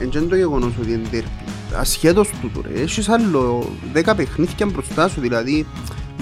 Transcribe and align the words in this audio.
εν 0.00 0.10
και 0.10 0.18
το 0.18 0.36
γεγονός 0.36 0.72
ότι 0.80 0.92
είναι 0.92 1.08
τέρπι. 1.10 1.28
Ασχέτως 1.76 2.30
τούτο 2.40 2.60
ρε, 2.60 2.80
έχεις 2.80 3.08
άλλο 3.08 3.70
δέκα 3.92 4.14
παιχνίδια 4.14 4.66
μπροστά 4.66 5.08
σου, 5.08 5.20
δηλαδή 5.20 5.66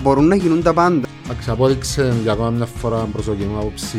μπορούν 0.03 0.27
να 0.27 0.35
γίνουν 0.35 0.63
τα 0.63 0.73
πάντα. 0.73 1.09
Εντάξει, 1.25 1.51
απόδειξε 1.51 2.15
για 2.23 2.33
ακόμα 2.33 2.51
μια 2.51 2.67
φορά 2.67 2.97
προσωπική 2.97 3.45
μου 3.45 3.59
άποψη 3.59 3.99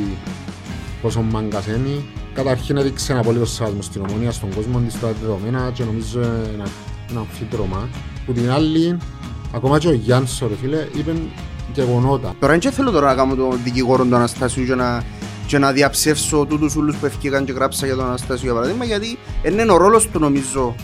πόσο 1.02 1.22
μάγκας 1.22 1.68
είναι. 1.68 2.04
Καταρχήν 2.34 2.78
έδειξε 2.78 3.12
ένα 3.12 3.22
πολύ 3.22 3.46
σεβασμό 3.46 3.82
στην 3.82 4.02
ομόνια, 4.10 4.32
στον 4.32 4.54
κόσμο 4.56 4.80
της 4.80 5.00
τα 5.00 5.12
δεδομένα 5.22 5.72
και 5.74 5.84
νομίζω 5.84 6.20
ένα, 6.20 6.68
ένα 7.10 7.20
αμφίδρομα. 7.20 7.90
Που 8.26 8.34
την 8.34 8.52
άλλη, 8.52 8.98
ακόμα 9.54 9.80
και 9.80 9.88
ο 9.88 9.94
Γιάννης, 9.94 10.44
ρε 10.48 10.56
φίλε, 10.62 10.88
είπε 10.98 11.16
γεγονότα. 11.74 12.36
Τώρα 12.40 12.58
δεν 12.58 12.72
θέλω 12.72 12.92
τώρα 12.92 13.08
να 13.08 13.16
κάνω 13.16 13.36
τον 13.36 13.60
δικηγόρο 13.64 14.06
του 14.06 14.16
Αναστάσιου 14.16 14.66
και 14.66 14.76
να, 14.76 15.04
και 15.50 15.58
να 15.58 15.72
διαψεύσω 15.72 16.46
τούτους 16.50 16.76
ούλους 16.76 16.96
που 16.96 17.06
ευκήκαν 17.06 17.46
και 17.46 17.52
γράψα 17.52 17.86
για 17.86 17.96
τον 17.96 18.06
Αναστάσιο 18.06 18.44
για 18.46 18.54
παράδειγμα 18.54 18.86
γιατί 18.86 19.18
είναι 19.44 19.72
ο 19.72 19.78
ρόλος 19.78 20.08
του 20.10 20.20
νομίζω. 20.20 20.76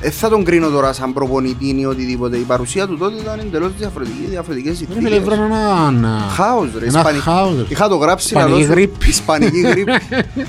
Δεν 0.00 0.12
θα 0.12 0.28
τον 0.28 0.44
κρίνω 0.44 0.68
τώρα 0.68 0.92
σαν 0.92 1.12
προπονητή 1.12 1.80
ή 1.80 1.84
οτιδήποτε. 1.86 2.36
Η 2.36 2.40
παρουσία 2.40 2.86
του 2.86 2.96
τότε 2.98 3.20
ήταν 3.20 3.38
εντελώς 3.38 3.70
διαφορετική, 3.78 4.26
διαφορετικές 4.30 4.80
Ρε 4.80 4.94
φίλε, 5.00 5.18
βρω 5.18 5.34
συνθήκες. 5.34 5.56
ένα... 5.88 6.26
Χάος 6.34 6.68
ρε, 6.78 6.86
Ένα 6.86 6.98
Ισπανική. 6.98 7.22
χάος, 7.22 7.56
ρε. 7.56 7.64
Είχα 7.68 7.88
το 7.88 7.96
γράψει 7.96 8.26
Ισπανική 8.26 8.50
να 8.52 8.56
δώσω- 8.58 8.70
γρίπη. 8.74 9.08
Ισπανική 9.08 9.60
γρίπη. 9.60 9.92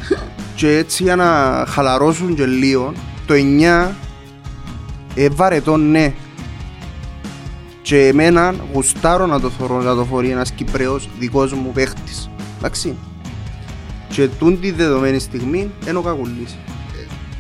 και 0.55 0.77
έτσι 0.77 1.03
για 1.03 1.15
να 1.15 1.25
χαλαρώσουν 1.67 2.35
και 2.35 2.45
λίγο, 2.45 2.93
το 3.25 3.33
9 3.33 3.87
ε, 5.15 5.29
βαρετό 5.29 5.77
ναι. 5.77 6.13
Και 7.81 8.07
εμένα 8.07 8.53
γουστάρω 8.73 9.25
να 9.25 9.39
το 9.39 9.49
θωρώ, 9.49 9.81
να 9.81 9.95
το 9.95 10.03
φορεί 10.05 10.29
ένας 10.29 10.51
Κυπρέος 10.51 11.09
δικός 11.19 11.53
μου 11.53 11.71
παίχτης. 11.73 12.29
Εντάξει. 12.57 12.95
Και 14.15 14.27
τούν 14.27 14.59
τη 14.59 14.71
δεδομένη 14.71 15.19
στιγμή 15.19 15.71
είναι 15.87 15.97
ο 15.97 16.01
Κακουλής. 16.01 16.55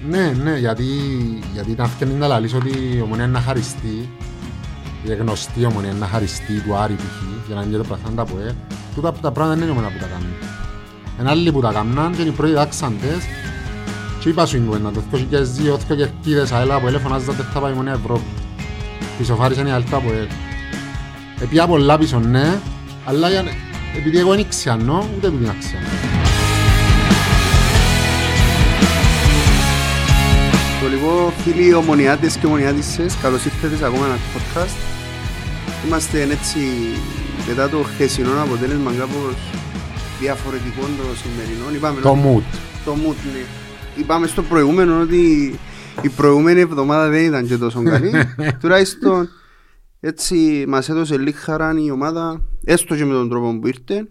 Ναι, 0.09 0.33
ναι, 0.43 0.57
γιατί, 0.57 0.83
γιατί 1.53 1.71
ήταν 1.71 1.87
φτιάχνει 1.87 2.15
να 2.15 2.27
λαλείς 2.27 2.53
ότι 2.53 2.69
η 2.69 3.01
ομονία 3.01 3.23
είναι 3.23 3.33
να 3.33 3.41
χαριστεί 3.41 4.09
η 5.03 5.15
γνωστή 5.15 5.65
ομονία 5.65 5.89
είναι 5.89 5.99
να 5.99 6.07
χαριστεί 6.07 6.59
του 6.59 6.75
Άρη 6.75 6.93
π.χ. 6.93 7.45
για 7.47 7.55
να 7.55 7.61
είναι 7.61 7.77
το 7.77 7.83
πραθάντα 7.83 8.21
από 8.21 8.37
ε. 8.39 8.55
Τούτα 8.95 9.11
τα 9.11 9.31
πράγματα 9.31 9.47
δεν 9.47 9.57
είναι 9.57 9.65
η 9.65 9.69
ομονία 9.69 9.89
που 9.89 9.99
τα 9.99 10.07
κάνουν. 10.07 10.33
Είναι 11.19 11.29
άλλοι 11.29 11.51
που 11.51 11.61
τα 11.61 11.71
κάνουν 11.71 12.15
και 12.15 12.21
είναι 12.21 12.29
οι 12.29 12.33
πρώτοι 12.33 12.53
δάξαντες 12.53 13.23
και 14.19 14.29
είπα 14.29 14.45
σου 14.45 14.57
είναι 14.57 14.91
το 14.93 15.03
2002, 15.11 15.73
όθηκο 15.73 15.95
και 15.95 16.03
εκτίδες 16.03 16.51
αέλα 16.51 16.75
από 16.75 16.87
ελε 16.87 16.97
φωνάζατε 16.97 17.45
θα 17.53 17.59
πάει 17.59 17.71
η 17.71 17.73
ομονία 17.73 17.93
Ευρώπη. 17.93 18.29
Πισωφάρισαν 19.17 19.67
οι 19.67 19.71
αλφα 19.71 19.97
από 19.97 20.11
ελ. 20.11 20.27
Επία 21.41 21.67
πολλά 21.67 21.97
πίσω 21.97 22.19
ναι, 22.19 22.59
αλλά 23.05 23.29
για... 23.29 23.43
επειδή 23.97 24.19
εγώ 24.19 24.33
είναι 24.33 24.45
ξιανό, 24.49 25.09
ούτε 25.17 25.27
επειδή 25.27 25.43
είναι 25.43 25.55
ξιανό. 25.59 26.04
Το 30.85 30.91
λοιπόν 30.91 31.31
φίλοι 31.31 31.73
ομονιάτες 31.73 32.37
και 32.37 32.45
ομονιάτισσες, 32.45 33.17
καλώς 33.17 33.45
ήρθατε 33.45 33.75
σε 33.75 33.85
ακόμα 33.85 34.05
ένα 34.05 34.15
podcast. 34.15 34.75
Είμαστε 35.85 36.21
έτσι 36.21 36.59
μετά 37.47 37.69
το 37.69 37.77
χθεσινό 37.77 38.41
αποτέλεσμα 38.41 38.91
κάπως 38.93 39.35
διαφορετικό 40.19 40.81
το 40.81 41.03
σημερινό. 41.15 41.75
Είπαμε 41.75 42.01
Το 42.01 42.09
ότι- 42.09 42.19
mood. 42.23 42.57
Το 42.85 42.91
mood, 42.93 43.15
ναι. 43.33 43.45
Είπαμε 44.01 44.27
στο 44.27 44.43
προηγούμενο 44.43 45.01
ότι 45.01 45.53
η 46.01 46.09
προηγούμενη 46.09 46.59
εβδομάδα 46.59 47.09
δεν 47.09 47.23
ήταν 47.25 47.47
και 47.47 47.57
τόσο 47.57 47.83
καλή. 47.83 48.11
Τουλάχιστον 48.61 49.29
έτσι 49.99 50.65
μας 50.67 50.89
έδωσε 50.89 51.17
λίγη 51.17 51.37
χαρά 51.37 51.73
η 51.85 51.91
ομάδα, 51.91 52.41
έστω 52.63 52.95
και 52.95 53.05
με 53.05 53.13
τον 53.13 53.29
τρόπο 53.29 53.59
που 53.59 53.67
ήρθε, 53.67 54.07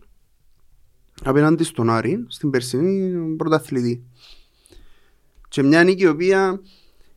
απέναντι 1.24 1.64
στον 1.64 1.90
Άρη, 1.90 2.24
στην 2.28 2.50
περσινή 2.50 3.12
πρωταθλητή. 3.36 4.02
Και 5.54 5.62
μια 5.62 5.84
νίκη 5.84 6.02
η 6.02 6.06
οποία 6.06 6.60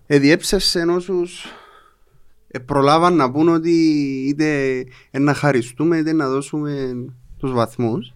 εδιέψευσε 0.06 0.80
όσους 0.80 1.46
ε, 2.48 2.60
προλάβαν 2.60 3.16
να 3.16 3.32
πούν 3.32 3.48
ότι 3.48 3.72
είτε 4.28 4.78
ε, 5.12 5.20
να 5.20 5.34
χαριστούμε 5.34 5.98
είτε 5.98 6.14
να 6.14 6.30
δώσουμε 6.30 6.96
τους 7.38 7.52
βαθμούς. 7.52 8.14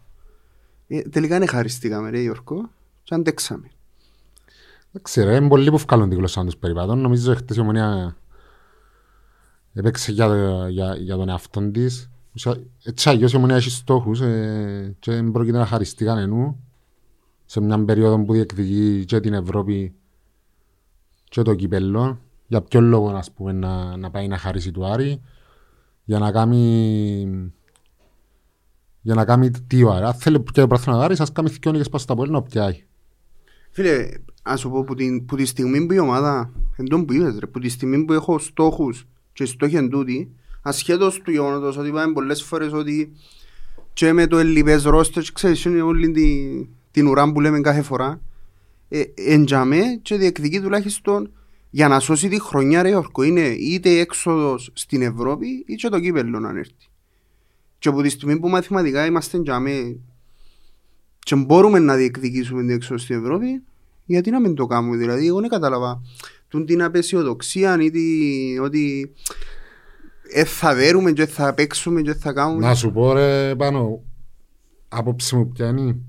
Ε, 0.87 1.01
τελικά 1.01 1.39
δεν 1.39 1.47
χαριστήκαμε 1.47 2.09
ρε 2.09 2.19
Γιώργο 2.19 2.69
και 3.03 3.15
αντέξαμε. 3.15 3.67
Εντάξει 4.89 5.23
ρε, 5.23 5.35
είναι 5.35 5.47
πολλοί 5.47 5.69
που 5.69 5.77
βγάλουν 5.77 6.09
τη 6.09 6.15
γλώσσα 6.15 6.43
τους 6.43 6.57
περιπάτων. 6.57 6.99
Νομίζω 6.99 7.35
χτες 7.35 7.57
η 7.57 7.59
ομονία 7.59 8.17
έπαιξε 9.73 10.11
για, 10.11 10.27
για, 10.69 10.95
για 10.95 11.15
τον 11.15 11.29
εαυτό 11.29 11.71
της. 11.71 12.09
Ουσια- 12.35 12.63
Έτσι 12.83 13.09
αλλιώς 13.09 13.33
η 13.33 13.35
ομονία 13.35 13.55
έχει 13.55 13.69
στόχους 13.69 14.21
ε, 14.21 14.95
και 14.99 15.11
δεν 15.11 15.31
πρόκειται 15.31 15.57
να 15.57 15.65
χαριστεί 15.65 16.05
κανενού 16.05 16.63
σε 17.45 17.61
μια 17.61 17.83
περίοδο 17.85 18.23
που 18.23 18.33
διεκδικεί 18.33 19.05
και 19.05 19.19
την 19.19 19.33
Ευρώπη 19.33 19.95
και 21.31 21.41
το 21.41 21.55
κυπέλλο. 21.55 22.19
Για 22.47 22.61
ποιο 22.61 22.81
λόγο 22.81 23.09
ας 23.09 23.31
πούμε, 23.31 23.51
να, 23.51 23.97
να 23.97 24.11
πάει 24.11 24.27
να 24.27 24.37
χαρίσει 24.37 24.71
του 24.71 24.85
Άρη 24.85 25.21
για 26.03 26.19
να 26.19 26.31
κάνει 26.31 27.49
για 29.01 29.15
να 29.15 29.25
κάνει 29.25 29.51
τι 29.51 29.83
ο 29.83 29.91
Άρη. 29.91 30.05
Αν 30.05 30.13
θέλει 30.13 30.43
και 30.43 30.61
το 30.61 30.67
πράθυνα 30.67 30.95
του 30.95 31.01
Άρη, 31.01 31.15
σας 31.15 31.31
κάνει 31.31 31.49
δυο 31.49 31.71
νίκες 31.71 31.89
πας 31.89 32.01
στα 32.01 32.15
πόλη 32.15 32.31
να 32.31 32.41
πιάει. 32.41 32.83
Φίλε, 33.71 34.09
ας 34.43 34.59
σου 34.59 34.69
πω 34.69 34.83
που, 34.83 34.95
την, 34.95 35.25
που 35.25 35.35
τη 35.35 35.45
στιγμή 35.45 35.85
που 35.85 35.93
η 35.93 35.99
ομάδα, 35.99 36.51
εν 36.75 36.85
τόν 36.85 37.05
που 37.05 37.13
είπες 37.13 37.39
ρε, 37.39 37.45
που 37.45 37.59
τη 37.59 37.69
στιγμή 37.69 38.05
που 38.05 38.13
έχω 38.13 38.39
στόχους 38.39 39.07
και 39.33 39.43
οι 39.43 39.45
στόχοι 39.45 39.75
εν 39.75 39.89
τούτοι, 39.89 40.31
ασχέτως 40.61 41.21
του 41.21 41.31
γεγονότος 41.31 41.77
ότι 41.77 41.87
είπαμε 41.87 42.13
πολλές 42.13 42.43
φορές 42.43 42.71
ότι 42.71 43.11
και 43.93 44.13
με 44.13 44.27
το 44.27 44.37
ελληπές 44.37 44.83
ρόστερς, 44.83 45.31
ξέρεις, 45.31 45.65
είναι 45.65 45.81
όλη 45.81 46.11
την, 46.11 46.67
την 46.91 47.07
ουρά 47.07 47.31
που 47.31 47.39
λέμε 47.39 47.59
κάθε 47.59 47.81
φορά, 47.81 48.21
ε, 48.93 49.03
εντιαμέ 49.15 49.81
και 50.01 50.15
διεκδικεί 50.15 50.61
τουλάχιστον 50.61 51.31
για 51.69 51.87
να 51.87 51.99
σώσει 51.99 52.27
τη 52.29 52.41
χρονιά 52.41 52.81
ρε 52.81 52.89
Γιώργο, 52.89 53.23
είναι 53.23 53.41
είτε 53.47 53.89
η 53.89 53.97
έξοδος 53.99 54.69
στην 54.73 55.01
Ευρώπη 55.01 55.63
ή 55.67 55.75
και 55.75 55.89
το 55.89 55.99
κύπελλο 55.99 56.39
να 56.39 56.49
έρθει. 56.49 56.89
Και 57.79 57.89
από 57.89 58.01
τη 58.01 58.09
στιγμή 58.09 58.39
που 58.39 58.49
μαθηματικά 58.49 59.05
είμαστε 59.05 59.37
εντιαμέ 59.37 59.97
και 61.19 61.35
μπορούμε 61.35 61.79
να 61.79 61.95
διεκδικήσουμε 61.95 62.61
την 62.61 62.69
έξοδο 62.69 62.97
στην 62.97 63.15
Ευρώπη, 63.15 63.63
γιατί 64.05 64.29
να 64.31 64.39
μην 64.39 64.55
το 64.55 64.65
κάνουμε, 64.65 64.97
δηλαδή, 64.97 65.27
εγώ 65.27 65.39
δεν 65.39 65.49
κατάλαβα 65.49 66.01
τούν 66.47 66.65
την 66.65 66.83
απεσιοδοξία 66.83 67.77
ή 67.81 67.89
τη- 67.91 68.59
ότι 68.61 69.11
ε, 70.33 70.43
θα 70.45 70.75
δέρουμε 70.75 71.11
και 71.11 71.25
θα 71.25 71.53
παίξουμε 71.53 72.01
και 72.01 72.13
θα 72.13 72.33
κάνουμε. 72.33 72.65
Να 72.67 72.75
σου 72.75 72.91
πω 72.91 73.13
ρε 73.13 73.55
πάνω, 73.55 74.03
άποψη 74.89 75.35
μου 75.35 75.51
πιάνει 75.51 76.01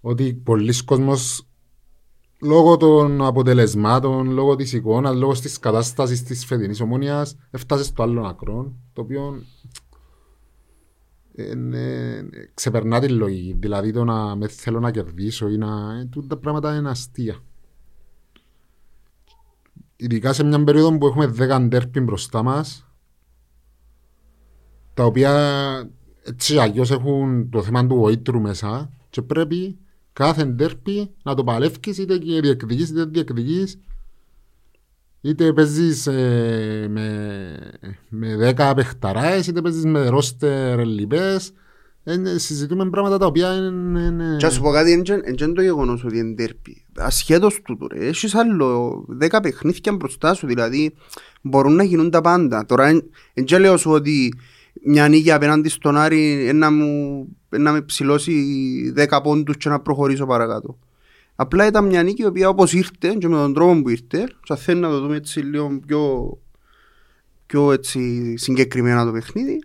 ότι 0.00 0.34
πολλοί 0.34 0.84
κόσμος 0.84 1.46
λόγω 2.42 2.76
των 2.76 3.22
αποτελεσμάτων, 3.22 4.30
λόγω 4.30 4.56
της 4.56 4.72
εικόνας, 4.72 5.16
λόγω 5.16 5.32
της 5.32 5.58
κατάστασης 5.58 6.22
της 6.22 6.44
φετινής 6.44 6.80
ομόνιας 6.80 7.36
έφτασες 7.50 7.86
στο 7.86 8.02
άλλο 8.02 8.26
ακρό, 8.26 8.72
το 8.92 9.00
οποίο 9.00 9.42
είναι, 11.32 12.28
ξεπερνά 12.54 13.00
τη 13.00 13.08
λογική. 13.08 13.56
Δηλαδή 13.58 13.92
το 13.92 14.04
να 14.04 14.36
με 14.36 14.48
θέλω 14.48 14.80
να 14.80 14.90
κερδίσω 14.90 15.48
ή 15.48 15.56
να... 15.56 15.98
ε, 15.98 16.04
τούτα 16.04 16.26
τα 16.26 16.36
πράγματα 16.36 16.76
είναι 16.76 16.90
αστεία. 16.90 17.36
Ειδικά 19.96 20.32
σε 20.32 20.44
μια 20.44 20.64
περίοδο 20.64 20.98
που 20.98 21.06
έχουμε 21.06 21.34
10 21.38 21.66
ντέρπι 21.68 22.00
μπροστά 22.00 22.42
μας 22.42 22.86
τα 24.94 25.04
οποία 25.04 25.32
έτσι 26.22 26.58
αλλιώς 26.58 26.90
έχουν 26.90 27.50
το 27.50 27.62
θέμα 27.62 27.86
του 27.86 27.94
βοήτρου 27.94 28.40
μέσα 28.40 28.92
και 29.10 29.22
πρέπει 29.22 29.78
κάθε 30.12 30.44
ντέρπι 30.44 31.10
να 31.22 31.34
το 31.34 31.44
παλεύεις 31.44 31.98
είτε 31.98 32.18
και 32.18 32.40
διεκδικείς 32.40 32.88
είτε 32.88 33.00
δεν 33.00 33.12
διεκδικείς 33.12 33.78
είτε 35.20 35.52
παίζεις 35.52 36.06
ε, 36.06 36.86
με, 36.90 37.56
με 38.08 38.54
10 38.56 38.72
παιχταράες 38.76 39.46
είτε 39.46 39.60
παίζεις 39.60 39.84
με 39.84 40.08
ρόστερ 40.08 40.84
λοιπές 40.84 41.52
ε, 42.04 42.38
συζητούμε 42.38 42.90
πράγματα 42.90 43.18
τα 43.18 43.26
οποία 43.26 43.54
είναι... 43.54 44.00
είναι... 44.00 44.36
Και 44.38 44.44
να 44.44 44.50
σου 44.50 44.60
πω 44.60 44.70
κάτι, 44.70 44.90
είναι 44.90 45.02
και 45.34 45.46
το 45.46 45.62
γεγονός 45.62 46.04
ότι 46.04 46.18
είναι 46.18 46.34
τέρπι. 46.34 46.84
Ασχέτως 46.96 47.60
τούτο 47.64 47.86
ρε, 47.86 48.06
έχεις 48.06 48.34
άλλο 48.34 49.04
δέκα 49.08 49.40
παιχνίδια 49.40 49.92
μπροστά 49.92 50.34
σου, 50.34 50.46
δηλαδή 50.46 50.94
μπορούν 51.42 51.74
να 51.74 51.82
γίνουν 51.82 52.10
τα 52.10 52.20
πάντα. 52.20 52.64
Τώρα 52.66 52.84
δεν 53.34 53.44
και 53.44 53.58
λέω 53.58 53.76
σου 53.76 53.90
ότι 53.90 54.34
μια 54.84 55.08
νίκη 55.08 55.30
απέναντι 55.30 55.68
στον 55.68 55.96
Άρη 55.96 56.46
ε, 56.48 56.52
να, 56.52 56.70
μου, 56.70 57.26
ε, 57.50 57.58
να 57.58 57.72
με 57.72 57.82
ψηλώσει 57.82 58.90
δέκα 58.94 59.20
πόντους 59.20 59.56
και 59.56 59.68
να 59.68 59.80
προχωρήσω 59.80 60.26
παρακάτω. 60.26 60.78
Απλά 61.34 61.66
ήταν 61.66 61.86
μια 61.86 62.02
νίκη 62.02 62.22
η 62.22 62.26
οποία 62.26 62.48
όπως 62.48 62.72
ήρθε 62.72 63.16
και 63.18 63.28
με 63.28 63.36
τον 63.36 63.54
τρόπο 63.54 63.82
που 63.82 63.88
ήρθε, 63.88 64.28
και 64.42 64.54
θέλει 64.54 64.80
να 64.80 64.88
το 64.88 65.00
δούμε 65.00 65.16
έτσι 65.16 65.40
λίγο 65.40 65.80
πιο, 65.86 66.32
πιο 67.46 67.72
έτσι 67.72 68.34
συγκεκριμένα 68.36 69.04
το 69.04 69.12
παιχνίδι, 69.12 69.58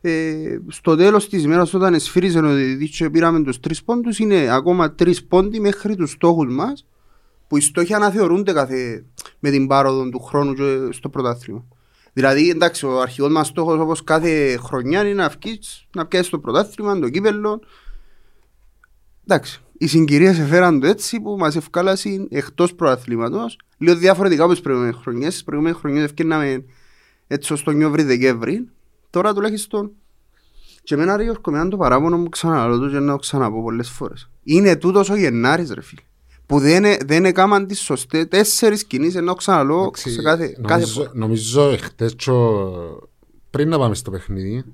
ε, 0.00 0.58
στο 0.68 0.96
τέλος 0.96 1.28
της 1.28 1.42
ημέρας 1.42 1.74
όταν 1.74 1.94
εσφύριζε 1.94 2.38
ο 2.38 2.54
διαιτητής 2.54 2.96
και 2.96 3.10
πήραμε 3.10 3.42
τους 3.42 3.60
τρεις 3.60 3.84
πόντους 3.84 4.18
είναι 4.18 4.48
ακόμα 4.50 4.94
τρεις 4.94 5.24
πόντοι 5.24 5.60
μέχρι 5.60 5.96
τους 5.96 6.10
στόχους 6.10 6.54
μας 6.54 6.86
που 7.46 7.56
οι 7.56 7.60
στόχοι 7.60 7.94
αναθεωρούνται 7.94 8.52
κάθε, 8.52 9.04
με 9.38 9.50
την 9.50 9.66
πάροδο 9.66 10.08
του 10.08 10.18
χρόνου 10.20 10.54
και 10.54 10.88
στο 10.90 11.08
πρωτάθλημα. 11.08 11.64
Δηλαδή, 12.12 12.50
εντάξει, 12.50 12.86
ο 12.86 13.00
αρχικός 13.00 13.32
μας 13.32 13.46
στόχος 13.46 13.78
όπως 13.78 14.04
κάθε 14.04 14.56
χρονιά 14.56 15.00
είναι 15.00 15.14
να 15.14 15.28
βγεις, 15.28 15.86
να 15.94 16.06
πιάσεις 16.06 16.30
το 16.30 16.38
πρωτάθλημα, 16.38 16.98
το 16.98 17.08
κύπελλο. 17.08 17.60
Εντάξει, 19.26 19.60
οι 19.78 19.86
συγκυρίες 19.86 20.38
εφέραν 20.38 20.80
το 20.80 20.86
έτσι 20.86 21.20
που 21.20 21.36
μας 21.38 21.56
ευκάλασαν 21.56 22.26
εκτός 22.30 22.74
προαθλήματος. 22.74 23.58
Λίγο 23.78 23.96
διαφορετικά 23.96 24.42
από 24.42 24.52
τις 24.52 24.62
προηγούμενες 24.62 24.96
χρονιές. 25.02 25.32
Στις 25.32 25.44
προηγούμενες 25.44 25.78
χρονιές 25.80 26.04
ευκαιρνάμε 26.04 26.64
έτσι 27.26 27.52
ως 27.52 27.62
τον 27.62 27.76
Νιόβρη-Δεκέμβρη. 27.76 28.68
Τώρα 29.10 29.34
τουλάχιστον 29.34 29.92
και 30.82 30.94
εμένα 30.94 31.16
ρε 31.16 31.22
Γιώργο, 31.22 31.50
με 31.52 31.68
το 31.68 31.76
παράπονο 31.76 32.18
μου 32.18 32.28
ξαναλώ 32.28 32.78
το 32.78 32.88
και 32.90 32.98
να 32.98 33.12
το 33.12 33.18
ξαναπώ 33.18 33.62
πολλές 33.62 33.90
φορές. 33.90 34.30
Είναι 34.42 34.76
τούτος 34.76 35.10
ο 35.10 35.16
Γενάρης 35.16 35.72
ρε 35.72 35.82
φίλε. 35.82 36.02
Που 36.52 36.58
δεν, 36.58 36.84
δεν 37.04 37.24
έκαναν 37.24 37.66
τις 37.66 37.80
σωστές 37.80 38.28
τέσσερις 38.28 38.84
κινήσεις 38.84 39.14
ενώ 39.14 39.34
ξαναλώ 39.34 39.80
Εντάξει, 39.80 40.10
σε 40.10 40.22
κάθε, 40.22 40.46
κάθε 40.46 40.72
νομίζω, 40.72 40.92
φορά. 40.92 41.10
νομίζω 41.14 41.70
εχθές 41.70 42.16
τσο, 42.16 43.08
πριν 43.50 43.68
να 43.68 43.78
πάμε 43.78 43.94
στο 43.94 44.10
παιχνίδι 44.10 44.64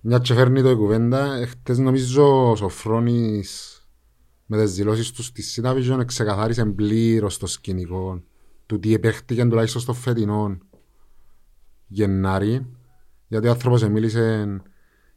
μια 0.00 0.18
και 0.18 0.34
φέρνει 0.34 0.62
το 0.62 0.70
η 0.70 0.74
κουβέντα 0.74 1.34
εχθές 1.34 1.78
νομίζω 1.78 2.50
ο 2.50 2.56
Σοφρόνης 2.56 3.82
με 4.46 4.62
τις 4.62 4.74
δηλώσεις 4.74 5.10
του 5.10 5.22
στη 5.22 5.42
Cinevision 5.54 6.00
ξεκαθάρισε 6.06 6.64
πλήρως 6.64 7.38
το 7.38 7.46
σκηνικό 7.46 8.22
του 8.66 8.78
τι 8.78 8.94
επέχτηκε 8.94 9.44
τουλάχιστον 9.44 9.80
στο 9.80 9.92
φετινό 9.92 10.58
Γενάρη 11.86 12.66
γιατί 13.26 13.46
ο 13.46 13.50
άνθρωπος 13.50 13.88
μίλησε 13.88 14.56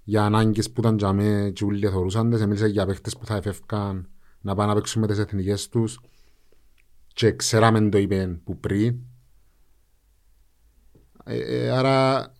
για 0.03 0.23
ανάγκες 0.23 0.71
που 0.71 0.81
ήταν 0.81 0.97
για 0.97 1.13
μέ 1.13 1.51
και 1.53 1.63
όλοι 1.63 1.87
θεωρούσαν 1.87 2.29
τες, 2.29 2.45
μίλησε 2.45 2.67
για 2.67 2.85
παίχτες 2.85 3.17
που 3.17 3.25
θα 3.25 3.35
εφεύκαν 3.35 4.05
να 4.41 4.55
πάνε 4.55 4.69
να 4.69 4.75
παίξουν 4.75 5.01
με 5.01 5.07
τις 5.07 5.17
εθνικές 5.17 5.69
τους 5.69 5.99
και 7.13 7.31
ξέραμε 7.35 7.89
το 7.89 7.97
είπε 7.97 8.39
που 8.43 8.59
πριν. 8.59 8.95
Ε, 11.23 11.37
ε, 11.37 11.69
άρα 11.69 12.31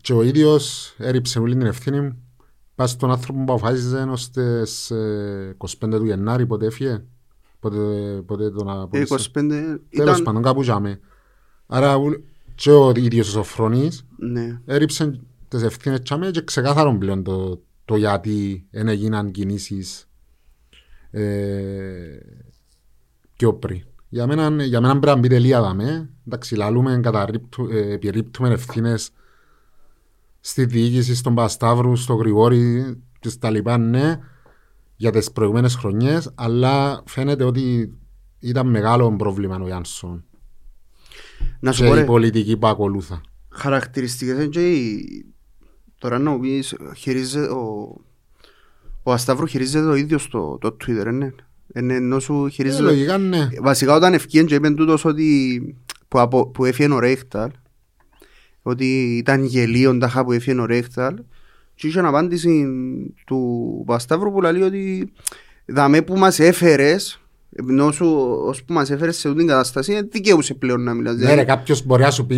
και 0.00 0.12
ο 0.12 0.22
ίδιος 0.22 0.94
έριψε 0.98 1.38
όλη 1.38 1.56
την 1.56 1.66
ευθύνη 1.66 2.16
πας 2.74 2.90
στον 2.90 3.10
άνθρωπο 3.10 3.44
που 3.44 3.52
αποφάσιζε 3.52 4.02
ως 4.02 4.30
τις 4.30 4.90
ε, 4.90 5.56
25 5.58 5.68
του 5.90 6.04
Γενάρη 6.04 6.46
πότε 6.46 6.66
έφυγε. 6.66 7.04
Πότε, 7.60 7.76
πότε 8.26 8.50
τον 8.50 8.68
Ε, 8.68 8.72
απολύσε. 8.72 9.14
25 9.14 9.20
Τέλος 9.32 9.80
ήταν... 9.90 10.22
πάντων 10.22 10.42
κάπου 10.42 10.60
τζάμε. 10.62 11.00
Άρα 11.66 11.94
ου- 11.94 12.24
και 12.54 12.70
ο 12.70 12.92
ίδιος 12.96 13.28
ο 13.28 13.30
Σοφρονής 13.30 14.06
Ναι. 14.16 14.60
έριψε 14.64 15.20
τις 15.48 15.62
ευθύνες 15.62 16.00
τζάμε 16.00 16.30
και 16.30 16.42
ξεκάθαρον 16.44 16.98
πλέον 16.98 17.22
το, 17.22 17.62
το 17.84 17.96
γιατί 17.96 18.66
δεν 18.70 18.88
έγιναν 18.88 19.30
κινήσεις 19.30 20.06
ε, 21.12 22.18
πιο 23.36 23.54
πριν. 23.54 23.82
Για 24.08 24.26
μένα, 24.26 24.64
για 24.64 24.80
μένα 24.80 24.92
πρέπει 24.98 25.14
να 25.14 25.20
μπει 25.22 25.28
τελεία 25.28 25.60
δάμε. 25.60 26.10
Εντάξει, 26.26 26.54
λαλούμε, 26.54 27.00
καταρρίπτου- 27.02 27.70
ε, 27.72 27.92
επιρρύπτουμε 27.92 28.48
ευθύνες 28.50 29.10
στη 30.40 30.64
διοίκηση, 30.64 31.14
στον 31.14 31.34
Πασταύρου, 31.34 31.96
στον 31.96 32.16
Γρηγόρη 32.16 32.96
και 33.20 33.28
στα 33.28 33.50
λοιπά, 33.50 33.78
ναι, 33.78 34.18
για 34.96 35.10
τις 35.10 35.32
προηγούμενες 35.32 35.74
χρονιές, 35.74 36.30
αλλά 36.34 37.02
φαίνεται 37.06 37.44
ότι 37.44 37.92
ήταν 38.38 38.66
μεγάλο 38.68 39.16
πρόβλημα 39.16 39.56
ο 39.62 39.66
Γιάνσον 39.66 40.24
Να 41.60 41.72
σου 41.72 41.82
και 41.82 41.88
πω 41.88 41.94
η 41.94 41.98
ρε, 41.98 42.04
πολιτική 42.04 42.56
που 42.56 42.66
ακολούθα. 42.66 43.20
χαρακτηριστικές 43.48 44.34
είναι 44.34 44.46
και 44.46 44.70
οι... 44.72 45.06
Τώρα 45.98 46.18
να 46.18 46.30
μου 46.30 46.40
πεις, 46.40 46.76
χειρίζεται 46.96 47.46
ο... 47.46 47.96
Ο 49.02 49.12
Ασταύρου 49.12 49.46
χειρίζεται 49.46 49.84
το 49.84 49.94
ίδιο 49.94 50.18
στο 50.18 50.58
το 50.60 50.76
Twitter, 50.84 51.12
ναι. 51.12 51.30
Είναι 51.74 51.94
ενώ 51.94 52.18
σου 52.18 52.46
Ε, 52.46 52.50
χειρίζεται... 52.50 52.82
λογικά, 52.82 53.18
ναι. 53.18 53.48
Βασικά 53.60 53.94
όταν 53.94 54.14
ευκήγεν 54.14 54.46
και 54.46 54.54
είπεν 54.54 54.74
τούτος 54.74 55.04
ότι 55.04 55.60
που, 56.08 56.20
απο, 56.20 56.46
που 56.46 56.64
έφυγε 56.64 56.92
ο 56.92 56.98
Ρέχταλ 56.98 57.50
ότι 58.62 59.16
ήταν 59.16 59.44
γελίον 59.44 59.98
τάχα 59.98 60.24
που 60.24 60.32
έφυγε 60.32 60.60
ο 60.60 60.66
Ρέχταλ 60.66 61.14
και 61.74 61.86
είχε 61.86 62.00
απάντηση 62.00 62.66
του 63.26 63.82
Πασταύρου 63.86 64.32
που 64.32 64.40
λέει 64.40 64.62
ότι 64.62 65.12
δαμέ 65.64 66.02
που 66.02 66.18
μας 66.18 66.38
έφερες 66.38 67.20
ενώ 67.68 67.90
σου 67.90 68.06
ως 68.46 68.64
που 68.64 68.72
μας 68.72 68.90
έφερες 68.90 69.16
σε 69.16 69.28
αυτή 69.28 69.40
την 69.40 69.48
κατάσταση 69.48 69.92
ε, 69.92 70.02
δικαιούσε 70.02 70.54
πλέον 70.54 70.82
να 70.82 70.94
μιλάς 70.94 71.16
Ναι 71.16 71.34
ρε, 71.34 71.44
κάποιος 71.44 71.86
μπορεί 71.86 72.02
να 72.02 72.10
σου 72.10 72.26
πει 72.26 72.36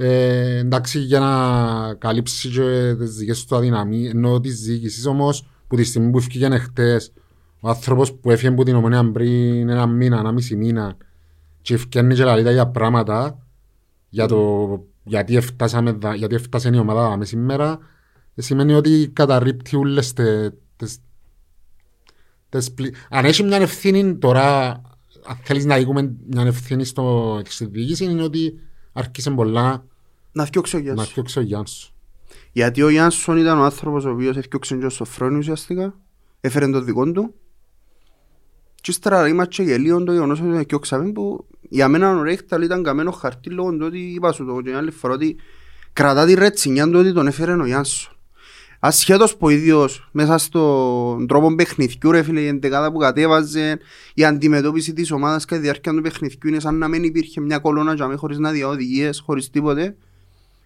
ε, 0.00 0.56
εντάξει 0.58 0.98
για 0.98 1.20
να 1.20 1.94
καλύψεις 1.94 2.52
και 2.54 2.94
τις 2.98 3.14
δικές 3.16 3.44
του 3.44 3.56
αδυναμίες 3.56 4.12
ενώ 4.12 4.40
της 4.40 4.60
διοίκησης 4.60 5.06
όμως 5.06 5.48
που 5.66 5.76
τη 5.76 5.84
στιγμή 5.84 6.10
που 6.10 6.18
έφυγε 6.18 6.58
χτες 6.58 7.12
ο 7.60 7.68
άνθρωπος 7.68 8.12
που 8.12 8.30
έφυγε 8.30 8.48
από 8.48 8.64
την 8.64 8.74
ομονία 8.74 9.10
πριν 9.10 9.68
ένα 9.68 9.86
μήνα, 9.86 10.18
ένα 10.18 10.32
μισή 10.32 10.56
μήνα 10.56 10.96
και 11.62 11.74
ευκαιρνεί 11.74 12.14
και 12.14 12.24
λαλεί 12.24 12.42
τα 12.42 12.50
για 12.52 12.66
πράγματα 12.68 13.46
για 14.08 14.26
το 14.26 14.68
γιατί, 15.04 15.36
έφτασαμε, 15.36 15.92
δα- 15.92 16.14
γιατί 16.14 16.34
έφτασε 16.34 16.70
η 16.74 16.78
ομάδα 16.78 17.16
με 17.16 17.24
σήμερα 17.24 17.78
ε, 18.34 18.42
σημαίνει 18.42 18.72
ότι 18.74 19.10
καταρρύπτει 19.12 19.76
όλες 19.76 20.12
τε- 20.12 20.54
τις 20.76 20.98
τις 22.48 22.72
πλη- 22.72 22.94
Αν 23.10 23.24
έχεις 23.24 23.42
μια 23.42 23.56
ευθύνη 23.56 24.16
τώρα, 24.16 24.70
αν 25.26 25.36
θέλεις 25.42 25.64
να 25.64 25.80
δούμε 25.80 26.14
μια 26.30 26.46
ευθύνη 26.46 26.84
στο, 26.84 27.40
στη 27.44 27.66
διοίκηση, 27.66 28.04
είναι 28.04 28.22
ότι 28.22 28.58
άρχισε 28.98 29.30
πολλά 29.30 29.84
να 30.32 30.44
φτιάξει 30.44 30.76
ο 30.76 30.78
να 30.78 30.84
Γιάννης 30.84 31.08
φτιάξει 31.08 31.38
ο 31.38 31.42
Γιάννης. 31.42 31.92
γιατί 32.52 32.82
ο 32.82 32.88
Γιάνσον 32.88 33.36
ήταν 33.36 33.58
ο 33.58 33.64
άνθρωπος 33.64 34.04
ο 34.04 34.10
οποίος 34.10 34.36
έφτιαξε 34.36 34.76
και 34.76 34.88
στο 34.88 35.04
φρόνι 35.04 35.38
ουσιαστικά 35.38 35.94
έφερε 36.40 36.70
το 36.70 36.80
δικό 36.80 37.12
του. 37.12 37.34
Και 38.74 38.90
ύστερα 38.90 39.28
είμαστε 39.28 39.62
και 39.62 39.62
γελίον 39.62 40.04
το 40.04 40.12
γεγονός 40.12 40.40
ότι 40.40 40.56
έφτιαξαμε 40.56 41.12
που 41.12 41.46
για 41.60 41.88
μένα 41.88 42.16
ο 42.16 42.22
Ρέχταλ 42.22 42.62
ήταν 42.62 42.82
καμένο 42.82 43.10
χαρτί 43.10 43.50
λόγω 43.50 43.70
του 43.70 43.86
ότι 43.86 43.98
είπα 43.98 44.32
σου 44.32 44.44
το 44.44 44.60
και 44.60 44.74
άλλη 44.74 44.90
φορά 44.90 45.14
ότι 45.14 45.36
κρατά 45.92 46.26
τη 46.26 46.34
ρετσινιά 46.34 46.90
του 46.90 46.98
ότι 46.98 47.12
τον 47.12 47.26
έφερε 47.26 47.52
ο 47.52 47.66
Γιάνσον 47.66 48.17
Ασχέτως 48.80 49.36
που 49.36 49.46
ο 49.46 49.48
ίδιος 49.50 50.08
μέσα 50.12 50.38
στον 50.38 51.26
τρόπο 51.26 51.54
παιχνιδιού 51.54 52.10
ρε 52.10 52.22
φίλε 52.22 52.40
η 52.40 52.46
εντεκάδα 52.46 52.92
που 52.92 52.98
κατέβαζε 52.98 53.78
η 54.14 54.24
αντιμετώπιση 54.24 54.92
της 54.92 55.10
ομάδας 55.10 55.44
κατά 55.44 55.56
τη 55.60 55.62
διάρκεια 55.66 55.92
του 55.92 56.00
παιχνιδιού 56.00 56.48
είναι 56.48 56.60
σαν 56.60 56.74
να 56.78 56.88
μην 56.88 57.02
υπήρχε 57.04 57.40
μια 57.40 57.58
κολόνα 57.58 57.94
για 57.94 58.06
μένα 58.06 58.18
χωρίς 58.18 58.38
να 58.38 58.50
διαοδηγίες, 58.50 59.20
χωρίς 59.24 59.50
τίποτε. 59.50 59.96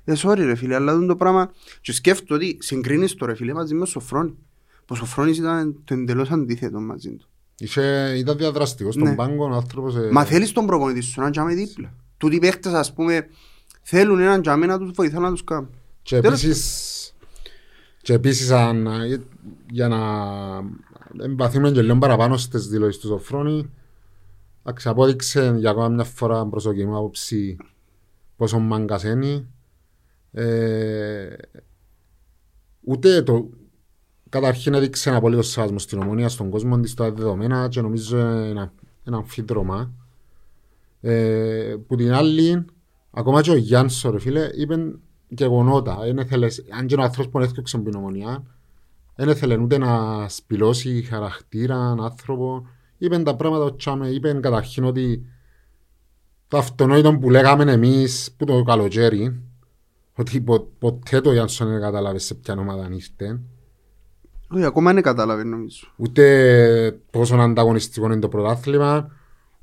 Ε, 0.04 0.12
sorry 0.16 0.36
ρε 0.36 0.54
φίλε, 0.54 0.74
αλλά 0.74 0.92
αυτό 0.92 1.06
το 1.06 1.16
πράγμα 1.16 1.50
και 1.80 1.92
σκέφτομαι 1.92 2.44
ότι 2.44 2.58
συγκρίνεις 2.60 3.14
το 3.14 3.26
ρε 3.26 3.34
φίλε 3.34 3.52
μαζί 3.54 3.74
με 3.74 3.82
ο 3.82 3.84
Σοφρόνη. 3.86 4.30
Που 4.84 4.86
ο 4.88 4.94
Σοφρόνης 4.94 5.38
ήταν 5.38 5.80
το 5.84 5.94
εντελώς 5.94 6.30
αντίθετο 6.30 6.80
μαζί 6.80 7.10
του. 7.10 7.26
Είχε, 7.58 8.14
ήταν 8.16 8.36
διαδραστικός 8.36 8.94
στον 8.94 9.08
Ναι. 9.08 9.14
πάγκο, 9.14 9.44
ο 9.44 9.54
άνθρωπος... 9.54 9.96
ε, 9.96 10.08
Μα 10.12 10.24
θέλεις 10.24 10.52
τον 10.52 10.66
προπονητή 10.66 11.00
σου 11.00 11.20
να 11.20 11.30
τζάμε 11.30 11.54
δίπλα. 11.54 11.92
Τούτοι 12.16 12.36
οι 12.36 12.38
παίχτες 12.38 12.72
ας 12.72 12.92
πούμε 12.92 13.28
θέλουν 13.82 14.20
έναν 14.20 14.42
τζάμε 14.42 14.66
να 14.66 14.78
τους 14.78 14.90
βοηθά 14.94 15.18
να 15.20 15.30
τους 15.30 15.44
κάνουν. 15.44 15.68
Και 16.02 16.20
Τέλος. 16.20 16.44
επίσης, 16.44 17.14
και 18.02 18.12
επίσης 18.12 18.50
αν, 18.50 18.88
για 19.70 19.88
να 19.88 19.98
εμπαθούμε 21.24 21.70
και 21.70 21.82
λίγο 21.82 21.98
παραπάνω 21.98 22.36
στις 22.36 22.66
δηλώσεις 22.66 23.00
του 23.00 23.06
Σοφρόνη, 23.06 23.70
εντάξει, 24.60 24.88
απόδειξε 24.88 25.54
για 25.58 25.70
ακόμα 25.70 25.88
μια 25.88 26.04
φορά 26.04 26.46
προσωπική 26.46 26.84
μου 26.84 26.96
άποψη 26.96 27.56
πόσο 28.36 28.58
μάγκας 28.58 29.02
είναι. 29.02 29.46
Ε, 30.32 31.36
ούτε 32.80 33.22
το, 33.22 33.48
καταρχήν 34.28 34.74
έδειξε 34.74 35.08
ένα 35.08 35.18
απολύτως 35.18 35.48
σεβασμό 35.48 35.78
στην 35.78 35.98
ομονία, 35.98 36.28
στον 36.28 36.50
κόσμο 36.50 36.80
της, 36.80 36.94
τα 36.94 37.12
δεδομένα 37.12 37.68
και 37.68 37.80
νομίζω 37.80 38.18
ένα, 38.18 38.72
ένα 39.04 39.16
αμφίδρομα. 39.16 39.92
Ε, 41.00 41.76
που 41.86 41.96
την 41.96 42.12
άλλη, 42.12 42.64
ακόμα 43.10 43.42
και 43.42 43.50
ο 43.50 43.56
Γιάννης, 43.56 44.02
ρε 44.10 44.18
φίλε, 44.18 44.48
είπε 44.54 44.76
γεγονότα. 45.38 45.98
Εν 46.04 46.18
έθελες- 46.18 46.64
αν 46.78 46.86
και 46.86 46.94
ο 46.94 47.02
άνθρωπος 47.02 47.32
που 47.32 47.38
έφτιαξε 47.38 47.78
την 47.78 47.94
ομονία, 47.94 48.42
δεν 49.14 49.28
ήθελε 49.28 49.56
ούτε 49.56 49.78
να 49.78 50.28
σπηλώσει 50.28 51.02
χαρακτήρα, 51.02 51.76
άνθρωπο. 51.76 52.66
Είπε 52.98 53.18
τα 53.18 53.36
πράγματα 53.36 53.64
ο 53.64 53.76
Τσάμε, 53.76 54.08
είπε 54.08 54.32
καταρχήν 54.32 54.84
ότι 54.84 55.26
το 56.48 56.58
αυτονόητο 56.58 57.18
που 57.18 57.30
λέγαμε 57.30 57.72
εμείς 57.72 58.34
που 58.36 58.44
το 58.44 58.62
καλοκαίρι, 58.62 59.40
ότι 60.14 60.40
πο, 60.40 60.68
ποτέ 60.78 61.20
το 61.20 61.32
Γιάνσον 61.32 61.68
δεν 61.68 61.80
κατάλαβες 61.80 62.24
σε 62.24 62.34
ποια 62.34 62.54
ομάδα 62.58 62.88
ήρθε, 62.92 63.40
Όχι, 64.54 64.64
ακόμα 64.64 64.92
δεν 64.92 65.02
κατάλαβε 65.02 65.44
νομίζω 65.44 65.86
ούτε 65.96 67.00
πόσο 67.10 67.36
ανταγωνιστικό 67.36 68.06
είναι 68.06 68.18
το 68.18 68.28
πρωτάθλημα, 68.28 69.10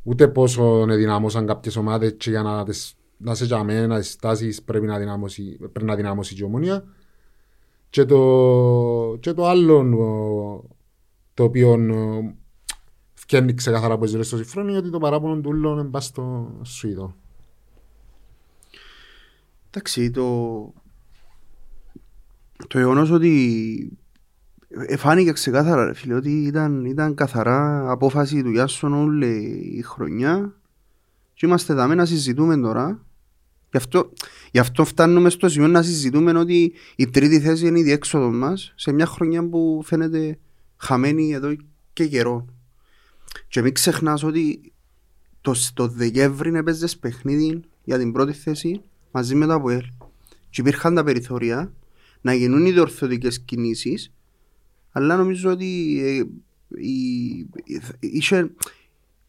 ούτε 0.04 0.28
πόσο 0.28 0.86
ενδυνάμωσαν 0.90 1.46
κάποιες 1.46 1.76
ομάδες 1.76 2.16
και 2.18 2.30
για 2.30 2.42
να, 2.42 2.64
τις, 2.64 2.94
να 3.22 3.36
σε 3.36 3.46
τζαμέ, 3.46 3.88
να 3.88 4.00
τις 4.00 4.12
στάσεις 4.12 4.62
πρέπει 4.64 4.86
να 4.86 4.98
δυνάμωσει, 4.98 5.58
πρέπει 5.58 5.84
να 5.84 5.96
δυνάμωσει 5.96 6.36
και 6.36 6.42
η 6.42 6.46
ομονία. 6.46 6.84
Και 7.90 8.06
το, 8.06 9.18
και 9.20 9.34
το 9.34 9.48
άλλο 9.48 9.78
ο, 9.78 10.64
το 11.34 11.44
οποίο 11.44 11.72
ο, 11.72 12.34
φκένει 13.14 13.54
ξεκάθαρα 13.54 13.94
από 13.94 14.04
τις 14.04 14.12
δηλώσεις 14.12 14.32
του 14.32 14.38
Συμφρόνη 14.38 14.78
ότι 14.78 14.90
το 14.90 14.98
παράπονο 14.98 15.42
του 15.42 15.50
ούλων 15.50 15.80
είναι 15.80 15.90
πας 15.90 16.06
στο 16.06 16.52
Σουηδό. 16.64 17.16
Εντάξει, 19.68 20.12
το... 20.12 20.74
Το 22.68 22.78
γεγονός 22.78 23.12
ότι 23.12 23.98
εφάνηκε 24.70 25.32
ξεκάθαρα 25.32 25.86
ρε 25.86 25.94
φίλε 25.94 26.14
ότι 26.14 26.32
ήταν, 26.32 26.86
ήταν 26.86 27.16
καθαρά 27.16 27.92
απόφαση 27.92 28.44
του 28.44 28.50
Γιάσον 28.50 28.94
όλη 28.94 29.36
η 29.76 29.82
χρονιά 29.82 30.56
και 31.34 31.46
είμαστε 31.46 31.74
δάμε 31.74 31.96
να 31.96 32.06
συζητούμε 32.06 32.58
τώρα 32.58 33.06
γι' 33.72 33.78
αυτό, 33.78 34.12
γι' 34.52 34.60
αυτό 34.60 34.86
φτάνουμε 34.86 35.30
στο 35.30 35.50
σημείο 35.50 35.68
να 35.68 35.82
συζητούμε 35.82 36.40
ότι 36.40 36.74
η 36.96 37.08
τρίτη 37.08 37.40
θέση 37.40 37.68
είναι 37.68 37.80
η 37.80 37.84
διέξοδος 37.84 38.36
μας 38.36 38.74
σε 38.76 38.92
μια 38.92 39.06
χρονιά 39.06 39.50
που 39.50 39.82
φαίνεται 39.86 40.40
χαμένοι 40.78 41.34
εδώ 41.34 41.56
και 41.94 42.08
καιρό. 42.08 42.46
Και 43.48 43.62
μην 43.62 43.74
ξεχνάς 43.74 44.24
ότι 44.24 44.72
το, 45.42 45.56
το 45.74 45.88
Δεκέμβρη 45.88 46.56
έπαιζες 46.56 46.98
παιχνίδι 46.98 47.62
για 47.84 47.98
την 47.98 48.12
πρώτη 48.12 48.34
θέση 48.34 48.82
μαζί 49.12 49.36
με 49.36 49.46
το 49.46 49.54
ΑΠΟΕΛ. 49.54 49.86
Και 50.50 50.62
υπήρχαν 50.62 50.96
τα 50.96 51.04
περιθώρια 51.04 51.74
να 52.22 52.34
γίνουν 52.34 52.66
οι 52.66 52.72
διορθωτικές 52.72 53.40
κινήσεις 53.40 54.12
αλλά 54.92 55.16
νομίζω 55.16 55.52
ότι 55.52 56.00
ε, 56.02 56.24
η, 56.82 57.48
είχε, 58.00 58.52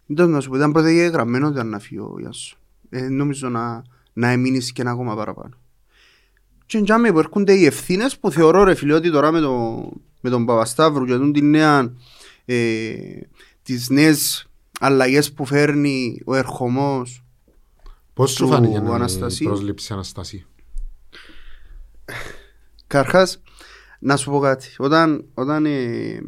δεν 0.07 0.31
να 0.31 0.41
σου 0.41 0.49
πω, 0.49 0.57
ήταν 0.57 0.73
πρώτα 0.73 1.09
γραμμένο 1.09 1.47
ότι 1.47 1.55
ήταν 1.55 1.69
να 1.69 1.79
φύγει 1.79 2.01
ο 2.01 2.17
Ιάσου. 2.23 2.59
Ε, 2.89 3.09
νομίζω 3.09 3.49
να, 3.49 3.83
να 4.21 4.29
εμείνεις 4.29 4.73
και 4.73 4.83
ένα 4.83 4.91
ακόμα 4.91 5.17
παραπάνω. 5.17 5.55
Και 6.67 6.79
εντιάμε 6.79 7.13
που 7.13 7.19
έρχονται 7.19 7.53
οι 7.53 7.65
ευθύνες 7.65 8.19
που 8.19 8.31
θεωρώ 8.31 8.65
ρε 8.65 8.75
φίλε 8.75 8.95
ότι 8.95 9.11
τώρα 9.11 9.31
με, 9.31 9.41
το, 9.41 9.89
με 10.21 10.31
τον 10.31 10.45
Παπασταύρου 10.45 11.05
και 11.05 11.17
τον 11.17 11.33
την 11.33 11.51
νέα 11.51 11.93
ε, 12.45 12.93
τις 13.63 13.89
νέες 13.89 14.49
αλλαγές 14.81 15.33
που 15.33 15.45
φέρνει 15.45 16.21
ο 16.25 16.35
ερχομός 16.35 17.25
Πώς 18.15 18.31
σου 18.31 18.47
φάνηκε 18.47 18.77
η 18.77 18.81
πρόσληψη 19.45 19.93
Αναστασίου; 19.93 20.47
Καρχάς, 22.87 23.43
να 23.99 24.17
σου 24.17 24.31
πω 24.31 24.39
κάτι. 24.39 24.69
Όταν, 24.79 25.25
όταν 25.35 25.67
ε, 25.67 26.21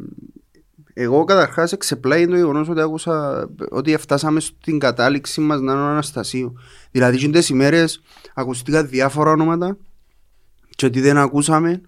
εγώ 0.93 1.23
καταρχάς 1.23 1.71
εξεπλάγει 1.71 2.27
το 2.27 2.35
γεγονός 2.35 2.69
ότι 2.69 2.81
άκουσα 2.81 3.47
ότι 3.69 3.97
φτάσαμε 3.97 4.39
στην 4.39 4.79
κατάληξη 4.79 5.41
μας 5.41 5.59
να 5.59 5.73
είναι 5.73 5.81
ο 5.81 5.85
Αναστασίου. 5.85 6.53
Δηλαδή 6.93 7.17
και 7.17 7.29
τις 7.29 7.49
ημέρες 7.49 8.01
ακουστήκα 8.33 8.83
διάφορα 8.83 9.31
ονόματα 9.31 9.77
και 10.69 10.85
ότι 10.85 11.01
δεν 11.01 11.17
ακούσαμε 11.17 11.81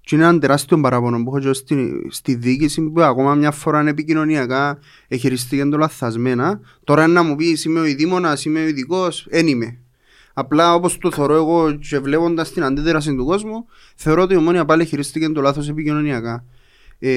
και 0.00 0.14
είναι 0.14 0.24
ένα 0.24 0.38
τεράστιο 0.38 0.80
παράπονο 0.80 1.24
που 1.24 1.36
έχω 1.36 1.52
στη, 1.52 2.06
στη 2.10 2.34
διοίκηση 2.34 2.82
που 2.82 3.02
ακόμα 3.02 3.34
μια 3.34 3.50
φορά 3.50 3.88
επικοινωνιακά 3.88 4.78
εχειριστήκε 5.08 5.64
το 5.64 5.76
λαθασμένα. 5.76 6.60
Τώρα 6.84 7.06
να 7.06 7.22
μου 7.22 7.36
πεις 7.36 7.64
είμαι 7.64 7.80
ο 7.80 7.84
ειδήμονας, 7.84 8.44
είμαι 8.44 8.62
ο 8.62 8.66
ειδικός, 8.66 9.26
δεν 9.30 9.46
είμαι. 9.46 9.78
Απλά 10.32 10.74
όπως 10.74 10.98
το 10.98 11.10
θεωρώ 11.10 11.34
εγώ 11.34 11.72
και 11.72 11.98
βλέποντας 11.98 12.52
την 12.52 12.64
αντίδραση 12.64 13.14
του 13.14 13.24
κόσμου, 13.24 13.66
θεωρώ 13.96 14.22
ότι 14.22 14.34
η 14.34 14.36
ομόνια 14.36 14.64
πάλι 14.64 14.84
χειρίστηκε 14.84 15.28
το 15.28 15.40
λάθος 15.40 15.68
επικοινωνιακά. 15.68 16.44
Ε, 16.98 17.10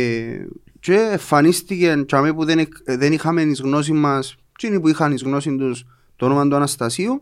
και 0.79 0.93
εμφανίστηκε 1.11 2.03
τσάμε 2.05 2.33
που 2.33 2.45
δεν, 2.45 2.67
δεν 2.85 3.13
είχαμε 3.13 3.43
τις 3.43 3.61
γνώσεις 3.61 3.91
μας, 3.91 4.35
εκείνοι 4.51 4.79
που 4.79 4.87
είχαν 4.87 5.11
τις 5.11 5.23
γνώσεις 5.23 5.55
τους 5.55 5.85
το 6.21 6.27
όνομα 6.27 6.47
του 6.47 6.55
Αναστασίου 6.55 7.21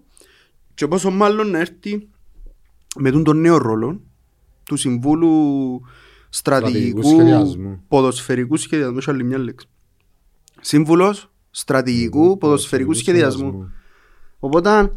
και 0.74 0.88
πόσο 0.88 1.10
μάλλον 1.10 1.50
να 1.50 1.60
έρθει 1.60 2.08
με 2.96 3.12
τον 3.12 3.39
νέο 3.39 3.58
ρόλο 3.58 4.01
του 4.63 4.75
Συμβούλου 4.75 5.82
Στρατηγικού 6.29 7.03
σχεδιασμού. 7.03 7.84
Ποδοσφαιρικού 7.88 8.58
Σχεδιασμού. 8.58 8.98
Έχει 8.98 9.10
άλλη 9.10 9.24
μια 9.24 9.38
λέξη. 9.38 9.68
Σύμβουλος 10.62 11.32
Στρατηγικού 11.51 12.38
Ποδοσφαιρικού 12.38 12.94
Σχεδιασμού. 12.94 13.72
Οπότε 14.39 14.96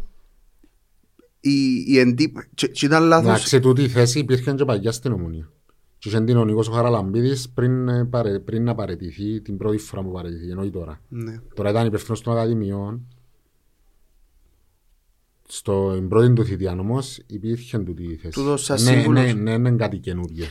η, 1.41 1.85
η 1.87 1.99
εντύπωση. 1.99 2.49
ήταν 2.83 3.03
λάθος. 3.03 3.27
Να 3.27 3.39
ξετούτη 3.39 3.83
η 3.83 3.89
θέση 3.89 4.19
υπήρχε 4.19 4.53
και 4.53 4.65
παγιά 4.65 4.93
στην 4.93 5.13
ομονία. 5.13 5.51
Και 5.99 6.09
είχε 6.09 6.21
την 6.25 6.37
ο 6.37 6.45
Νίκος 6.45 6.69
ο 6.69 6.73
Χαραλαμπίδης 6.73 7.49
πριν, 7.49 7.89
ε, 7.89 8.09
πριν 8.45 8.65
να 8.65 8.75
παραιτηθεί 8.75 9.41
την 9.41 9.57
πρώτη 9.57 9.79
φορά 9.79 10.03
που 10.03 10.13
παραιτηθεί, 10.13 10.51
εννοεί 10.51 10.71
τώρα. 10.71 11.01
Ναι. 11.09 11.41
Τώρα 11.55 11.71
ήταν 11.71 11.87
υπευθυνός 11.87 12.21
των 12.21 12.33
Ακαδημιών. 12.33 13.07
Στο 15.55 16.05
πρώτη 16.09 16.33
του 16.33 16.45
θητεία 16.45 16.73
όμως 16.73 17.21
υπήρχε 17.27 17.79
τούτη 17.79 18.03
η 18.03 18.17
θέση. 18.17 18.35
Του 18.35 18.43
δώσα 18.43 18.81
ναι, 18.81 18.95
ναι, 18.95 19.23
ναι, 19.23 19.33
ναι, 19.33 19.59
ναι, 19.59 19.71
κάτι 19.71 19.99
καινούργιο. 19.99 20.45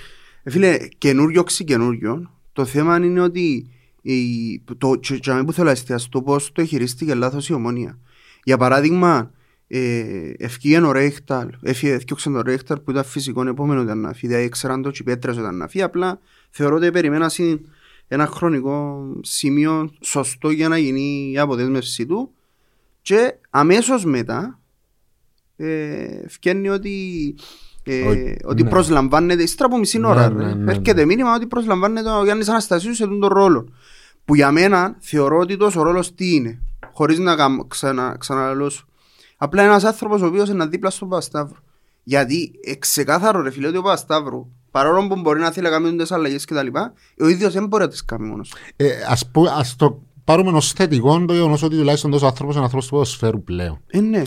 Ε, 0.43 0.50
φίλε, 0.50 0.77
καινούριο 0.98 1.43
ξυκαινούριο. 1.43 2.31
Το 2.53 2.65
θέμα 2.65 2.98
είναι 2.98 3.22
ότι 3.22 3.70
η, 4.01 4.60
το, 4.60 4.75
το, 4.77 5.00
το, 5.20 5.43
που 5.46 5.53
θέλω 5.53 5.65
να 5.65 5.72
εστιάσω 5.72 6.08
το 6.12 6.22
πώς 6.22 6.51
το 6.51 6.65
χειρίστηκε 6.65 7.13
λάθος 7.13 7.50
η 7.50 7.53
ομόνια. 7.53 8.00
Για 8.43 8.58
παράδειγμα, 8.58 9.31
ε, 9.67 10.31
ευκήγε 10.38 10.81
ο 10.81 10.91
Ρέχταλ, 10.91 11.50
έφτιαξε 11.62 12.29
τον 12.29 12.41
Ρέχταλ 12.41 12.79
που 12.79 12.91
ήταν 12.91 13.03
φυσικό 13.03 13.48
επόμενο 13.48 13.81
ήταν 13.81 14.00
να 14.00 14.13
φύγει, 14.13 14.27
δηλαδή 14.27 14.46
ήξεραν 14.46 14.81
το 14.81 14.91
και 14.91 15.03
πέτρες 15.03 15.38
ήταν 15.38 15.58
να 15.58 15.67
φύγει, 15.67 15.84
απλά 15.84 16.20
θεωρώ 16.50 16.75
ότι 16.75 16.91
περιμένα 16.91 17.31
ένα 18.08 18.25
χρονικό 18.25 19.05
σημείο 19.22 19.91
σωστό 20.01 20.50
για 20.50 20.67
να 20.67 20.77
γίνει 20.77 21.31
η 21.31 21.38
αποδέσμευση 21.38 22.05
του 22.05 22.31
και 23.01 23.38
αμέσως 23.50 24.05
μετά 24.05 24.61
ε, 25.62 26.27
φκένει 26.27 26.70
ότι 26.70 27.36
ε, 27.84 28.34
ότι 28.44 28.63
ναι. 28.63 28.70
προσλαμβάνεται, 28.70 29.44
ύστερα 29.44 29.70
από 29.70 29.77
μισή 29.77 30.06
ώρα, 30.06 30.30
ναι, 30.30 30.46
ναι, 30.46 30.53
ναι, 30.53 30.72
έρχεται 30.72 31.06
μήνυμα 31.06 31.36
ότι 31.36 31.48
προσλαμβάνεται 31.48 32.10
ο 32.10 32.24
Γιάννης 32.24 32.50
Αναστασίους 32.50 32.96
σε 32.96 33.08
τον 33.08 33.25
ρόλο. 33.25 33.68
Που 34.25 34.36
για 34.36 34.51
μένα 34.51 34.96
θεωρώ 35.00 35.38
ότι 35.38 35.58
τόσο 35.58 35.82
ρόλος 35.82 36.15
τι 36.15 36.34
είναι, 36.36 36.62
χωρίς 36.94 37.20
να 37.20 37.36
ξανα, 37.68 38.15
ξαναλώσω. 38.20 38.86
Απλά 39.38 39.63
ένας 39.63 39.84
άνθρωπος 39.84 40.22
ο 40.22 40.25
οποίος 40.25 40.50
είναι 40.50 40.65
δίπλα 40.65 40.89
στον 40.89 41.10
Παπασταύρο. 41.10 41.58
Γιατί 42.03 42.51
ξεκάθαρο 42.80 43.41
ρε 43.41 43.51
φίλε 43.51 43.68
ότι 43.68 43.77
ο 43.77 43.82
Παπασταύρο 43.82 44.50
παρόλο 44.72 45.08
που 45.08 45.20
μπορεί 45.20 45.39
να 45.39 45.51
θέλει 45.51 45.70
να 45.70 45.72
κάνει 45.72 45.96
τις 45.96 46.12
αλλαγές 46.12 46.46
και 46.46 46.53
τα 46.53 46.63
λοιπά, 46.63 46.94
ο 47.20 47.27
ίδιος 47.27 47.53
δεν 47.53 47.68
μπορεί 47.68 47.84
να 47.84 47.89
τις 47.89 48.06
κάνει 48.06 48.27
μόνος. 48.27 48.53
Ε, 48.75 48.89
ας, 49.10 49.30
πω, 49.32 49.41
ας 49.41 49.75
το 49.75 50.01
πάρουμε 50.24 50.58
ως 50.58 50.74
θετικό 50.74 51.25
το 51.25 51.34
γεγονός 51.34 51.63
ότι 51.63 51.77
τουλάχιστον 51.77 52.12
τόσος 52.12 52.27
άνθρωπος 52.27 52.53
είναι 52.53 52.63
άνθρωπος 52.63 52.88
του 52.88 52.94
ποδοσφαίρου 52.94 53.44
πλέον. 53.44 53.82
Ε, 53.88 54.00
ναι. 54.00 54.24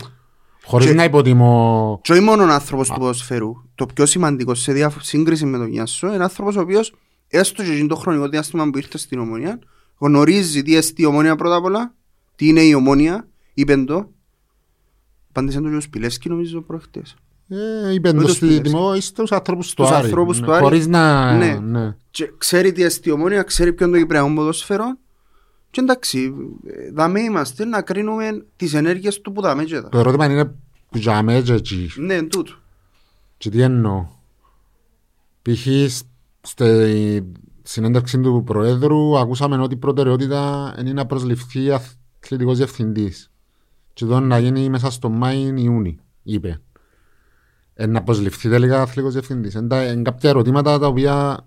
Χωρίς 0.65 0.87
και, 0.87 0.93
να 0.93 1.03
υποτιμώ... 1.03 1.99
Και 2.03 2.11
όχι 2.11 2.21
μόνο 2.21 2.43
ο 2.43 2.47
άνθρωπος 2.47 2.87
του 2.87 2.99
ποδοσφαίρου. 2.99 3.53
Το 3.75 3.85
πιο 3.85 4.05
σημαντικό 4.05 4.55
σε 4.55 4.73
διά... 4.73 4.93
σύγκριση 4.99 5.45
με 5.45 5.57
τον 5.57 5.67
Γιάσο 5.67 6.13
είναι 6.13 6.23
άνθρωπος 6.23 6.55
ο 6.55 6.59
οποίος 6.61 6.93
έστω 7.27 7.63
και 7.63 7.85
το 7.87 7.95
χρονικό 7.95 8.27
διάστημα 8.27 8.69
που 8.69 8.77
ήρθε 8.77 8.97
στην 8.97 9.19
Ομόνια 9.19 9.59
γνωρίζει 9.97 10.61
τι 10.61 10.71
είναι 10.71 10.83
η 10.95 11.05
Ομόνια 11.05 11.35
πρώτα 11.35 11.55
απ' 11.55 11.63
όλα, 11.63 11.93
τι 12.35 12.47
είναι 12.47 12.61
η 12.61 12.73
Ομόνια, 12.73 13.27
είπε 13.53 13.77
το, 13.77 14.09
Απάντησε 15.29 15.61
το 15.61 15.75
ο 15.75 15.79
Σπιλέσκι 15.79 16.29
νομίζω 16.29 16.61
προχτές. 16.61 17.15
Ε, 17.47 17.93
είπε 17.93 18.11
το 18.11 18.27
στη 18.27 18.61
τιμό, 18.61 18.95
είστε 18.95 19.21
τους 19.21 19.31
ανθρώπους 19.31 19.73
του 19.73 19.85
Άρη. 19.85 20.05
ανθρώπους 20.05 20.39
του 20.39 20.51
Άρη. 20.51 20.63
Χωρίς 20.63 20.87
να... 20.87 21.33
Ναι. 21.37 21.59
ναι. 21.61 21.95
Και 22.11 22.31
ξέρει 22.37 22.71
τι 22.71 22.83
εστί 22.83 23.11
ομόνια, 23.11 23.43
ξέρει 23.43 23.73
ποιον 23.73 23.91
το 23.91 23.97
Κυπριακό 23.97 24.33
ποδοσφαιρό. 24.33 24.97
Και 25.75 25.81
εντάξει, 25.81 26.33
δάμε 26.93 27.19
είμαστε 27.19 27.65
να 27.65 27.81
κρίνουμε 27.81 28.45
τις 28.55 28.73
ενέργειες 28.73 29.21
του 29.21 29.31
που 29.31 29.41
δάμε 29.41 29.63
και 29.63 29.81
Το 29.81 29.97
ερώτημα 29.97 30.25
είναι 30.25 30.45
που 30.89 30.99
δάμε 30.99 31.41
και 31.41 31.53
εκεί. 31.53 31.89
Ναι, 31.95 32.21
τούτο. 32.23 32.53
Και 33.37 33.49
τι 33.49 33.61
εννοώ. 33.61 34.07
Π.χ. 35.41 35.67
στη 36.41 37.33
συνέντευξη 37.63 38.19
του 38.19 38.43
Προέδρου 38.45 39.17
ακούσαμε 39.17 39.61
ότι 39.61 39.73
η 39.73 39.77
προτεραιότητα 39.77 40.75
είναι 40.79 40.93
να 40.93 41.05
προσληφθεί 41.05 41.71
αθλητικός 41.71 42.57
διευθυντής 42.57 43.31
και 43.93 44.05
εδώ 44.05 44.19
να 44.19 44.39
γίνει 44.39 44.69
μέσα 44.69 44.91
στο 44.91 45.09
Μάη 45.09 45.53
Ιούνι, 45.55 45.99
είπε. 46.23 46.61
Ε, 47.73 47.85
να 47.85 48.03
προσληφθεί 48.03 48.49
τελικά 48.49 48.81
αθλητικός 48.81 49.13
διευθυντής. 49.13 49.53
Είναι 49.53 50.01
κάποια 50.01 50.29
ερωτήματα 50.29 50.79
τα 50.79 50.87
οποία... 50.87 51.45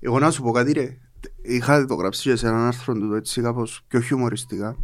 Εγώ 0.00 0.18
να 0.18 0.30
σου 0.30 0.42
πω 0.42 0.50
κάτι 0.50 0.72
ρε. 0.72 0.98
Είχα 1.42 1.86
το 1.86 1.94
γράψει 1.94 2.30
και 2.30 2.36
σε 2.36 2.46
έναν 2.46 2.60
άρθρο 2.60 2.94
του 2.94 3.14
έτσι 3.14 3.40
κάπως 3.40 3.82
πιο 3.88 4.00
χιουμοριστικά. 4.00 4.76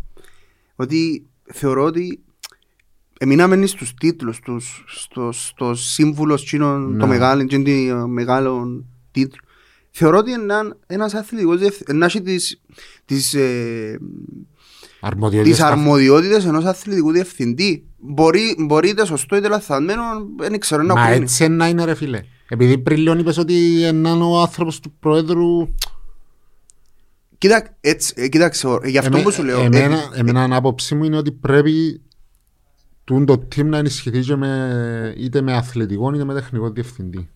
Ότι 0.76 1.26
θεωρώ 1.52 1.84
ότι 1.84 2.20
Εμείναμε 3.18 3.66
στους 3.66 3.94
τίτλους 3.94 4.40
τους, 4.40 4.84
στο, 4.86 5.32
στο 5.32 5.74
σύμβουλος 5.74 6.52
ναι. 6.52 6.98
το 6.98 7.06
μεγάλο, 7.06 7.46
το 7.46 8.06
μεγάλο 8.08 8.84
τίτλο. 9.10 9.40
Θεωρώ 9.90 10.18
ότι 10.18 10.30
είναι 10.30 10.54
ένας 10.86 11.14
αθλητικός 11.14 11.58
διευθυντής, 11.58 12.20
τις, 12.22 12.60
τις 13.04 13.34
ε, 13.34 13.98
τις 15.42 15.60
αρμοδιότητες 15.60 16.44
ενός 16.44 16.64
αθλητικού 16.64 17.10
διευθυντή. 17.12 17.84
Μπορεί, 17.98 18.56
μπορείτε 18.58 19.06
σωστό 19.06 19.36
είτε 19.36 19.48
λαθασμένο, 19.48 20.02
δεν 20.38 20.58
ξέρω 20.58 20.82
να 20.82 20.94
Μα 20.94 21.08
έτσι 21.08 21.48
να 21.48 21.68
είναι 21.68 21.84
ρε 21.84 21.94
φίλε. 21.94 22.22
Επειδή 22.48 22.78
πριν 22.78 22.98
λίγο 22.98 23.18
είπες 23.18 23.38
ότι 23.38 23.54
είναι 23.80 24.10
ο 24.10 24.40
άνθρωπος 24.40 24.80
του 24.80 24.92
Προέδρου... 25.00 25.68
Κοίτα, 27.38 27.76
έτσι, 27.80 28.14
ε, 28.16 28.28
κοίταξε, 28.28 28.78
γι' 28.84 28.98
αυτό 28.98 29.18
που 29.18 29.30
σου 29.30 29.42
λέω... 29.42 29.60
Εμένα, 29.60 29.96
ε, 30.14 30.20
εμένα 30.20 30.56
άποψή 30.56 30.94
μου 30.94 31.04
είναι 31.04 31.16
ότι 31.16 31.32
πρέπει 31.32 32.00
το 33.04 33.46
team 33.54 33.64
να 33.64 33.78
ενισχυθεί 33.78 34.36
με, 34.36 35.14
είτε 35.16 35.40
με 35.40 35.52
αθλητικό 35.52 36.14
είτε 36.14 36.24
με 36.24 36.34
τεχνικό 36.34 36.70
διευθυντή. 36.70 37.28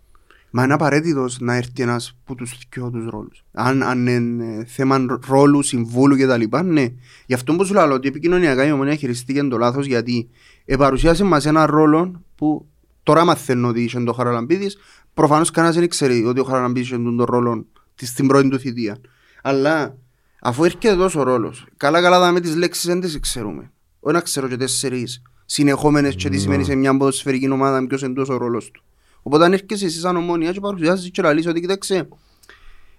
Μα 0.50 0.64
είναι 0.64 0.73
απαραίτητος 0.73 1.40
να 1.40 1.54
έρθει 1.54 1.83
ένας 1.83 2.16
από 2.23 2.35
τους 2.35 2.59
δυο 2.73 2.90
τους 2.90 3.07
ρόλους. 3.09 3.45
Αν, 3.52 3.83
αν 3.83 4.07
είναι 4.07 4.64
θέμα 4.66 5.21
ρόλου, 5.28 5.62
συμβούλου 5.62 6.16
κτλ. 6.16 6.57
Ναι. 6.64 6.87
Γι' 7.26 7.35
αυτό 7.35 7.57
που 7.57 7.64
σου 7.64 7.75
λέω 7.75 7.92
ότι 7.92 8.09
επικοινωνιακά 8.09 8.66
η 8.66 8.73
ομονία 8.73 8.95
χειριστήκε 8.95 9.42
το 9.42 9.59
λάθος 9.59 9.87
γιατί 9.87 10.30
παρουσίασε 10.78 11.25
μας 11.25 11.47
ένα 11.47 11.66
ρόλο 11.66 12.23
που 12.35 12.66
τώρα 13.02 13.25
μαθαίνω 13.25 13.69
ότι 13.69 13.83
είσαι 13.83 14.00
το 14.00 14.12
Χαραλαμπίδης. 14.12 14.78
Προφανώς 15.14 15.50
κανένας 15.50 15.76
δεν 15.76 15.88
ξέρει 15.88 16.25
ότι 16.25 16.40
ο 16.40 16.45
Χαραλαμπίδης 16.45 16.88
είχε 16.88 16.97
τον 16.97 17.23
ρόλο 17.23 17.66
στην 17.95 18.26
πρώτη 18.26 18.49
του 18.49 18.59
θητεία. 18.59 18.99
Αλλά 19.42 19.97
αφού 20.40 20.64
έρχεται 20.64 20.97
τόσο 20.97 21.23
ρόλος, 21.23 21.66
καλά-καλά 21.76 22.18
δάμε 22.18 22.40
τις 22.40 22.56
λέξεις 22.56 22.87
δεν 22.87 23.00
τις 23.00 23.20
ξέρουμε. 23.20 23.73
Όχι 24.00 24.14
να 24.14 24.20
ξέρω 24.20 24.49
και 24.49 24.56
τέσσερις 24.56 25.23
συνεχόμενες 25.44 26.14
και 26.14 26.28
τι 26.28 26.38
σημαίνει 26.38 26.64
σε 26.64 26.75
μια 26.75 26.97
ποδοσφαιρική 26.97 27.50
ομάδα 27.50 27.87
ποιος 27.87 28.02
είναι 28.02 28.14
τόσο 28.14 28.35
ο 28.35 28.37
ρόλος 28.37 28.70
του. 28.70 28.82
Οπότε 29.23 29.44
αν 29.44 29.52
έρχεσαι 29.52 29.87
εσύ 29.87 29.99
σαν 29.99 30.16
ομόνια 30.16 30.52
και 30.52 30.61
παρουσιάζεις 30.61 31.11
και 31.11 31.23
λαλείς 31.23 31.47
ότι 31.47 31.61
κοίταξε 31.61 32.09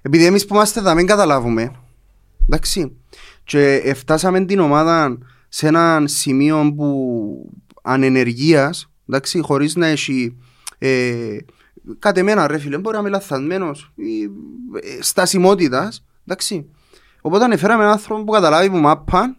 επειδή 0.02 0.26
εμείς 0.26 0.46
που 0.46 0.54
είμαστε 0.54 0.80
εδώ 0.80 0.94
μην 0.94 1.06
καταλάβουμε, 1.06 1.72
εντάξει, 2.46 2.98
και 3.44 3.94
φτάσαμε 3.96 4.46
την 4.46 4.60
ομάδα 4.60 5.18
σε 5.50 5.68
ένα 5.68 6.04
σημείο 6.06 6.74
που 6.76 7.52
ανενεργίας, 7.82 8.90
εντάξει, 9.10 9.40
χωρίς 9.42 9.76
να 9.76 9.88
έχει 9.88 10.38
ε, 10.78 11.38
κατ' 12.00 12.18
εμένα 12.18 12.48
ρε 12.48 12.58
φίλε, 12.58 12.78
μπορεί 12.78 12.96
να 12.96 13.02
είμαι 13.02 13.10
λαθασμένος 13.10 13.92
ή 13.96 14.24
ε, 14.82 15.02
στασιμότητας, 15.02 16.06
εντάξει. 16.26 16.70
Οπότε 17.22 17.44
ανεφέραμε 17.44 17.82
έναν 17.82 17.94
άνθρωπο 17.94 18.24
που 18.24 18.32
καταλάβει 18.32 18.70
που 18.70 18.78
μάπαν 18.78 19.36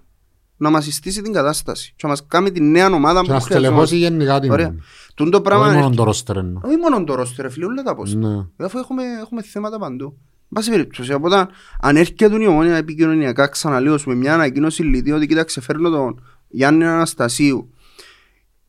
να 0.56 0.70
μας 0.70 0.84
συστήσει 0.84 1.22
την 1.22 1.32
κατάσταση 1.32 1.90
και 1.96 2.00
να 2.02 2.08
μας 2.08 2.26
κάνει 2.26 2.50
την 2.52 2.70
νέα 2.70 2.86
ομάδα 2.86 3.20
Και 3.20 3.26
που 3.26 3.32
να 3.32 3.40
στελεχώσει 3.40 3.96
γενικά 3.96 4.40
την 4.40 4.50
Ωραία. 4.50 4.74
Τούν 5.14 5.30
το 5.30 5.40
πράγμα 5.40 5.64
Όχι 5.64 5.72
είναι- 5.74 5.82
μόνο 5.82 5.94
το 5.94 6.04
ρόστερ 6.04 6.36
εννοώ. 6.36 6.60
όχι 6.64 6.76
μόνο 6.76 7.04
το 7.04 7.14
ρόστερ, 7.14 7.50
φίλε, 7.50 7.64
όλα 7.64 7.82
τα 7.82 7.94
πόστα. 7.94 8.18
Ναι. 8.18 8.66
Αφού 8.66 8.78
έχουμε, 8.78 9.02
έχουμε 9.20 9.42
θέματα 9.42 9.78
παντού. 9.78 10.18
Πάση 10.54 10.70
περιπτώσει, 10.70 11.12
οπότε 11.12 11.48
αν 11.80 11.96
έρχεται 11.96 12.42
η 12.42 12.46
ομόνια 12.46 12.76
επικοινωνιακά 12.76 13.46
ξαναλέω 13.46 13.98
με 14.06 14.14
μια 14.14 14.34
ανακοίνωση 14.34 14.82
λυτή 14.82 15.12
ότι 15.12 15.26
κοίταξε 15.26 15.60
φέρνω 15.60 15.90
τον 15.90 16.22
Γιάννη 16.48 16.84
Αναστασίου 16.86 17.70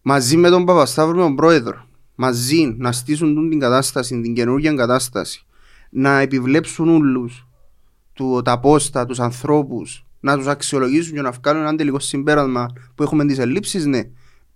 μαζί 0.01 0.37
με 0.37 0.49
τον 0.49 0.65
Παπασταύρο 0.65 1.15
με 1.15 1.21
τον 1.21 1.35
πρόεδρο 1.35 1.85
μαζί 2.15 2.75
να 2.77 2.91
στήσουν 2.91 3.33
τούν 3.35 3.49
την 3.49 3.59
κατάσταση, 3.59 4.21
την 4.21 4.33
καινούργια 4.33 4.73
κατάσταση 4.73 5.45
να 5.89 6.19
επιβλέψουν 6.19 6.89
όλους 6.89 7.47
του, 8.13 8.41
τα 8.43 8.59
πόστα, 8.59 9.05
τους 9.05 9.19
ανθρώπους 9.19 10.05
να 10.19 10.37
τους 10.37 10.47
αξιολογήσουν 10.47 11.13
και 11.15 11.21
να 11.21 11.31
βγάλουν 11.31 11.61
ένα 11.61 11.75
τελικό 11.75 11.99
συμπέρασμα 11.99 12.67
που 12.95 13.03
έχουμε 13.03 13.25
τις 13.25 13.37
ελλείψεις, 13.39 13.85
ναι. 13.85 14.01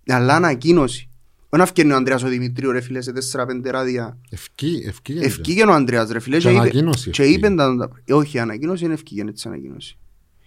Αλλά 0.06 0.34
ανακοίνωση. 0.34 1.08
Όχι 1.50 1.62
να 1.62 1.64
βγαίνει 1.74 1.92
ο 1.92 1.96
Ανδρέας 1.96 2.22
ο 2.22 2.28
Δημητρίου 2.28 2.70
ρε 2.72 2.80
φίλε 2.80 3.00
σε 3.00 3.12
4-5 3.12 3.70
ράδια. 3.70 4.16
Ευκεί, 4.30 4.82
ευκεί. 4.86 5.12
Ευκήγε 5.22 5.64
ο 5.64 5.72
Ανδρέας 5.72 6.10
ρε 6.10 6.18
φίλε 6.18 6.36
Και 6.36 6.42
και 6.42 6.48
είπε, 6.48 6.58
ανακοίνωση 6.60 7.10
και 7.10 7.22
ευκήγε. 7.22 7.36
είπε 7.46 7.54
τα, 7.54 7.76
τα- 7.76 7.90
ε, 8.04 8.12
όχι 8.14 8.36
η 8.36 8.40
ανακοίνωση 8.40 8.84
είναι 8.84 8.94
ευκήγε 8.94 9.24
της 9.32 9.46
ανακοίνωσης. 9.46 9.96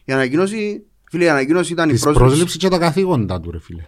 Η 0.06 0.12
ανακοίνωση, 0.14 0.84
φίλε 1.10 1.24
η 1.24 1.30
ανακοίνωση 1.30 1.72
ήταν 1.74 1.90
η 1.90 1.92
Της 1.92 2.02
πρόσληψη. 2.02 2.28
πρόσληψης 2.30 2.58
και 2.60 2.68
τα 2.70 2.78
καθήκοντα 2.78 3.40
του 3.40 3.52
ρε 3.52 3.60
φίλε. 3.60 3.84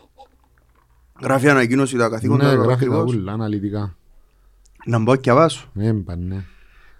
Γράφει 1.21 1.49
ανακοίνωση 1.49 1.97
τα 1.97 2.09
καθήκοντα 2.09 2.43
Ναι, 2.43 2.49
του 2.49 2.55
γράφει 2.61 2.67
τα 2.67 2.73
ακριβώς. 2.73 3.13
ούλα 3.13 3.31
αναλυτικά. 3.31 3.95
Να 4.85 4.99
μπω 4.99 5.15
και 5.15 5.29
αβάσω. 5.29 5.71
Έμπα, 5.79 6.15
ναι. 6.15 6.43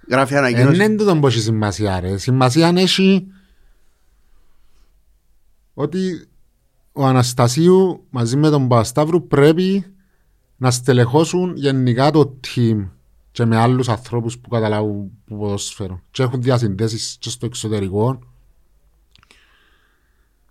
Γράφει 0.09 0.33
Ε, 0.33 0.37
ανακοίνωση. 0.37 0.77
Δεν 0.77 0.97
τούτον 0.97 1.19
που 1.19 1.27
έχει 1.27 1.39
σημασία 1.39 1.99
ρε. 1.99 2.17
Σημασία 2.17 2.71
έχει 2.75 3.27
ότι 5.73 6.27
ο 6.91 7.05
Αναστασίου 7.05 8.05
μαζί 8.09 8.37
με 8.37 8.49
τον 8.49 8.67
Πασταύρου 8.67 9.27
πρέπει 9.27 9.85
να 10.57 10.71
στελεχώσουν 10.71 11.55
γενικά 11.55 12.11
το 12.11 12.39
team 12.47 12.89
και 13.31 13.45
με 13.45 13.57
άλλους 13.57 13.89
ανθρώπους 13.89 14.39
που 14.39 14.49
καταλάβουν 14.49 15.11
που 15.25 15.37
ποδόσφαιρο 15.37 16.01
και 16.11 16.23
έχουν 16.23 16.41
διασυνδέσεις 16.41 17.17
και 17.19 17.29
στο 17.29 17.45
εξωτερικό 17.45 18.19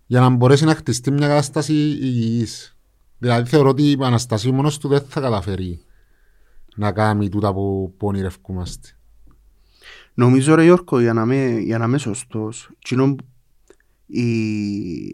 για 0.06 0.21
να 0.21 0.28
μπορέσει 0.28 0.64
να 0.64 0.75
χτιστεί 0.75 1.11
μια 1.11 1.28
κατάσταση 1.28 1.73
υγιής. 1.75 2.76
Δηλαδή 3.18 3.49
θεωρώ 3.49 3.68
ότι 3.68 3.97
ο 4.00 4.04
Αναστασίου 4.04 4.54
μόνος 4.54 4.78
του 4.78 4.88
δεν 4.88 5.00
θα 5.09 5.21
καταφέρει 5.21 5.85
να 6.76 6.92
κάνει 6.92 7.28
τούτα 7.28 7.52
που, 7.52 7.94
που 7.97 8.06
ονειρευκούμαστε. 8.06 8.88
Νομίζω 10.14 10.54
ρε 10.54 10.62
Γιώργο, 10.64 11.00
για 11.00 11.12
να 11.12 11.23
είμαι, 11.23 11.59
για 11.61 11.78
να 11.78 11.85
είμαι 11.85 11.99
σωστός, 11.99 12.71
εκείνο 12.78 13.14
που- 13.14 13.25
η, 14.07 14.23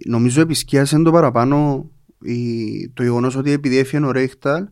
νομίζω 0.07 0.41
επισκίασε 0.41 0.99
το 1.03 1.11
παραπάνω 1.11 1.91
η, 2.23 2.89
το 2.89 3.03
γεγονός 3.03 3.37
ότι 3.37 3.51
επειδή 3.51 3.77
έφυγε 3.77 4.05
ο 4.05 4.11
Ρέχταλ, 4.13 4.67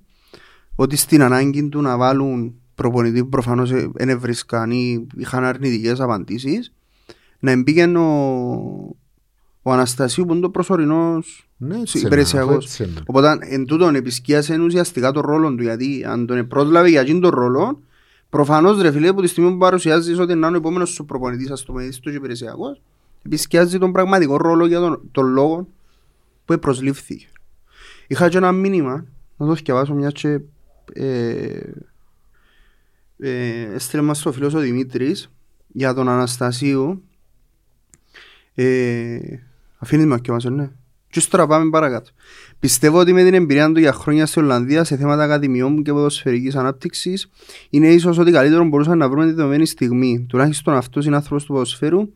ότι 0.74 0.96
στην 0.96 1.22
ανάγκη 1.22 1.68
του 1.68 1.80
να 1.80 1.96
βάλουν 1.96 2.54
προπονητή 2.74 3.20
που 3.22 3.28
προφανώς 3.28 3.70
ε, 3.70 3.90
δεν 3.94 4.20
βρίσκαν 4.20 4.70
ή 4.70 5.06
είχαν 5.16 5.44
αρνητικές 5.44 6.00
απαντήσεις, 6.00 6.72
να 7.38 7.50
εμπήγαινε 7.50 7.98
ο, 7.98 8.06
ο 9.62 9.72
Αναστασίου 9.72 10.24
που 10.24 10.32
είναι 10.32 10.40
το 10.42 10.50
προσωρινός 10.50 11.48
Ναι, 11.56 11.78
έτσι 11.80 11.98
υπηρεσιακός. 11.98 12.54
είναι, 12.54 12.64
έτσι 12.64 12.82
είναι. 12.84 13.00
Οπότε 13.06 13.38
εν 13.40 13.64
τούτον 13.64 13.94
επισκίασε 13.94 14.58
ουσιαστικά 14.60 15.12
τον 15.12 15.22
ρόλο 15.22 15.54
του 15.54 15.62
γιατί 15.62 16.04
αν 16.08 16.26
τον 16.26 16.46
πρόσλαβε 16.46 16.88
για 16.88 17.00
εκείνον 17.00 17.20
τον 17.20 17.30
ρόλο 17.30 17.82
προφανώς 18.36 18.80
ρε 18.80 18.92
φίλε 18.92 19.08
από 19.08 19.22
τη 19.22 19.26
στιγμή 19.26 19.50
που 19.50 19.56
παρουσιάζεις 19.56 20.18
ότι 20.18 20.34
να 20.34 20.46
είναι 20.46 20.56
ο 20.56 20.58
επόμενος 20.60 20.90
σου 20.90 21.04
προπονητής 21.04 21.50
ας 21.50 21.64
το 21.64 21.72
πούμε 21.72 21.90
στο 21.90 22.10
υπηρεσιακός 22.10 22.82
επισκιάζει 23.22 23.78
τον 23.78 23.92
πραγματικό 23.92 24.36
ρόλο 24.36 24.66
για 24.66 24.78
τον, 24.78 25.08
τον 25.12 25.26
λόγο 25.26 25.68
που 26.44 26.58
προσλήφθηκε. 26.58 27.26
Είχα 28.06 28.28
και 28.28 28.36
ένα 28.36 28.52
μήνυμα 28.52 29.06
να 29.36 29.46
το 29.46 29.52
διαβάσω 29.52 29.94
μια 29.94 30.10
και 30.10 30.40
ε, 30.92 31.60
ε, 33.18 33.62
έστειλε 33.74 34.02
μας 34.02 34.22
το 34.22 34.32
φίλος 34.32 34.54
ο 34.54 34.58
Δημήτρης 34.58 35.30
για 35.68 35.94
τον 35.94 36.08
Αναστασίου 36.08 37.02
ε, 38.54 39.18
αφήνεις 39.78 40.04
με 40.04 40.14
να 40.14 40.20
διαβάσω 40.20 40.50
ναι 40.50 40.70
και 41.16 41.22
ύστερα 41.22 41.46
πάμε 41.46 41.70
παρακάτω. 41.70 42.10
Πιστεύω 42.58 42.98
ότι 42.98 43.12
με 43.12 43.24
την 43.24 43.34
εμπειρία 43.34 43.72
του 43.72 43.80
για 43.80 43.92
χρόνια 43.92 44.26
στην 44.26 44.42
Ολλανδία 44.42 44.84
σε 44.84 44.96
θέματα 44.96 45.22
ακαδημιών 45.22 45.82
και 45.82 45.92
ποδοσφαιρικής 45.92 46.56
ανάπτυξης 46.56 47.30
είναι 47.70 47.88
ίσως 47.88 48.18
ότι 48.18 48.30
καλύτερο 48.30 48.64
μπορούσαμε 48.64 48.96
να 48.96 49.08
βρούμε 49.08 49.26
τη 49.26 49.32
δεδομένη 49.32 49.66
στιγμή. 49.66 50.26
Τουλάχιστον 50.28 50.74
αυτός 50.74 51.06
είναι 51.06 51.16
άνθρωπος 51.16 51.44
του 51.44 51.52
ποδοσφαίρου 51.52 52.08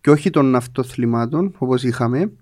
και 0.00 0.10
όχι 0.10 0.30
των 0.30 0.54
αυτοθλημάτων 0.54 1.54
όπως 1.58 1.82
είχαμε. 1.82 2.32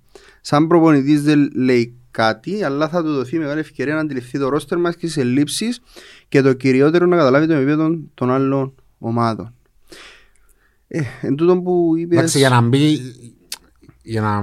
Σαν 0.40 0.66
προπονητής 0.66 1.22
δεν 1.22 1.50
λέει 1.54 1.94
κάτι, 2.11 2.64
αλλά 2.64 2.88
θα 2.88 3.02
του 3.02 3.12
δοθεί 3.12 3.38
μεγάλη 3.38 3.61
ευκαιρία 3.61 3.94
να 3.94 4.00
αντιληφθεί 4.00 4.38
το 4.38 4.48
ρόστερ 4.48 4.78
μας 4.78 4.96
και 4.96 5.06
τις 5.06 5.16
ελλείψεις 5.16 5.80
και 6.28 6.42
το 6.42 6.52
κυριότερο 6.52 7.06
να 7.06 7.16
καταλάβει 7.16 7.46
το 7.46 7.54
επίπεδο 7.54 7.98
των 8.14 8.30
άλλων 8.30 8.74
ομάδων. 8.98 9.54
Ε, 10.88 11.00
εν 11.20 11.34
τούτο 11.34 11.61
που 11.61 11.92
είπε. 11.96 12.14
Εντάξει, 12.14 12.38
για 12.38 12.48
να 12.48 12.61
μπει, 12.61 12.98
για 14.02 14.20
να, 14.20 14.42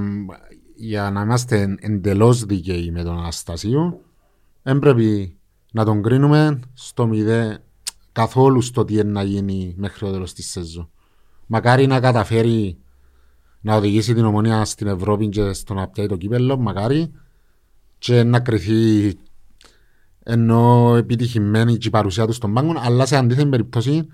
για 0.76 1.12
να 1.12 1.22
είμαστε 1.22 1.76
εντελώς 1.80 2.46
δικαίοι 2.46 2.92
με 2.92 3.04
τον 3.04 3.18
Αναστασίο, 3.18 4.02
δεν 4.64 4.80
πρέπει 4.80 5.38
να 5.72 5.86
τον 5.86 6.02
κρίνουμε 6.02 6.60
στο 6.74 7.08
μηδέ 7.08 7.60
καθόλου 8.12 8.62
στο 8.62 8.86
τι 8.86 8.94
είναι 8.94 9.04
να 9.04 9.24
γίνει 9.24 9.74
μέχρι 9.78 10.00
το 10.00 10.12
τέλος 10.12 10.34
της 10.34 10.50
σεζόν. 10.50 10.90
Μακάρι 11.46 11.88
να 11.88 12.00
καταφέρει 12.00 12.78
να 13.62 13.76
οδηγήσει 13.76 14.14
την 14.14 14.26
ομονία 14.26 14.66
στην 14.66 14.88
Ευρώπη 14.88 15.30
και 15.30 15.54
στο 15.54 15.74
να 15.74 15.88
πιάει 15.88 16.08
το 16.08 16.16
κύπελλο, 16.16 16.58
μακάρι 16.58 17.12
και 17.98 18.24
να 18.24 18.40
κρυθεί 18.40 19.14
ενώ 20.24 20.96
επιτυχημένη 20.96 21.78
και 21.78 21.88
η 21.88 21.92
παρουσία 21.92 22.26
του 22.26 22.34
στον 22.34 22.54
πάγκο, 22.54 22.74
αλλά 22.78 23.06
σε 23.06 23.16
αντίθετη 23.16 23.50
περίπτωση 23.50 24.08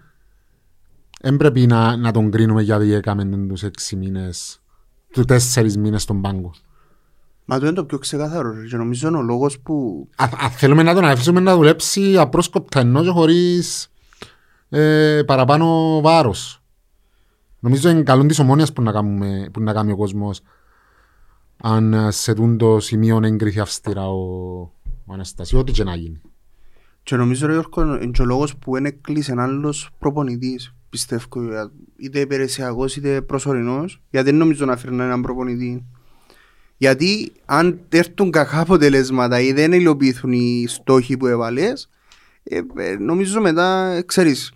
δεν 1.21 1.38
πρέπει 1.38 1.65
να, 1.65 1.97
να 1.97 2.12
τον 2.12 2.32
κρίνουμε 2.32 2.62
γιατί 2.62 2.93
έκαμε 2.93 3.47
τους 3.47 3.63
έξι 3.63 3.95
μήνες, 3.95 4.61
τους 5.12 5.26
τέσσερις 5.26 5.78
μήνες 5.78 6.02
στον 6.02 6.21
πάγκο. 6.21 6.52
Μα 7.45 7.60
το 7.60 7.65
είναι 7.65 7.76
το 7.76 7.86
πιο 7.86 7.97
ξεκάθαρο. 7.97 8.52
ρε, 8.52 8.67
Και 8.67 8.78
νομίζω 8.78 9.08
είναι 9.08 9.17
ο 9.17 9.21
λόγος 9.21 9.60
που 9.60 10.08
Αν 10.15 10.50
θέλουμε 10.50 10.84
να 10.84 10.93
τον 10.93 11.06
αφήσουμε 11.06 11.39
να 11.39 11.56
δουλέψει 11.56 12.17
απρόσκοπτα 12.17 12.80
ενώ 12.80 13.04
και 13.04 13.10
χωρίς 13.10 13.91
ε, 14.69 15.21
παραπάνω 15.26 16.00
βάρος. 16.02 16.63
Νομίζω 17.60 17.89
είναι 17.89 18.04
καλό 18.04 18.26
της 18.26 18.39
ομόνιας 18.39 18.74
που 18.74 18.82
να, 18.82 18.91
κάνουμε, 18.91 19.50
που 19.54 19.62
να 19.62 19.74
κάνει 19.74 19.91
ο 19.91 19.95
κόσμος 19.95 20.41
αν 21.62 21.93
ε, 21.93 22.12
σε 22.12 22.34
τούν 22.34 22.58
το 22.58 22.80
σημείο 22.80 23.19
εγκριθεί 23.24 23.60
αυστηρά 23.60 24.10
ο, 24.10 24.60
ο 25.06 25.13
Αναστασίου, 25.13 25.60
ό,τι 25.60 25.71
και 25.71 25.84
να 25.84 25.95
γίνει. 25.95 26.21
Και 27.04 27.15
νομίζω 27.15 27.47
ρε 27.47 27.54
Γιώργο 27.54 27.95
είναι 27.95 28.12
και 28.12 28.21
ο 28.21 28.26
λόγος 28.26 28.58
που 28.58 28.78
είναι 28.78 28.91
κλείσει 28.91 29.34
άλλος 29.38 29.89
προπονητής 30.00 30.74
πιστεύω 30.91 31.25
είτε 31.97 32.19
υπηρεσιακός 32.19 32.95
είτε 32.95 33.21
προσωρινός 33.21 34.01
γιατί 34.10 34.30
δεν 34.30 34.36
νομίζω 34.36 34.65
να 34.65 34.77
φέρνει 34.77 35.01
έναν 35.01 35.21
προπονητή. 35.21 35.86
Γιατί 36.77 37.32
αν 37.45 37.80
έρθουν 37.89 38.32
κακά 38.32 38.60
αποτελέσματα 38.60 39.39
ή 39.39 39.54
δεν 39.54 39.71
υλοποιηθούν 39.71 40.32
οι 40.32 40.65
στόχοι 40.67 41.17
που 41.17 41.27
έβαλες 41.27 41.89
ε, 42.43 42.62
ε, 42.75 42.95
νομίζω 42.95 43.41
μετά 43.41 43.91
ε, 43.91 44.01
ξέρεις 44.01 44.54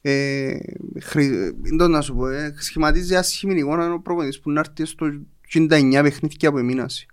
ε, 0.00 0.56
χρη, 1.00 1.26
είναι 1.64 1.76
το 1.76 1.88
να 1.88 2.00
σου 2.00 2.14
πω, 2.14 2.26
ε, 2.28 2.54
σχηματίζει 2.58 3.16
άσχημη 3.16 3.54
εικόνα 3.54 3.92
ο 3.92 4.00
προπονητής 4.00 4.40
που 4.40 4.50
να 4.50 4.60
έρθει 4.60 4.84
στο 4.84 5.06
59 5.54 6.00
παιχνίδια 6.02 6.50
που 6.50 6.58
εμείνασε 6.58 7.06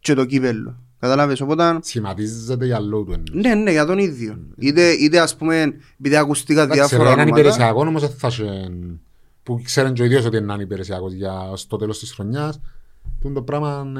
και 0.00 0.14
το 0.14 0.24
κύπελλο 0.24 0.89
Κατάλαβες, 1.00 1.40
οπότε 1.40 1.78
Σχηματίζεται 1.82 2.66
για 2.66 2.80
λόγω 2.80 3.04
του 3.04 3.12
εννοώ. 3.12 3.40
ναι, 3.54 3.62
ναι, 3.62 3.70
για 3.70 3.86
τον 3.86 3.98
ίδιο. 3.98 4.38
Είτε, 4.58 4.90
είτε 4.90 5.18
ας 5.20 5.36
πούμε, 5.36 5.74
επειδή 6.00 6.16
ακουστήκα 6.16 6.62
Εντάξει, 6.62 6.78
διάφορα 6.78 7.02
ρε, 7.02 7.06
έναν 7.08 7.18
ονόματα. 7.20 7.40
υπηρεσιακό 7.40 7.80
όμως 7.80 8.00
δεν 8.00 8.10
θα 8.10 8.28
είχε- 8.28 8.70
που 9.42 9.60
ξέρουν 9.64 9.92
και 9.92 10.02
ο 10.02 10.04
ίδιος 10.04 10.24
ότι 10.24 10.36
είναι 10.36 10.44
έναν 10.44 10.60
υπηρεσιακός 10.60 11.12
για 11.12 11.32
στο 11.54 11.76
τέλος 11.76 11.98
της 11.98 12.12
χρονιάς 12.12 12.60
που 13.20 13.32
το 13.32 13.42
πράγμα 13.42 13.92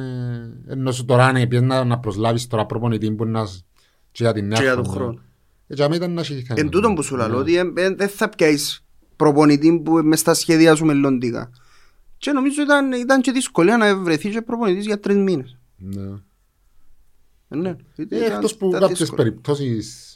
ε, 0.66 0.72
ενώ 0.72 0.92
σου 0.92 1.04
τώρα 1.04 1.28
είναι 1.30 1.46
πιες 1.46 1.62
να, 1.62 1.84
να 1.84 1.98
προσλάβεις 1.98 2.46
τώρα 2.46 2.66
προπονητή 2.66 3.10
που 3.10 3.24
να 3.24 3.46
σ- 3.46 3.64
και 4.12 4.22
για 4.22 4.32
την 4.32 4.46
νέα 4.46 4.56
Και 4.58 4.62
για 4.64 4.74
τον 4.74 4.84
χρονιά. 4.84 5.00
χρόνο. 5.04 5.20
Ε, 5.68 5.74
για 5.74 5.84
μένα 5.88 5.96
ήταν 6.04 6.14
να 6.14 6.20
έχεις 6.20 6.42
θέμα. 6.46 6.60
Εν 6.60 6.68
τούτον 6.68 6.94
που 6.94 7.02
σου 7.02 7.16
Ναι. 7.16 7.26
λέω, 7.26 7.38
ότι 7.38 7.56
ε, 7.56 7.72
ε, 7.76 7.94
δεν 7.94 8.08
θα 8.08 8.28
πιάσεις 8.28 8.84
προπονητή 9.16 9.80
που 9.84 9.92
μες 9.92 10.20
στα 10.20 10.34
σχέδια 10.34 10.74
σου 10.74 10.84
μελλοντικά. 10.84 11.50
Και 12.18 12.30
νομίζω 12.32 12.62
ήταν, 12.62 12.92
ήταν 12.92 13.20
και 13.20 13.30
δυσκολία 13.32 13.76
να 13.76 13.96
βρεθείς 13.96 14.32
και 14.32 14.42
προπονητής 14.42 14.86
για 14.86 15.00
τρεις 15.00 15.16
μήνες. 15.16 15.56
Ναι. 15.76 16.02
Ε, 17.52 17.56
Ναι, 17.56 17.68
Ε, 17.68 18.02
ήταν- 18.02 18.22
Εκτός 18.32 18.56
που 18.56 18.68
ήταν 18.68 18.80
κάποιες 18.80 18.98
δύσκολο. 18.98 19.22
περιπτώσεις 19.22 20.14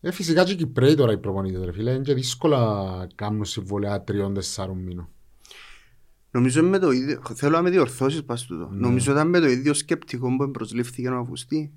Ε, 0.00 0.10
φυσικά 0.10 0.44
και 0.44 0.52
οι 0.52 0.56
Κυπρέοι 0.56 0.94
τώρα 0.94 1.12
οι 1.12 1.18
προπονητές 1.18 1.64
ρε 1.64 1.72
φίλε, 1.72 1.90
είναι 1.92 2.02
και 2.02 2.14
δύσκολα 2.14 3.06
κάνουν 3.14 3.44
συμβολέα 3.44 4.02
τριών-τεσσάρων 4.04 4.78
μήνων. 4.78 5.08
Νομίζω 6.30 6.62
με 6.62 6.78
το 6.78 6.90
ίδιο, 6.90 7.20
θέλω 7.34 7.56
να 7.56 7.62
με 7.62 7.70
διορθώσεις 7.70 8.24
πας 8.24 8.44
τούτο. 8.46 8.68
Ναι. 8.68 8.80
Νομίζω 8.80 9.12
ήταν 9.12 9.28
με 9.28 9.40
το 9.40 9.46
ίδιο 9.48 9.74
σκεπτικό 9.74 10.36
που 10.36 10.50
προσλήφθηκε 10.50 11.08
να 11.10 11.18
αφουστεί. 11.18 11.72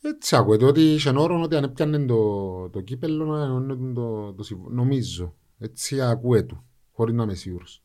Έτσι 0.00 0.36
ακούεται 0.36 0.64
ότι 0.64 0.80
είχε 0.94 1.12
όρον 1.16 1.42
ότι 1.42 1.56
αν 1.56 1.64
έπιανε 1.64 1.98
το, 2.06 2.68
το 2.68 2.80
κύπελλο 2.80 3.24
να 3.24 3.44
ενώνεται 3.44 3.92
το, 3.92 4.32
το 4.32 4.42
συμβόλαιο. 4.42 4.76
Νομίζω. 4.76 5.34
Έτσι 5.58 6.00
ακούεται, 6.00 6.60
χωρίς 6.92 7.14
να 7.14 7.22
είμαι 7.22 7.34
σίγουρος. 7.34 7.83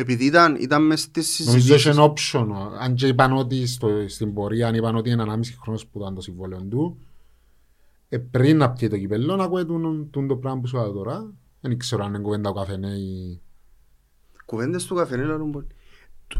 Επειδή 0.00 0.24
ήταν, 0.24 0.56
ήταν 0.60 0.86
μες 0.86 1.00
στις 1.00 1.38
Νομίζω 1.46 1.60
συζητήσεις. 1.62 1.90
είχε 1.96 2.12
option. 2.38 2.46
Αν 2.80 2.94
και 2.94 3.06
είπαν 3.06 3.32
ότι 3.32 3.66
στο, 3.66 3.88
στην 4.08 4.34
πορεία, 4.34 4.68
αν 4.68 4.74
είπαν 4.74 4.96
ότι 4.96 5.10
είναι 5.10 5.22
1,5 5.26 5.40
χρόνος 5.62 5.86
που 5.86 6.00
ήταν 6.00 6.14
το 6.14 6.20
συμβόλαιο 6.20 6.60
του, 6.62 6.98
ε, 8.08 8.18
πριν 8.18 8.56
να 8.56 8.70
πιει 8.70 8.88
το 8.88 8.98
κύπελλο, 8.98 9.36
να 9.36 9.44
ακούεται 9.44 9.66
τον- 9.72 10.10
τον 10.10 10.26
το 10.28 10.36
πράγμα 10.36 10.60
που 10.60 10.66
σου 10.66 10.76
είπα 10.76 10.92
τώρα. 10.92 11.32
Δεν 11.60 11.78
ξέρω 11.78 12.04
αν 12.04 12.08
είναι 12.14 12.22
κουβέντα 12.22 12.50
ο 12.50 12.52
καφενέ 12.52 12.88
ή... 12.88 13.40
Κουβέντες 14.44 14.84
του 14.84 14.94
καφενέ 14.94 15.22
λαλούν 15.24 15.50
πολύ. 15.50 15.66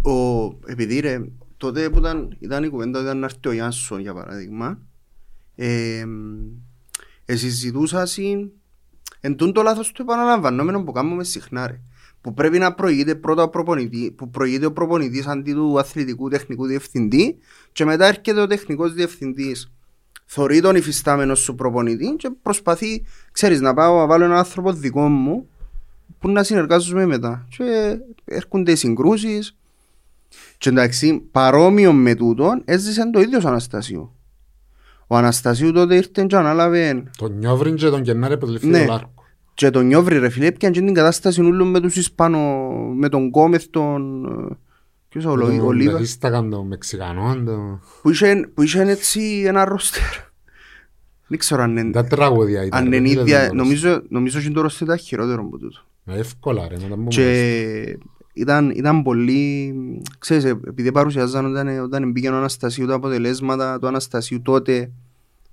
Ο, 0.03 0.45
επειδή 0.67 1.01
ρε, 1.01 1.25
τότε 1.57 1.91
που 1.91 1.99
ήταν, 1.99 2.37
ήταν 2.39 2.65
η 2.65 2.69
κουβέντα 2.69 2.99
ότι 2.99 3.07
ήταν 3.07 3.19
να 3.19 3.25
έρθει 3.25 3.49
ο 3.49 3.53
Γιάνσον 3.53 4.01
για 4.01 4.15
παράδειγμα, 4.15 4.79
ε, 5.55 6.05
ε, 7.25 7.37
συζητούσα 7.37 8.07
συν, 8.07 8.51
εν 9.21 9.37
τούν 9.37 9.53
το 9.53 9.63
λάθος 9.63 9.93
του 9.93 10.03
επαναλαμβανόμενο 10.03 10.85
που 10.85 10.93
κάνουμε 10.93 11.25
συχνά 11.25 11.67
ρε. 11.67 11.81
Που 12.21 12.35
πρέπει 12.35 12.59
να 12.59 12.75
προηγείται 12.75 13.15
πρώτα 13.15 13.43
ο 13.43 13.49
προπονητή, 13.49 14.11
που 14.17 14.31
προηγείται 14.31 14.67
ο 14.67 14.73
προπονητής 14.73 15.27
αντί 15.27 15.53
του 15.53 15.79
αθλητικού 15.79 16.29
τεχνικού 16.29 16.67
διευθυντή 16.67 17.37
και 17.73 17.85
μετά 17.85 18.07
έρχεται 18.07 18.41
ο 18.41 18.47
τεχνικός 18.47 18.93
διευθυντής 18.95 19.73
θωρεί 20.27 20.61
τον 20.61 20.77
υφιστάμενο 20.77 21.35
σου 21.35 21.55
προπονητή 21.55 22.15
και 22.19 22.31
προσπαθεί, 22.43 23.03
ξέρεις, 23.33 23.61
να 23.61 23.75
πάω 23.75 23.99
να 23.99 24.07
βάλω 24.07 24.25
έναν 24.25 24.37
άνθρωπο 24.37 24.73
δικό 24.73 25.09
μου 25.09 25.49
που 26.19 26.29
να 26.29 26.43
συνεργάζομαι 26.43 27.07
μετά. 27.07 27.47
Και 27.57 27.99
έρχονται 28.25 28.73
οι 28.73 28.77
συγκρούσεις. 28.77 29.57
Και 30.59 30.69
εντάξει, 30.69 31.19
παρόμοιο 31.31 31.93
με 31.93 32.15
τούτον, 32.15 32.63
έζησε 32.65 33.11
το 33.11 33.21
ίδιο 33.21 33.41
ο 33.45 33.49
Αναστασίου. 33.49 34.15
Ο 35.07 35.17
Αναστασίου 35.17 35.73
τότε 35.73 35.95
ήρθε 35.97 36.25
και 36.27 36.37
ανάλαβε 36.37 37.03
Τον 37.19 37.33
Νιόβριν 37.39 37.75
και 37.77 37.89
τον 37.89 38.03
Κενάρη 38.03 38.39
που 38.39 38.47
τελευταίο 38.47 38.71
Ναι. 38.71 38.79
το 38.85 38.93
Λάρκος. 38.93 39.20
Και 39.61 39.71
τον 39.71 39.87
Νιόβρη 39.87 40.19
ρε 40.19 40.29
φίλε, 40.29 40.47
έπιαν 40.47 40.73
και 40.73 40.81
την 40.81 40.95
κατάσταση 40.95 41.41
όλων 41.41 41.71
με 41.71 41.81
τους 41.81 41.97
Ισπανο, 41.97 42.39
με 42.97 43.09
τον 43.09 43.27
Γκόμεθ, 43.27 43.65
τον... 43.71 44.25
ε, 44.25 44.57
Ποιος 45.09 45.25
ο 45.25 45.37
Λο- 45.37 45.67
ο 45.67 45.73
Λίβας, 45.73 46.01
Λίστακαν 46.01 46.51
τον 46.51 46.67
Μεξικανό, 46.67 47.43
τον... 47.45 47.81
που 48.03 48.11
είχε, 48.11 48.51
που 48.55 48.63
είχε 48.63 48.83
έτσι 48.83 49.43
ένα 49.47 49.65
ρόστερ. 49.65 50.03
Δεν 51.27 51.39
ξέρω 51.39 51.63
αν 51.63 51.77
είναι, 51.77 51.91
Τα 51.91 52.05
τραγούδια 52.05 52.65
ήταν. 52.65 52.83
αν 52.85 52.91
ρε, 52.91 52.97
είναι 52.97 53.09
δεν 53.09 53.21
ίδια, 53.23 53.49
το 53.49 53.55
νομίζω, 53.55 54.03
νομίζω 54.09 54.39
ότι 54.39 54.51
το 54.51 54.61
ρόστερ 54.61 54.87
ήταν 54.87 54.99
χειρότερο 54.99 55.41
από 55.43 55.59
τούτο. 55.59 55.81
Ε, 56.05 56.19
Εύκολα 56.19 56.69
ρε, 56.69 56.77
μετά 56.83 56.97
μου 56.97 57.09
Και 57.09 57.99
ήταν, 58.33 58.71
ήταν 58.71 59.03
πολύ, 59.03 59.75
ξέρεις, 60.19 60.45
επειδή 60.45 60.93
παρουσιάζαν 60.93 61.47
όταν, 61.47 61.81
όταν 61.81 62.11
μπήκε 62.11 62.29
ο 62.29 62.37
Αναστασίου 62.37 62.87
τα 62.87 62.95
αποτελέσματα 62.95 63.79
του 63.79 63.87
Αναστασίου 63.87 64.43
τότε, 64.43 64.91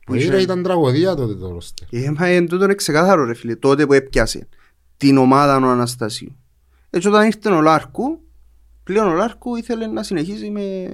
που 0.07 0.15
Ήρα 0.15 0.23
είχε, 0.35 0.41
ήταν 0.41 0.63
τραγωδία 0.63 1.15
τότε 1.15 1.35
το 1.35 1.49
ρόστερ. 1.51 1.87
ε, 1.91 2.11
μα 2.11 2.27
εν 2.27 2.47
τούτο 2.47 2.63
είναι 2.63 2.73
ξεκάθαρο 2.75 3.25
ρε 3.25 3.33
φίλε, 3.33 3.55
τότε 3.55 3.85
που 3.85 3.93
έπιασε 3.93 4.47
την 4.97 5.17
ομάδα 5.17 5.57
ο 5.57 5.69
Αναστασίου. 5.69 6.35
Έτσι 6.89 7.07
όταν 7.07 7.25
ήρθε 7.25 7.49
ο 7.49 7.61
Λάρκου, 7.61 8.19
πλέον 8.83 9.07
ο 9.07 9.13
Λάρκου 9.13 9.55
ήθελε 9.55 9.87
να 9.87 10.03
συνεχίσει 10.03 10.49
με... 10.49 10.87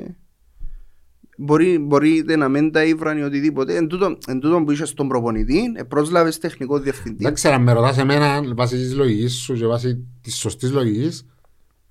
Μπορεί, 1.37 1.79
μπορείτε 1.79 2.35
να 2.35 2.49
μην 2.49 2.71
τα 2.71 2.83
ήβραν 2.85 3.17
ή 3.17 3.21
οτιδήποτε. 3.21 3.75
Εν 3.75 3.87
τούτο, 3.87 4.17
εν 4.27 4.39
τούτο 4.39 4.63
που 4.63 4.71
είσαι 4.71 4.85
στον 4.85 5.07
προπονητή, 5.07 5.71
ε, 5.75 5.83
πρόσλαβες 5.83 6.37
τεχνικό 6.37 6.79
διευθυντή. 6.79 7.23
Δεν 7.23 7.33
ξέρω 7.33 7.55
αν 7.55 7.61
με 7.63 7.71
ρωτάς 7.73 7.97
εμένα 7.97 8.53
βάσει 8.55 8.75
της 8.75 8.95
λογικής 8.95 9.33
σου 9.33 9.53
και 9.53 9.65
βάσει 9.65 10.05
της 10.21 10.35
σωστής 10.37 10.71
λογικής 10.71 11.25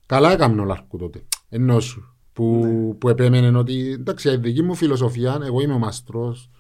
καλά 0.07 0.33
έκαμε 0.33 0.61
ο 0.61 0.65
Λάρκου 0.65 0.97
τότε. 0.97 1.23
Ενώ 1.49 1.81
σου. 1.81 2.17
Που, 2.33 2.61
Ναι. 2.65 2.95
που 2.95 3.09
επέμενε 3.09 3.59
ότι 3.59 3.91
εντάξει 3.93 4.31
η 4.31 4.37
δική 4.37 4.63
μου 4.63 4.75
φιλοσοφία 4.75 5.41
εγώ 5.45 5.61
είμαι 5.61 5.75
ο 5.75 5.79
μάστρος 5.79 6.51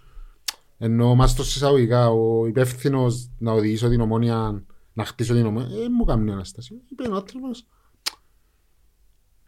ενώ 0.84 1.10
ο 1.10 1.14
μάστρος 1.14 1.54
εισαγωγικά 1.54 2.08
ο 2.10 2.46
υπεύθυνος 2.46 3.30
να 3.38 3.52
οδηγήσω 3.52 3.88
την 3.88 4.00
ομόνια 4.00 4.62
να 4.92 5.04
χτίσω 5.04 5.34
την 5.34 5.46
ομόνια 5.46 5.82
ε, 5.84 5.88
μου 5.88 6.04
κάνει 6.04 6.32
αναστασία. 6.32 6.76
Είπε 6.90 7.08
ο 7.08 7.14
άνθρωπος 7.14 7.66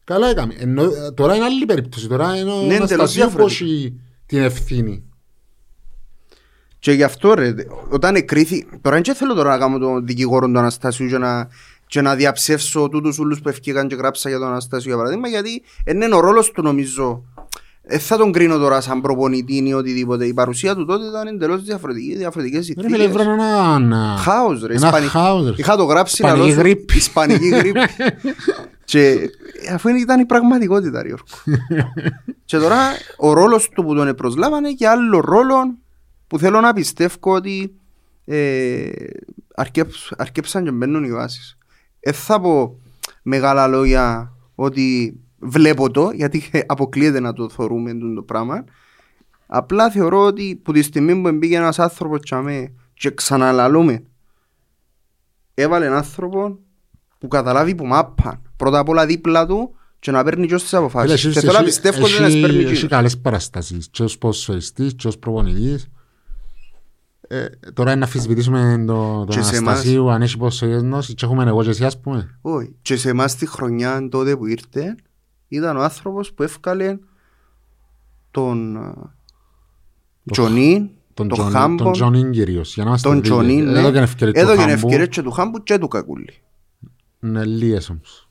Καλά 0.04 0.28
έκαμε. 0.28 0.54
Ενώ, 0.58 0.82
ε, 0.82 1.10
τώρα 1.14 1.34
είναι 1.34 1.44
άλλη 1.44 1.64
περίπτωση. 1.66 2.08
Τώρα 2.08 2.36
είναι 2.36 2.52
ο 2.52 2.56
Ναι, 2.56 2.62
εντελώς 2.62 2.90
Αναστασίου 2.90 3.22
που 3.22 3.30
διαφορετικό. 3.30 3.64
έχει 3.64 4.00
την 4.26 4.38
ευθύνη. 4.38 5.04
Και 6.78 6.92
γι' 6.92 7.02
αυτό 7.02 7.34
ρε, 7.34 7.54
όταν 7.90 8.14
εκρίθη, 8.14 8.66
τώρα 8.80 9.00
δεν 9.00 9.14
θέλω 9.14 9.34
τώρα 9.34 9.50
να 9.50 9.58
κάνω 9.58 9.78
τον 9.78 10.06
δικηγόρο 10.06 10.46
του 10.46 10.58
Αναστασίου 10.58 11.08
και 11.08 11.18
να, 11.18 11.48
και 11.86 12.00
να 12.00 12.14
διαψεύσω 12.14 12.88
τούτους 12.88 13.18
ούλους 13.18 13.40
που 13.40 13.48
ευκήκαν 13.48 13.88
και 13.88 13.94
γράψα 13.94 14.28
για 14.28 14.38
τον 14.38 14.48
Αναστασίου 14.48 14.88
για 14.88 14.96
παράδειγμα, 14.96 15.28
γιατί 15.28 15.62
είναι 15.86 16.14
ο 16.14 16.20
ρόλος 16.20 16.50
του 16.50 16.62
νομίζω. 16.62 17.24
Δεν 17.86 17.98
θα 18.00 18.16
τον 18.16 18.32
κρίνω 18.32 18.58
τώρα 18.58 18.80
σαν 18.80 19.00
προπονητή 19.00 19.56
ή 19.68 19.72
οτιδήποτε. 19.72 20.26
Η 20.26 20.34
παρουσία 20.34 20.74
του 20.74 20.84
τότε 20.84 21.06
ήταν 21.06 21.26
εντελώς 21.26 21.62
διαφορετική, 21.62 22.16
διαφορετικές 22.16 22.66
Ρε 22.68 22.72
φίλε, 22.82 22.88
συνθήκες. 22.96 23.12
βρω 23.12 23.32
ένα... 23.32 24.16
Χάος 24.18 24.60
ρε. 24.62 24.74
Ένα 24.74 24.86
Ισπανι- 24.86 25.08
χάος, 25.10 25.46
ρε. 25.48 25.54
Είχα 25.56 25.76
το 25.76 25.84
γράψει 25.84 26.22
να 26.22 26.28
Ισπανική 26.28 26.50
δώσω- 26.54 26.66
γρίπη. 26.66 26.96
Ισπανική 26.96 27.48
γρίπη. 27.48 27.80
και 28.84 29.30
αφού 29.72 29.88
είναι- 29.88 29.98
ήταν 30.00 30.20
η 30.20 30.26
πραγματικότητα 30.26 31.02
ρε 31.02 31.08
Γιώργο. 31.08 31.24
και 32.44 32.58
τώρα 32.58 32.78
ο 33.16 33.32
ρόλος 33.32 33.68
του 33.68 33.84
που 33.84 33.94
τον 33.94 34.14
προσλάβανε 34.14 34.72
και 34.72 34.88
άλλο 34.88 35.20
ρόλο 35.20 35.54
που 36.26 36.38
θέλω 36.38 36.60
να 36.60 36.72
πιστεύω 36.72 37.16
ότι 37.20 37.74
ε, 38.24 38.88
αρκέψ- 39.54 40.12
αρκέψαν 40.16 40.64
και 40.64 40.70
μπαίνουν 40.70 41.04
οι 41.04 41.12
βάσεις. 41.12 41.56
Δεν 42.00 42.14
θα 42.14 42.40
πω 42.40 42.78
μεγάλα 43.22 43.66
λόγια 43.66 44.32
ότι 44.54 45.18
βλέπω 45.44 45.90
το 45.90 46.10
γιατί 46.14 46.42
αποκλείεται 46.66 47.20
να 47.20 47.32
το 47.32 47.48
θεωρούμε 47.48 47.92
το 48.14 48.22
πράγμα. 48.22 48.64
Απλά 49.46 49.90
θεωρώ 49.90 50.24
ότι 50.24 50.60
που 50.64 50.72
τη 50.72 50.82
στιγμή 50.82 51.20
που 51.22 51.32
μπήκε 51.32 51.56
ένας 51.56 51.78
άνθρωπος 51.78 52.20
τσαμέ 52.20 52.72
και 52.94 53.10
ξαναλαλούμε 53.10 54.02
έβαλε 55.54 55.84
έναν 55.86 55.96
άνθρωπο 55.98 56.58
που 57.18 57.28
καταλάβει 57.28 57.74
που 57.74 57.86
μάπαν 57.86 58.42
πρώτα 58.56 58.78
απ' 58.78 58.88
όλα 58.88 59.06
δίπλα 59.06 59.46
του 59.46 59.74
και 59.98 60.10
να 60.10 60.24
παίρνει 60.24 60.46
και 60.46 60.54
ως 60.54 60.60
τις 60.60 60.70
Φίλε, 60.70 60.80
αποφάσεις. 60.80 61.12
εσύ- 61.12 61.32
Και 61.32 61.40
θέλω 61.40 61.52
να 61.52 61.58
εσύ- 61.58 61.66
πιστεύω 61.82 62.04
ότι 62.04 62.12
εσύ- 62.12 62.22
δεν 62.22 62.30
τις 62.32 62.40
παίρνει 62.40 62.56
Έχει 62.62 62.70
εκείνος. 62.72 62.90
καλές 62.90 63.18
παραστάσεις 63.18 63.88
και 63.90 64.02
ως 64.02 64.18
ποδοσφαιριστής 64.18 64.94
και 64.94 65.08
ως 65.08 65.18
προπονητής. 65.18 65.88
Ε, 67.28 67.44
Τώρα 67.74 67.90
είναι 67.90 68.00
να 68.00 68.06
αφισβητήσουμε 68.06 68.84
το, 68.86 69.24
Και 69.28 69.34
τον 69.34 69.44
σε 69.44 69.56
Αναστασίου 69.56 70.10
αν 70.10 70.22
έχει 70.22 70.36
ποδοσφαιρικές 70.36 70.80
γνώσεις 70.82 71.14
και 71.14 71.24
έχουμε 71.24 71.44
εγώ 71.44 71.62
και 71.62 71.70
εσύ 71.70 71.84
ας 71.84 72.00
πούμε. 72.00 72.38
Όχι. 72.40 72.74
Και 72.82 72.96
σε 72.96 73.08
εμάς 73.08 73.36
τη 73.36 73.46
χρονιά 73.46 74.08
τότε 74.10 74.36
που 74.36 74.46
ήρθε 74.46 74.94
ήταν 75.48 75.76
ο 75.76 75.82
άνθρωπος 75.82 76.32
που 76.32 76.42
έφκαλε 76.42 76.98
τον 78.30 78.76
ε, 78.76 78.92
Τζονί, 80.30 80.90
Τον 81.14 81.28
τον 81.28 81.38
Τζον- 81.38 81.50
Χάμπον, 81.50 81.76
Τον 81.76 81.92
Τζονίν 81.92 82.30
κυρίως. 82.30 82.74
Για 82.74 82.82
να 82.82 82.88
είμαστε 82.88 83.08
τον 83.08 83.16
δίκαιοι. 83.22 83.30
Τζονί, 83.38 83.56
ναι. 83.62 83.78
Έδωκε 83.78 83.98
ευκαιρία 83.98 84.32
του 84.34 84.40
Έδωκε 84.40 84.58
Χάμπου. 84.60 84.72
ευκαιρίες 84.72 85.08
και 85.08 85.22
του 85.22 85.30
Χάμπου 85.30 85.62
και 85.62 85.78
του 85.78 85.88
Κακούλη. 85.88 86.28
Ναι, 87.20 87.44
λίγες 87.44 87.90
όμως. 87.90 88.28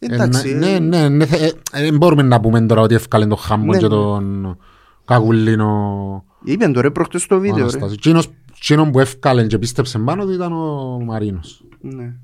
Ε, 0.00 0.14
Εντάξει. 0.14 0.54
ναι, 0.54 0.70
ε, 0.70 0.78
ναι, 0.78 1.08
ναι, 1.08 1.26
θε- 1.26 1.40
ε, 1.72 1.78
ε, 1.78 1.82
δεν 1.82 1.96
μπορούμε 1.96 2.22
να 2.22 2.40
πούμε 2.40 2.60
τώρα 2.66 2.80
ότι 2.80 2.94
έφκαλε 2.94 3.26
τον 3.26 3.38
Χάμπον 3.38 3.66
Ναι, 3.66 3.76
και 3.76 3.82
ναι. 3.82 3.88
τον 3.88 4.58
Κακουλίνο 5.04 6.24
Είπαν 6.44 6.72
το 6.72 6.80
ρε 6.80 6.90
προχτές 6.90 7.22
στο 7.22 7.36
ο 7.36 7.38
βίντεο 7.38 7.56
ρε. 7.56 7.62
Αναστασίου. 7.62 7.92
Εκείνος- 7.98 8.30
Εκείνον 8.56 8.90
που 8.90 9.00
έφκαλε 9.00 9.46
και 9.46 9.58
πίστεψε 9.58 9.98
πάνω 9.98 10.24
του 10.24 10.30
ήταν 10.32 10.52
ο 10.52 11.00
Μαρίνος. 11.04 11.64
Ναι. 11.80 12.14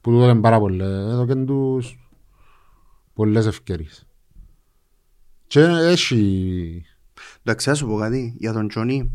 που 0.00 0.10
του 0.10 0.16
έδωκαν 0.16 0.40
πάρα 0.40 0.58
πολλά. 0.58 0.84
Έδωκαν 0.84 1.46
τους 1.46 2.03
πολλές 3.14 3.46
ευκαιρίες. 3.46 4.06
Και 5.46 5.60
έχει... 5.60 6.84
Εντάξει, 7.42 7.68
να 7.68 7.74
σου 7.74 7.86
πω 7.86 7.96
κάτι 7.96 8.34
για 8.38 8.52
τον 8.52 8.68
Τζονί. 8.68 9.10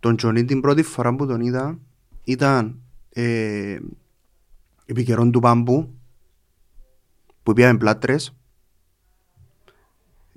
Τον 0.00 0.16
Τζονί 0.16 0.44
την 0.44 0.60
πρώτη 0.60 0.82
φορά 0.82 1.16
που 1.16 1.26
τον 1.26 1.40
είδα 1.40 1.78
ήταν 2.24 2.80
ε, 3.08 3.78
επί 4.86 5.04
καιρών 5.04 5.32
του 5.32 5.40
Πάμπου 5.40 5.94
που 7.42 7.52
πήγαμε 7.52 7.78
πλάτρες. 7.78 8.34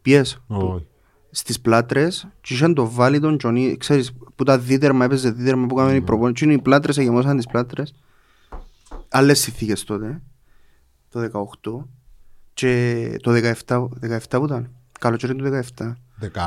Πιες 0.01 0.41
Όχι. 0.47 0.87
στις 1.31 1.61
πλάτρες 1.61 2.27
και 2.41 2.53
είχαν 2.53 2.73
το 2.73 2.89
βάλει 2.89 3.19
τον 3.19 3.37
Τζονί, 3.37 3.77
ξέρεις, 3.77 4.13
που 4.35 4.43
τα 4.43 4.59
δίτερμα, 4.59 5.05
έπαιζε 5.05 5.31
δίτερμα 5.31 5.65
που 5.65 5.75
κάναμε 5.75 5.95
η 5.95 6.01
προπόνηση 6.01 6.45
και 6.45 6.53
οι 6.53 6.61
πλάτρες 6.61 6.97
εγεμόσαν 6.97 7.35
τις 7.35 7.45
πλάτρες. 7.45 7.95
Άλλες 9.09 9.39
συνθήκες 9.39 9.83
τότε, 9.83 10.21
το 11.09 11.19
18 11.19 11.87
και 12.59 13.19
το 13.21 13.31
17, 13.67 13.87
17 14.01 14.19
που 14.29 14.45
ήταν, 14.45 14.69
καλοκαίρι 14.99 15.35
του 15.35 15.61
17. 15.77 15.93
Δεκα... 16.15 16.43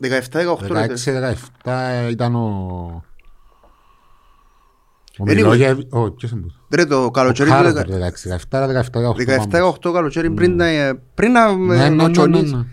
17-18 0.00 0.66
ρε, 0.66 0.86
16-17 1.64 2.10
ήταν 2.10 2.34
ο... 2.34 2.46
Ο 5.18 5.22
Anyway. 5.22 5.34
Μιλόγεβι... 5.34 5.86
Όχι, 5.90 6.10
ποιος 6.10 6.30
είναι 6.30 6.40
τούτο. 6.40 6.54
Ρε 6.74 6.84
το 6.86 7.04
Ο 7.04 7.10
καλοκαίρι 7.10 7.48
του 7.48 7.54
Χάρβαρντ, 7.54 7.90
17. 8.50 8.50
16-17, 8.50 8.82
17-18. 9.50 9.72
17-18 9.88 9.92
καλοκαίρι 9.92 10.30
πριν 10.30 10.56
να, 10.56 10.66
πριν 11.14 11.32
να 11.32 11.56
Ναι, 11.56 11.76
ναι, 11.76 11.84
ο 11.84 11.88
ναι, 11.88 12.02
ναι, 12.02 12.10
Τζονίς. 12.10 12.52
ναι. 12.52 12.64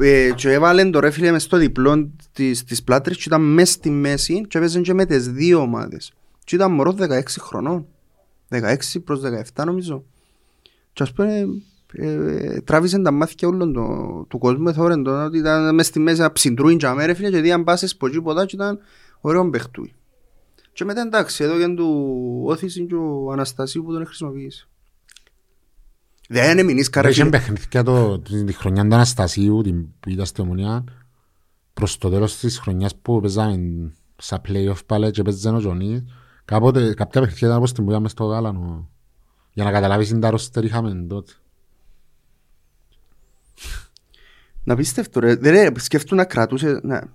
Ε, 0.00 0.30
και 0.30 0.52
έβαλε 0.52 0.90
το 0.90 1.00
ρε 1.00 1.10
φίλε 1.10 1.30
μες 1.30 1.42
στο 1.42 1.56
διπλό 1.56 2.10
της, 2.32 2.64
της 2.64 2.82
πλάτρης 2.82 3.16
και 3.16 3.22
ήταν 3.26 3.40
μες 3.40 3.70
στη 3.70 3.90
μέση 3.90 4.40
και 4.48 4.58
έπαιζε 4.58 4.80
και 4.80 4.94
με 4.94 5.04
τις 5.04 5.28
δύο 5.28 5.60
ομάδες. 5.60 6.12
Και 6.44 6.54
ήταν 6.54 6.72
μωρός 6.72 6.94
16 6.98 7.20
χρονών. 7.38 7.86
16 8.50 8.60
προς 9.04 9.20
17 9.56 9.64
νομίζω. 9.64 10.04
Και 10.94 11.02
ας 11.02 11.12
πούμε 11.12 11.46
ε, 11.92 12.60
τράβησε 12.60 12.98
τα 12.98 13.10
μάτια 13.10 13.48
όλων 13.48 13.72
το, 13.72 14.26
του 14.28 14.38
κόσμου 14.38 14.68
εθώρεν 14.68 15.02
το 15.02 15.24
ότι 15.24 15.38
ήταν 15.38 15.74
μες 15.74 15.86
στη 15.86 15.98
μέση 15.98 16.20
να 16.20 16.32
ψυντρούιν 16.32 16.78
και 16.78 16.86
αμέ 16.86 17.04
ρε 17.04 17.14
φίλε 17.14 17.30
και 17.30 17.40
δίαν 17.40 17.64
πάσες 17.64 17.92
από 17.92 18.06
εκεί 18.06 18.20
ποτά 18.20 18.46
και 18.46 18.54
ήταν 18.56 18.78
ωραίο 19.20 19.50
παιχτούι. 19.50 19.94
Και 20.72 20.84
μετά 20.84 21.00
εντάξει 21.00 21.44
εδώ 21.44 21.56
για 21.56 21.74
του 21.74 22.42
όθηση 22.46 22.86
και 22.86 22.94
ο 22.94 23.32
Αναστασίου 23.32 23.82
που 23.82 23.92
τον 23.92 24.06
χρησιμοποιήσει. 24.06 24.68
Δεν 26.28 26.50
είναι 26.50 26.62
μηνύς 26.62 26.90
καρέ. 26.90 27.08
Είχε 27.08 27.24
παιχνίδια 27.24 27.82
το, 27.82 28.18
τη 28.18 28.52
χρονιά 28.52 28.88
του 28.88 28.94
Αναστασίου 28.94 29.60
την, 29.62 29.86
που 30.00 30.08
ήταν 30.08 30.26
στη 30.26 30.40
Ομονία 30.40 30.84
προς 31.74 31.98
το 31.98 32.10
τέλος 32.10 32.36
της 32.36 32.58
χρονιάς 32.58 32.96
που 32.96 33.20
παίζαμε 33.20 33.92
στα 34.16 34.40
play-off 34.48 34.86
πάλι 34.86 35.10
και 35.10 35.22
παίζανε 35.22 35.56
ο 35.56 35.60
Τζονής 35.60 36.02
κάποτε 36.44 36.94
κάποια 36.94 37.20
παιχνίδια 37.20 37.46
ήταν 37.46 37.58
όπως 37.58 37.72
την 37.72 37.84
που 37.84 37.90
είχαμε 37.90 38.08
στο 38.08 38.24
Γάλανο 38.24 38.88
για 39.54 39.64
να 39.64 39.70
καταλάβεις 39.70 40.08
την 40.08 40.20
τα 40.20 40.30
ρόστερ 40.30 40.64
είχαμε 40.64 41.06
τότε. 41.08 41.32
Να 44.64 44.76
πίστευτο 44.76 45.20
ρε, 45.20 45.34
δεν 45.36 45.52
ρε, 45.52 45.78
σκέφτου 45.78 46.14
να 46.14 46.24
κρατούσε, 46.24 46.80
να, 46.82 47.12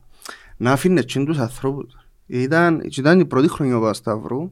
να 0.58 0.71
αφήνε 0.71 1.04
τσιν 1.04 1.25
τους 1.25 1.38
ανθρώπους. 1.38 1.93
Ήταν, 2.25 2.82
ήταν 2.97 3.19
η 3.19 3.25
πρώτη 3.25 3.47
χρονιά 3.49 3.78
ο 3.78 3.80
Παπασταύρου 3.80 4.52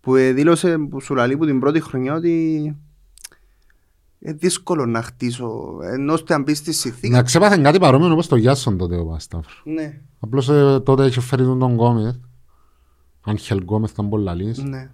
που 0.00 0.14
ε, 0.16 0.32
δήλωσε 0.32 0.78
που 0.78 1.00
σου 1.00 1.14
λαλεί 1.14 1.36
που 1.36 1.46
την 1.46 1.60
πρώτη 1.60 1.80
χρονιά 1.80 2.14
ότι 2.14 2.54
είναι 4.18 4.32
δύσκολο 4.32 4.86
να 4.86 5.02
χτίσω, 5.02 5.78
ενώ 5.82 6.12
ώστε 6.12 6.34
αν 6.34 6.42
μπεις 6.42 6.58
στη 6.58 6.72
συνθήκη. 6.72 7.08
Να 7.12 7.22
ξέπαθεν 7.22 7.62
κάτι 7.62 7.78
παρόμοιο 7.78 8.12
όπως 8.12 8.26
το 8.26 8.36
Γιάσον 8.36 8.76
τότε 8.76 8.96
ο 8.96 9.04
Παπασταύρου. 9.04 9.50
Ναι, 9.64 10.00
Απλώς 10.20 10.48
ε, 10.48 10.80
τότε 10.80 11.06
είχε 11.06 11.20
φέρει 11.20 11.42
τον 11.42 11.58
τον 11.58 11.74
Γκόμεθ. 11.74 12.14
Άγχελ 13.20 13.58
Γκόμεθ 13.58 13.90
ήταν 13.90 14.08
πολλά 14.08 14.34
λύς. 14.34 14.58
ναι. 14.58 14.90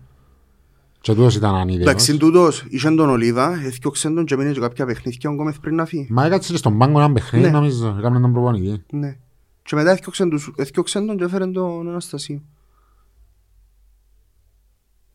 Και 1.07 1.15
τούτος 1.15 1.37
ήταν 1.37 1.55
ανίδεος. 1.55 1.81
Εντάξει, 1.83 2.17
τούτος, 2.17 2.65
είχε 2.69 2.91
τον 2.95 3.09
Ολίβα, 3.09 3.61
έφτιαξε 3.65 4.11
τον 4.11 4.25
και 4.25 4.37
μείνε 4.37 4.53
και 4.53 4.61
κάποια 4.61 4.87
παιχνίδια 4.87 5.31
ο 5.31 5.33
Γκόμεθ 5.33 5.59
πριν 5.61 5.75
να 5.75 5.85
φύγει. 5.85 6.07
Μα 6.11 6.25
έκατσε 6.25 6.53
και 6.53 6.59
στον 6.59 6.79
πάγκο 6.79 6.99
ένα 7.01 7.13
παιχνίδι 7.13 7.45
Ναι. 7.45 7.51
νομίζω. 7.51 7.97
Έκαμε 7.99 8.21
τον 8.21 8.33
προπονητή. 8.33 8.85
Ναι. 8.93 9.17
Και 9.63 9.75
μετά 9.77 9.91
έφτιαξε 9.91 10.27
τους- 10.29 10.53
έφτιαξε 10.57 11.01
τον 11.01 11.17
και 11.17 11.25
έφερε 11.25 11.47
τον 11.47 11.89
Αναστασίου. 11.89 12.43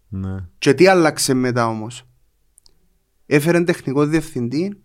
Ναι. 0.09 0.35
Και 0.57 0.73
τι 0.73 0.87
άλλαξε 0.87 1.33
μετά 1.33 1.67
όμως; 1.67 2.03
Έφερε 3.25 3.61
τεχνικό 3.63 4.05
διευθυντή 4.05 4.81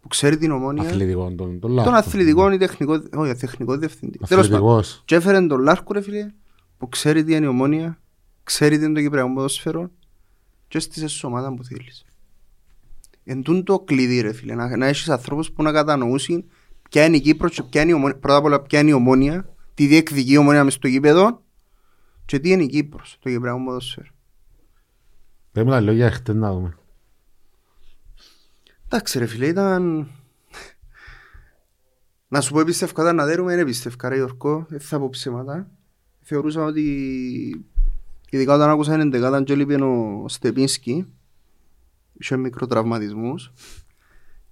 που 0.00 0.08
ξέρει 0.08 0.36
την 0.36 0.50
ομόνια. 0.50 0.82
Αθλητικό. 0.82 1.24
Τον, 1.24 1.36
τον, 1.36 1.60
Τον 1.60 1.70
Λάρκο. 1.70 1.92
αθλητικό 1.92 2.52
ή 2.52 2.56
τεχνικό, 2.56 3.02
όχι, 3.14 3.34
τεχνικό 3.34 3.76
διευθυντή. 3.76 4.18
Τέλος 4.28 4.48
πάντων. 4.48 4.68
Αθλητικός. 4.68 5.02
Και 5.04 5.14
έφερε 5.14 5.46
τον 5.46 5.60
Λάρκο 5.60 5.92
ρε 5.92 6.00
φίλε, 6.00 6.32
που 6.78 6.88
ξέρει 6.88 7.24
τι 7.24 7.34
είναι 7.34 7.44
η 7.44 7.48
ομόνια, 7.48 7.98
ξέρει 8.44 8.78
τι 8.78 8.84
είναι 8.84 8.94
το 8.94 9.00
κυπριακό 9.00 9.32
ποδόσφαιρο 9.34 9.90
και 10.72 10.78
έστησε 10.78 11.08
σε 11.08 11.26
ομάδα 11.26 11.54
που 11.54 11.64
θέλεις. 11.64 12.04
Εν 13.24 13.42
τούν 13.42 13.64
το 13.64 13.80
κλειδί 13.80 14.20
ρε 14.20 14.32
φίλε, 14.32 14.54
να, 14.54 14.76
να 14.76 14.86
έχεις 14.86 15.08
ανθρώπους 15.08 15.52
που 15.52 15.62
να 15.62 15.72
κατανοούσουν 15.72 16.50
ποια 16.90 17.04
είναι 17.04 17.16
η 17.16 17.20
Κύπρος 17.20 17.54
και 17.54 17.62
ποια 17.62 17.82
είναι 17.82 17.90
η 17.90 17.94
ομόνια, 17.94 18.18
πρώτα 18.18 18.36
απ' 18.36 18.44
όλα 18.44 18.62
ποια 18.62 18.80
είναι 18.80 18.90
η 18.90 18.92
ομόνια, 18.92 19.54
τι 19.74 19.86
διεκδικεί 19.86 20.32
η 20.32 20.36
ομόνια 20.36 20.64
μες 20.64 20.72
στο 20.72 20.88
γήπεδο 20.88 21.42
και 22.24 22.38
τι 22.38 22.50
είναι 22.50 22.62
η 22.62 22.66
Κύπρος, 22.66 23.18
το 23.20 23.28
κυπριακό 23.28 23.64
ποδόσφαιρο. 23.64 24.06
Πρέπει 25.52 25.68
να 25.68 25.80
λέω 25.80 25.94
για 25.94 26.10
χτες 26.10 26.34
να 26.34 26.52
δούμε. 26.52 26.76
Εντάξει 28.84 29.18
ρε 29.18 29.26
φίλε, 29.26 29.46
ήταν... 29.46 30.10
Να 32.28 32.40
σου 32.40 32.52
πω 32.52 32.60
εμπιστευκόταν 32.60 33.16
να 33.16 33.24
δέρουμε, 33.24 33.52
είναι 33.52 33.60
εμπιστευκά 33.60 34.08
ρε 34.08 34.14
Γιώργο, 34.14 34.66
δεν 34.68 34.80
θα 34.80 34.98
πω 34.98 35.08
ψέματα. 35.08 35.70
Θεωρούσα 36.20 36.64
ότι 36.64 37.71
ειδικά 38.32 38.54
όταν 38.54 38.70
άκουσα 38.70 38.94
είναι 38.94 39.02
εντεκάτα 39.02 39.42
και 39.42 39.52
έλειπε 39.52 39.74
ο 39.74 40.24
Στεπίνσκι, 40.28 41.06
είχε 42.12 42.36
μικροτραυματισμούς 42.36 43.52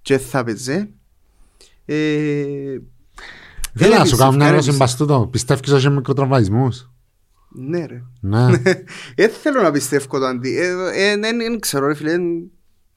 και 0.01 0.17
θα 0.17 0.43
παίζε. 0.43 0.89
Ε, 1.85 2.77
Θέλω 3.73 3.95
να 3.97 4.05
σου 4.05 4.17
κάνω 4.17 4.31
μια 4.31 4.47
εμπιστευκά, 4.47 4.47
ερώτηση 4.47 4.71
ρε, 4.71 4.77
μπας 4.77 4.95
τούτο. 4.95 5.27
Πιστεύεις 5.31 5.69
ότι 5.69 5.77
έχει 5.77 5.89
μικροτραυματισμούς; 5.89 6.91
Ναι 7.49 7.85
ρε. 7.85 8.03
Ναι. 8.19 8.47
Δεν 9.15 9.29
θέλω 9.41 9.61
να 9.61 9.71
πιστεύω 9.71 10.19
το 10.19 10.25
αντί. 10.25 10.57
Ε, 10.57 10.67
ε, 10.93 11.17
Δεν 11.17 11.37
δεν 11.37 11.59
ξέρω 11.59 11.87
ρε 11.87 11.93
φίλε, 11.93 12.15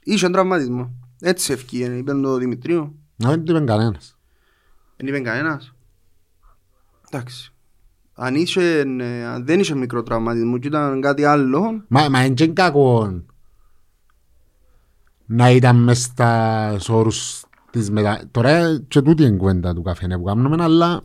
είχε 0.03 0.29
τραυματισμό. 0.29 0.95
Έτσι 1.21 1.53
ευκεί, 1.53 1.79
είπε 1.79 2.13
το 2.13 2.37
Δημητρίου. 2.37 2.99
Να 3.17 3.29
δεν 3.31 3.45
το 3.45 3.57
είπε 3.57 3.65
κανένας. 3.65 4.19
Δεν 4.97 5.07
είπε 5.07 5.21
κανένας. 5.21 5.75
Εντάξει. 7.11 7.54
Αν, 8.15 8.35
είσαι, 8.35 8.79
ε, 9.01 9.25
αν 9.25 9.45
δεν 9.47 9.61
είσαι 9.61 9.77
μικρό 9.77 10.03
τραυματισμό 10.03 10.59
και 10.59 10.67
ήταν 10.69 11.01
κάτι 11.01 11.25
άλλο, 11.25 11.85
Μα, 11.89 12.09
μα 12.09 12.25
είναι 12.25 12.35
και 12.35 12.47
κακό 12.49 13.23
να 15.27 15.51
ήταν 15.51 15.77
μες 15.77 16.03
στα 16.03 16.77
όρους 16.89 17.45
της 17.71 17.91
μετα... 17.91 18.21
Τώρα 18.31 18.81
και 18.89 19.01
τούτη 19.03 19.23
είναι 19.23 19.37
κουβέντα 19.37 19.75
του 19.75 19.83
καφέ 19.83 20.07
που 20.09 20.23
κάνουμε, 20.23 20.63
αλλά... 20.63 21.03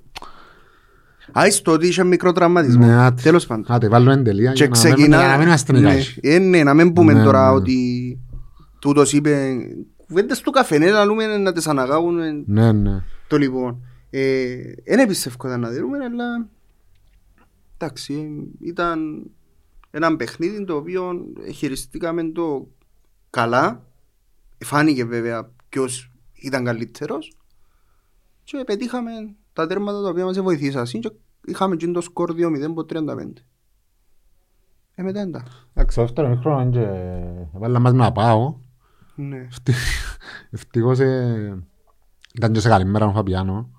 άις 1.31 1.61
το 1.61 1.71
ότι 1.71 1.87
είχε 1.87 2.03
μικρό 2.03 2.31
τραυματισμό. 2.31 2.85
Ναι, 2.85 2.95
άτε. 2.95 3.21
Τέλος 3.21 3.45
πάντων. 3.45 3.65
Άτε, 3.67 3.87
βάλω 3.87 4.11
εν 4.11 4.23
τελεία 4.23 4.51
Και 4.51 4.63
για 4.63 4.69
να 4.73 4.79
μην- 4.79 4.93
ξεκινά... 4.95 5.17
για 5.17 5.27
να 5.27 5.37
μην 5.37 5.47
είμαστε 5.47 5.71
ναι, 5.73 5.79
νικάχοι. 5.79 6.19
ε, 6.23 6.39
ναι, 6.39 6.63
να 6.63 6.73
μην 6.73 6.93
πούμε 6.93 7.13
Ναι, 7.13 7.23
τώρα 7.23 7.49
ναι. 7.49 7.55
ότι 7.55 7.77
τούτος 8.79 9.13
είπε 9.13 9.57
κουβέντες 10.07 10.41
του 10.41 10.51
καφέ, 10.51 10.77
ναι, 10.77 10.91
να 10.91 11.05
λέμε 11.05 11.37
να 11.37 11.53
τις 11.53 11.67
αναγάγουν 11.67 12.19
ε, 12.19 12.43
Ναι, 12.45 12.71
ναι. 12.71 13.03
το 13.27 13.37
λοιπόν. 13.37 13.81
Δεν 14.85 15.07
πιστεύω 15.07 15.35
να 15.57 15.71
δούμε, 15.71 15.97
αλλά 15.97 16.47
εντάξει, 17.79 18.13
ε, 18.13 18.67
ήταν 18.67 19.29
ένα 19.91 20.15
παιχνίδι 20.15 20.65
το 20.65 20.75
οποίο 20.75 21.33
χειριστήκαμε 21.53 22.23
το 22.23 22.67
καλά. 23.29 23.87
Φάνηκε 24.57 25.05
βέβαια 25.05 25.51
ποιος 25.69 26.11
ήταν 26.33 26.63
καλύτερος 26.63 27.33
και 28.43 28.63
πετύχαμε 28.65 29.11
τα 29.53 29.67
τέρματα 29.67 30.01
τα 30.01 30.09
οποία 30.09 30.25
μας 30.25 30.39
βοηθήσαν 30.39 30.85
και 30.85 31.11
είχαμε 31.45 31.75
και 31.75 31.87
το 31.87 32.01
σκορ 32.01 32.31
2-0 32.31 32.61
από 32.63 32.85
35. 32.89 33.45
Ε, 34.95 35.03
μετά 35.03 35.19
εντάξει. 35.19 35.67
Εντάξει, 35.73 36.01
αυτό 36.01 36.23
είναι 36.23 36.35
χρόνο 36.35 36.69
και 36.69 36.87
βάλα 37.53 37.79
μας 37.79 37.93
να 37.93 38.11
πάω. 38.11 38.55
Ναι. 39.15 39.47
Ευτυχώς 40.51 40.99
ε, 40.99 41.63
ήταν 42.35 42.51
και 42.53 42.59
σε 42.59 42.69
καλή 42.69 42.85
μέρα 42.85 43.05
ο 43.05 43.11
Φαπιάνο. 43.11 43.78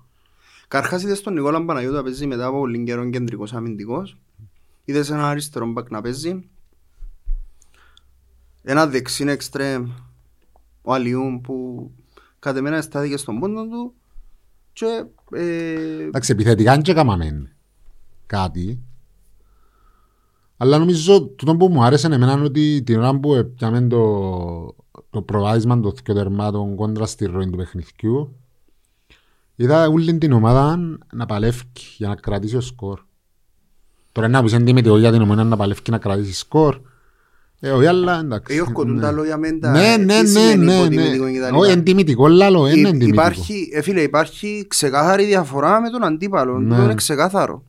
Καρχάς 0.71 1.03
είδες 1.03 1.21
τον 1.21 1.33
Νικόλα 1.33 1.65
Παναγιώτου 1.65 1.95
να 1.95 2.03
παίζει 2.03 2.27
μετά 2.27 2.45
από 2.45 2.57
πολύ 2.57 2.83
καιρό 2.83 3.09
κεντρικός 3.09 3.53
αμυντικός. 3.53 4.17
Είδες 4.85 5.09
ένα 5.09 5.29
αριστερό 5.29 5.65
μπακ 5.65 5.89
να 5.89 6.01
παίζει. 6.01 6.49
Ένα 8.61 8.87
δεξί 8.87 9.23
εξτρέμ 9.27 9.89
ο 10.81 10.93
Αλιούμ 10.93 11.41
που 11.41 11.91
κατ' 12.39 12.57
εμένα 12.57 12.81
στάθηκε 12.81 13.17
στον 13.17 13.39
πόντο 13.39 13.67
του 13.67 13.93
και 14.73 15.05
ε, 15.31 16.03
Εντάξει, 16.03 16.31
επιθετικά 16.31 16.73
δεν 16.73 16.81
και 16.81 16.91
έκαναμε 16.91 17.55
κάτι. 18.25 18.79
Αλλά 20.57 20.77
νομίζω 20.77 21.21
τούτο 21.27 21.55
που 21.55 21.67
μου 21.67 21.83
άρεσε 21.83 22.07
εμένα 22.07 22.31
είναι 22.31 22.43
ότι 22.43 22.83
την 22.83 22.99
ώρα 22.99 23.19
που 23.19 23.51
πιάμε 23.55 23.87
το, 23.87 24.75
το 25.09 25.21
προβάδισμα 25.21 25.79
των 25.79 25.93
δύο 26.03 26.15
τερμάτων 26.15 26.75
κόντρα 26.75 27.05
στη 27.05 27.25
ροή 27.25 27.49
του 27.49 27.57
παιχνιδιού 27.57 28.40
είδα 29.63 29.87
όλη 29.87 30.17
την 30.17 30.31
ομάδα 30.31 30.79
να 31.13 31.25
παλεύει 31.25 31.61
για 31.97 32.07
να 32.07 32.15
κρατήσει 32.15 32.55
ο 32.55 32.61
σκορ. 32.61 32.99
Τώρα 34.11 34.27
να 34.27 34.43
πεις 34.43 34.53
εντιμητικό 34.53 34.97
για 34.97 35.11
την 35.11 35.21
ομάδα 35.21 35.43
να 35.43 35.57
παλεύει 35.57 35.79
να 35.89 35.97
κρατήσει 35.97 36.33
σκορ. 36.33 36.79
Ε, 37.63 37.69
όχι, 37.71 37.85
αλλά 37.85 38.19
εντάξει. 38.19 38.51
ε, 38.51 38.55
Γιώργο, 38.55 38.83
τούν 38.85 38.95
ναι. 38.95 39.01
τα 39.01 39.11
λόγια 39.11 39.37
μεν 39.37 39.59
τα 39.59 39.71
Ναι, 39.71 39.79
ναι, 39.79 39.95
τι 39.97 40.05
ναι, 40.31 40.39
σημαίνει 40.39 40.65
ναι, 40.65 40.73
υποτιμητικό 40.75 41.23
ναι. 41.25 41.31
και 41.31 41.39
τα 41.39 41.45
λοιπά. 41.45 41.57
Όχι, 41.57 41.71
εντιμητικό, 41.71 42.27
λάλο, 42.27 42.67
είναι 42.67 42.79
Υ- 42.79 42.85
εντιμητικό. 42.85 43.11
Υπάρχει, 43.13 43.69
ε, 43.73 43.81
φίλε, 43.81 44.01
υπάρχει 44.01 44.65
ξεκάθαρη 44.69 45.25
διαφορά 45.25 45.81
με 45.81 45.89
τον 45.89 46.03
αντίπαλο. 46.03 46.59
Ναι. 46.59 46.75
Το 46.75 46.83
είναι 46.83 46.95
ξεκάθαρο. 46.95 47.63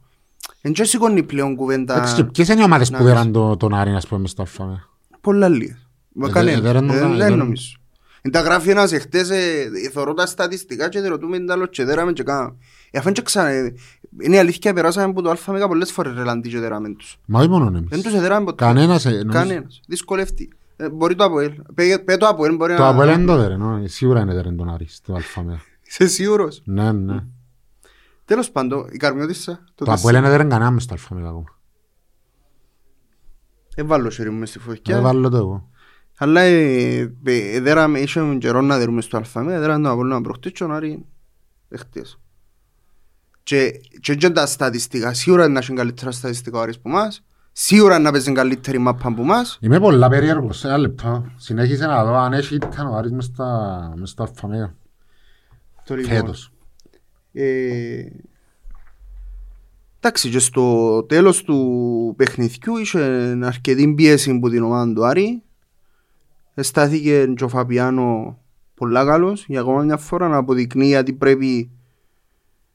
Εν 0.60 0.72
και 0.72 0.84
σηκώνει 0.84 1.22
πλέον 1.22 1.56
κουβέντα 1.56 1.94
Εντάξει, 1.94 2.14
και 2.14 2.24
ποιες 2.24 2.48
είναι 2.48 2.60
οι 2.60 2.64
ομάδες 2.64 2.90
να 2.90 2.98
που 2.98 3.04
πεις. 3.04 3.12
δέραν 3.12 3.32
το- 3.32 3.56
τον 3.56 3.74
Άρη, 3.74 3.90
ας 3.90 4.06
πούμε, 4.06 4.20
μες 4.20 4.30
στο 4.30 4.42
ΑΦΑ. 4.42 4.88
πολλά 5.20 5.48
λίγες. 5.48 5.86
Μα 6.12 6.28
Ε, 6.28 6.30
κανένα. 6.30 6.68
ε, 6.68 6.72
δεν 6.72 6.84
είναι 6.84 6.96
Ε, 6.96 7.00
νο- 7.00 7.08
Δεν 7.08 7.16
δεν- 7.18 7.36
νομίζω. 7.36 7.76
Είναι 8.24 8.34
τα 8.34 8.40
γράφει 8.40 8.70
ένας 8.70 8.92
εχθές, 8.92 9.30
ε, 9.30 9.70
θωρώ 9.92 10.14
τα 10.14 10.26
στατιστικά 10.26 10.88
και 10.88 11.00
ρωτούμε 11.00 11.40
τα 11.44 11.52
άλλο 11.52 11.66
και 11.66 11.84
δέραμε 11.84 12.12
και 12.12 12.22
κάναμε. 12.22 12.56
Ε, 12.90 12.98
αφού 12.98 13.08
είναι 13.08 13.16
και 13.16 13.22
ξανά, 13.22 13.48
ε, 13.48 13.74
είναι 14.22 14.36
η 14.36 14.38
αλήθεια 14.38 14.72
περάσαμε 14.72 15.06
από 15.06 15.22
το 15.22 15.34
ΑΜΕΓΑ 15.46 15.68
πολλές 15.68 15.92
φορές 15.92 16.14
ρελαντί 16.14 16.48
και 16.48 16.58
δέραμε 16.58 16.94
τους. 16.94 17.18
Μα 17.26 17.38
όχι 17.40 17.48
μόνο 17.48 17.66
εμείς. 17.66 17.88
Δεν 17.88 18.02
τους 18.02 18.14
εδέραμε 18.14 18.44
ποτέ. 18.44 18.64
Κανένας, 18.64 19.04
ε, 19.04 19.10
νομίζω- 19.10 19.28
Κανένας. 19.38 19.80
Δυσκολεύτηκε. 19.86 20.56
Ε, 20.76 20.88
Μπορεί 20.90 21.14
το 21.14 21.24
Αποέλ. 21.24 21.52
Πέ 21.74 21.98
πέ 21.98 22.16
το 22.16 22.26
Αποέλ 22.26 22.56
μπορεί 22.56 22.74
Το 22.76 22.82
να... 22.82 22.88
Αποέλ 22.88 23.08
δεν 23.08 23.26
το 23.26 23.36
δέρε, 23.36 23.56
νο, 23.56 23.82
σίγουρα 23.86 24.20
είναι 24.20 24.34
δέρε 24.34 24.50
τον 24.52 24.68
Άρης 24.70 24.94
στο 24.96 25.14
ΑΦΑ. 25.14 25.60
Είσαι 25.86 26.06
σίγουρος; 26.06 26.62
Ναι, 26.64 26.92
ναι. 26.92 27.24
Τέλος 28.24 28.50
πάντων, 28.50 28.86
η 28.92 28.96
Καρμιώτισσα. 28.96 29.64
Το 29.74 29.92
Αποέλ 29.92 30.14
δεν 30.20 30.30
δέρε 30.30 30.44
κανένας 30.44 30.72
μες 30.72 30.82
στο 30.82 30.94
ΑΦΑ 30.94 31.14
ακόμα. 31.16 31.58
Έβαλω 33.74 34.10
χέρι 34.10 34.30
μου 34.30 34.38
μες 34.38 34.48
στη 34.48 34.58
Δεν 34.58 34.68
φωτιά. 34.68 35.00
βάλω 35.00 35.28
το 35.28 35.36
εγώ. 35.36 35.68
Αλλά 36.22 36.40
ε, 36.40 37.14
ε, 37.24 37.60
δέραμε, 37.60 37.98
είχε 37.98 38.36
καιρό 38.38 38.60
να 38.60 38.78
δέρουμε 38.78 39.00
στο 39.00 39.16
αλφαμέ, 39.16 39.58
δέραμε 39.58 39.82
τον 39.82 39.92
Απόλλωνα 39.92 40.20
προχτές 40.20 40.52
και 40.52 40.64
ο 40.64 40.72
Άρη 40.72 41.04
εχθές. 41.68 42.18
Και, 43.42 43.80
και, 44.00 44.14
και 44.14 44.30
τα 44.30 44.46
στατιστικά, 44.46 45.12
σίγουρα 45.12 45.48
να 45.48 45.58
έχουν 45.58 45.76
καλύτερα 45.76 46.10
στατιστικά 46.10 46.58
όρις 46.58 46.80
που 46.80 46.88
μας, 46.88 47.24
σίγουρα 47.52 47.98
να 47.98 48.10
παίζουν 48.10 48.34
καλύτερη 48.34 48.78
μάπα 48.78 49.14
που 49.14 49.22
μας. 49.22 49.58
Είμαι 49.60 49.80
πολλά 49.80 50.08
περίεργος, 50.08 50.64
ένα 50.64 50.78
λεπτό. 50.78 51.32
Συνέχισε 51.36 51.86
να 51.86 52.04
δω 52.04 52.14
αν 52.14 52.32
έχει 52.32 52.54
ήταν 52.54 52.86
ο 52.86 52.96
Άρης 52.96 53.12
μες 53.12 53.24
στα, 53.24 53.92
μες 53.96 54.10
στα 54.10 54.22
αλφαμέα. 54.22 54.74
Το 55.84 55.94
λοιπόν. 55.94 56.14
Φέτος. 56.14 56.52
Ε, 57.32 58.04
εντάξει, 60.00 60.30
και 60.30 60.38
στο 60.38 61.02
τέλος 61.08 61.42
του 61.42 62.14
παιχνιδιού 62.16 62.76
είχε 62.76 63.00
αρκετή 63.42 63.94
πίεση 63.94 64.30
από 64.30 64.48
την 64.48 64.62
ομάδα 64.62 64.92
του 64.92 65.06
Άρη. 65.06 65.42
Στάθηκε 66.54 67.32
και 67.36 67.44
ο 67.44 67.48
Φαπιάνο 67.48 68.38
πολλά 68.74 69.04
καλός 69.04 69.44
για 69.48 69.60
ακόμα 69.60 69.82
μια 69.82 69.96
φορά 69.96 70.28
να 70.28 70.36
αποδεικνύει 70.36 70.86
γιατί 70.86 71.12
πρέπει 71.12 71.70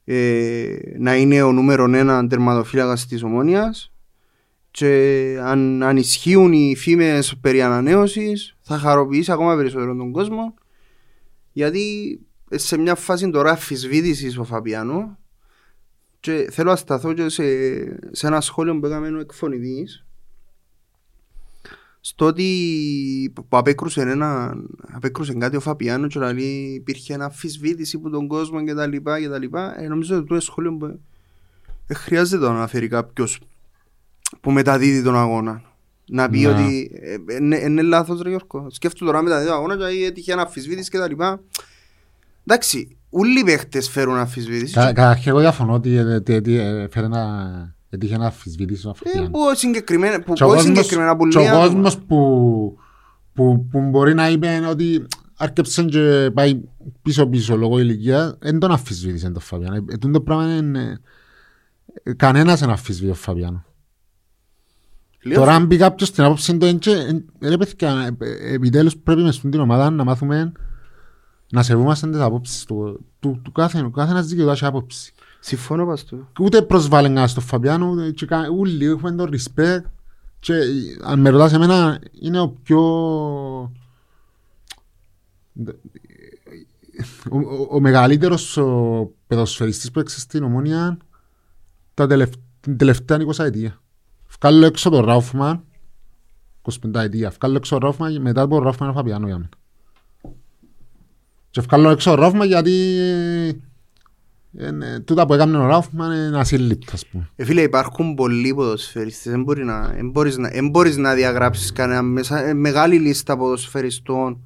ε, 0.04 0.76
να 0.98 1.16
είναι 1.16 1.42
ο 1.42 1.52
νούμερο 1.52 1.84
ένα 1.94 2.28
τερματοφύλακας 2.28 3.08
της 3.08 3.24
Ομόνιας 3.24 3.92
και 4.72 5.38
αν, 5.42 5.84
αν 5.84 5.98
ισχύουν 5.98 6.54
οι 6.54 6.76
φήμες 6.78 7.38
περί 7.42 7.62
ανανέωσης 7.62 8.58
θα 8.62 8.78
χαροποιήσει 8.78 9.32
ακόμα 9.32 9.56
περισσότερο 9.56 9.96
τον 9.96 10.12
κόσμο 10.12 10.54
γιατί 11.52 12.20
σε 12.50 12.78
μια 12.78 12.96
φάση 12.96 13.30
τώρα 13.30 13.52
αφισβήτησης 13.52 14.38
ο 14.38 14.44
Φαπιάνο 14.44 15.18
και 16.20 16.48
θέλω 16.52 16.70
να 16.70 16.76
σταθώ 16.76 17.14
και 17.14 17.30
σε, 17.30 17.44
σε 18.12 18.28
ένα 18.28 18.42
σχόλιο 18.42 18.80
που 18.80 18.86
έκαμε 18.86 19.10
ο 19.10 19.20
εκφωνητής 19.20 20.07
στο 22.02 22.26
ότι 22.26 23.34
που 23.34 23.58
απέκρουσε, 23.58 24.02
ένα, 24.02 24.54
απέκρουσε 24.92 25.34
κάτι 25.34 25.56
ο 25.56 25.60
Φαπιάνο 25.60 26.08
και 26.08 26.20
δηλαδή 26.20 26.74
υπήρχε 26.76 27.14
ένα 27.14 27.26
αφισβήτηση 27.26 27.96
από 27.96 28.10
τον 28.10 28.28
κόσμο 28.28 28.64
και 28.64 28.74
τα 28.74 28.88
λοιπά 28.88 29.20
και 29.20 29.30
τα 29.30 29.38
λοιπά 29.40 29.82
ε, 29.82 29.88
νομίζω 29.88 30.18
ότι 30.18 30.28
το 30.28 30.40
σχόλιο 30.40 30.74
που 30.78 31.00
ε, 31.88 31.94
χρειάζεται 31.94 32.46
να 32.46 32.52
αναφέρει 32.52 32.88
κάποιος 32.88 33.40
που 34.42 34.52
μεταδίδει 34.52 35.04
τον 35.04 35.18
αγώνα. 35.18 35.62
Να 36.10 36.30
πει 36.30 36.40
Ναι. 36.40 36.48
ότι 36.48 36.92
ε, 37.02 37.14
ε, 37.14 37.36
είναι, 37.40 37.58
είναι 37.58 37.82
λάθος 37.82 38.22
ρε 38.22 38.30
Γιώργο. 38.30 38.68
Σκέφτομαι 38.70 39.12
τώρα 39.12 39.24
μεταδίδει 39.24 39.50
τον 39.50 39.58
αγώνα 39.58 39.76
και 39.76 40.06
έτυχε 40.06 40.32
ένα 40.32 40.42
αφισβήτηση 40.42 40.90
και 40.90 40.98
τα 40.98 41.08
λοιπά. 41.08 41.40
Εντάξει 42.46 42.98
όλοι 43.10 43.40
οι 43.40 43.44
παίχτες 43.44 43.90
φέρουν 43.90 44.18
αφισβήτηση 44.18 44.74
Κα- 44.74 44.86
Καταρχήν 44.94 45.30
εγώ 45.32 45.40
διαφωνώ 45.40 45.74
ότι 45.74 45.96
ε, 45.96 46.02
ότι- 46.02 46.88
ότι, 47.94 48.06
ε, 48.06 48.10
φέρε 48.10 48.18
να 48.18 48.18
έτυχε 48.18 48.18
να 48.18 48.26
αφισβητήσει 48.26 48.82
τον 48.82 48.92
Ε, 48.92 48.94
Αφρικιάνο. 48.96 49.30
που 49.30 49.40
συγκεκριμένα, 49.56 50.22
που 50.24 50.34
Και 50.34 50.44
ο 50.44 50.48
όχι 50.48 50.56
κόσμος- 50.56 50.76
συγκεκριμένα 50.78 51.16
που 51.16 51.28
και 51.28 51.38
ο 51.38 51.42
λέει 51.42 51.50
άτομα. 51.50 51.64
κόσμος 51.66 51.98
που, 51.98 52.78
που, 53.34 53.68
που 53.72 53.82
μπορεί 53.82 54.14
να 54.14 54.30
είπε 54.30 54.66
ότι 54.70 55.06
άρκεψε 55.38 55.84
και 55.84 56.32
πάει 56.34 56.62
πίσω-πίσω 57.02 57.56
λόγω 57.58 57.80
ηλικίας, 57.80 58.36
δεν 58.40 58.60
τον 58.60 58.72
αφισβήτησε 58.72 59.30
τον 59.30 59.42
Φαβιάνο. 59.42 59.76
Ε, 59.76 59.80
τούτο 59.98 60.12
το 60.12 60.22
πράγμα 60.22 60.56
είναι... 60.56 61.00
ε, 62.04 62.14
Κανένας 62.14 62.60
δεν 62.60 62.70
αφισβητεί 62.70 63.08
τον 63.08 63.16
Φαβιάνο. 63.16 63.66
Λέω, 65.24 65.38
Τώρα 65.40 65.54
αν 65.56 65.68
πει 65.68 65.78
κάποιος 65.78 66.10
στην 66.10 66.24
άποψη 66.24 66.58
του 66.58 66.66
έντια, 66.66 67.22
ρε 67.40 67.58
παιδιά, 67.58 68.16
ε, 68.20 68.26
ε, 68.26 68.54
επιτέλους 68.54 68.98
πρέπει 68.98 69.22
μες 69.22 69.36
στην 69.36 69.60
ομάδα 69.60 69.90
να 69.90 70.04
μάθουμε 70.04 70.52
να 71.52 71.64
σεβούμαστε 71.64 72.10
τις 72.10 72.20
απόψεις 72.20 72.64
του, 72.66 73.06
του, 73.20 73.42
του 73.44 73.52
κάθε, 73.52 73.82
του 73.82 73.92
κάθε 73.92 74.12
ένας 74.12 74.26
δικαιούται 74.28 74.52
έχει 74.52 74.66
άποψη. 74.66 75.14
Συμφωνώ 75.48 75.86
πας 75.86 76.04
του. 76.04 76.28
Και 76.34 76.44
ούτε 76.44 76.62
προσβάλλει 76.62 77.08
κανένας 77.08 77.32
στον 77.32 77.44
Φαβιάνο, 77.44 77.90
ούτε- 77.90 78.12
και 78.12 78.26
κα- 78.26 78.50
όλοι 78.58 78.86
έχουμε 78.86 79.12
τον 79.12 79.30
respect 79.32 79.82
και 80.40 80.54
ε, 80.54 80.66
αν 81.04 81.20
με 81.20 81.30
ρωτάς 81.30 81.54
εμένα 81.54 82.00
είναι 82.22 82.40
ο 82.40 82.50
πιο... 82.50 82.80
Ο, 87.30 87.38
ο, 87.38 87.68
ο 87.70 87.80
μεγαλύτερος 87.80 88.58
ο 88.58 89.12
παιδοσφαιριστής 89.28 89.92
που 89.92 90.00
έξε 90.00 90.20
στην 90.20 90.44
Ομόνια 90.44 90.98
τα 91.94 92.08
τελευ, 92.08 92.30
την 92.60 92.78
τελευταία 92.78 93.18
20 93.36 93.40
ετία. 93.46 93.82
Βγάλω 94.40 94.66
έξω 94.66 94.90
τον 94.90 95.06
Ράουφμαν 95.06 95.64
25 96.62 96.94
ετία. 96.96 97.30
Βγάλω 97.40 97.56
έξω 97.56 97.72
τον 97.72 97.80
Ράουφμαν 97.84 98.12
και 98.14 98.20
μετά 98.20 98.42
από 98.42 98.54
τον 98.56 98.64
Ράουφμαν 98.64 98.90
είναι 98.90 98.98
ο 98.98 99.02
Φαβιάνο 99.02 99.26
για 99.28 99.36
μένα. 99.38 99.50
Και 101.50 101.62
βγάλω 101.62 101.90
έξω 101.90 102.10
τον 102.10 102.20
Ράουφμαν 102.20 102.48
γιατί 102.48 102.72
ε, 104.56 104.68
ε, 104.68 105.00
τούτα 105.00 105.26
που 105.26 105.34
έκανε 105.34 105.58
ο 105.58 105.66
Ράουφμαν 105.66 106.12
είναι 106.12 106.40
ασύλληπτα 106.40 106.94
ας 106.94 107.06
πούμε. 107.06 107.30
Ε, 107.36 107.44
φίλε, 107.44 107.62
υπάρχουν 107.62 108.14
πολλοί 108.14 108.54
ποδοσφαιριστές. 108.54 109.32
Δεν, 109.32 109.44
μπορεί 109.44 109.66
να, 109.66 109.82
δεν, 109.96 110.10
μπορείς 110.10 110.38
να, 110.38 110.50
δεν 110.50 110.70
μπορείς 110.70 110.98
να 110.98 111.14
διαγράψεις 111.14 111.72
κανένα 111.72 112.02
μέσα. 112.02 112.44
Ε, 112.46 112.54
μεγάλη 112.54 112.98
λίστα 112.98 113.38
ποδοσφαιριστών 113.38 114.40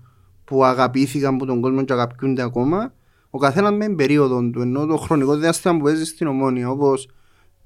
που 0.43 0.63
αγαπήθηκαν 0.63 1.33
από 1.33 1.45
τον 1.45 1.61
κόσμο 1.61 1.83
και 1.83 1.93
αγαπιούνται 1.93 2.41
ακόμα. 2.41 2.93
Ο 3.29 3.37
καθένας 3.37 3.71
με 3.71 3.85
την 3.85 3.95
περίοδο 3.95 4.49
του, 4.49 4.61
ενώ 4.61 4.85
το 4.85 4.97
χρονικό 4.97 5.35
διάστημα 5.35 5.77
που 5.77 5.83
παίζει 5.83 6.05
στην 6.05 6.27
Ομόνια, 6.27 6.69
όπως 6.69 7.07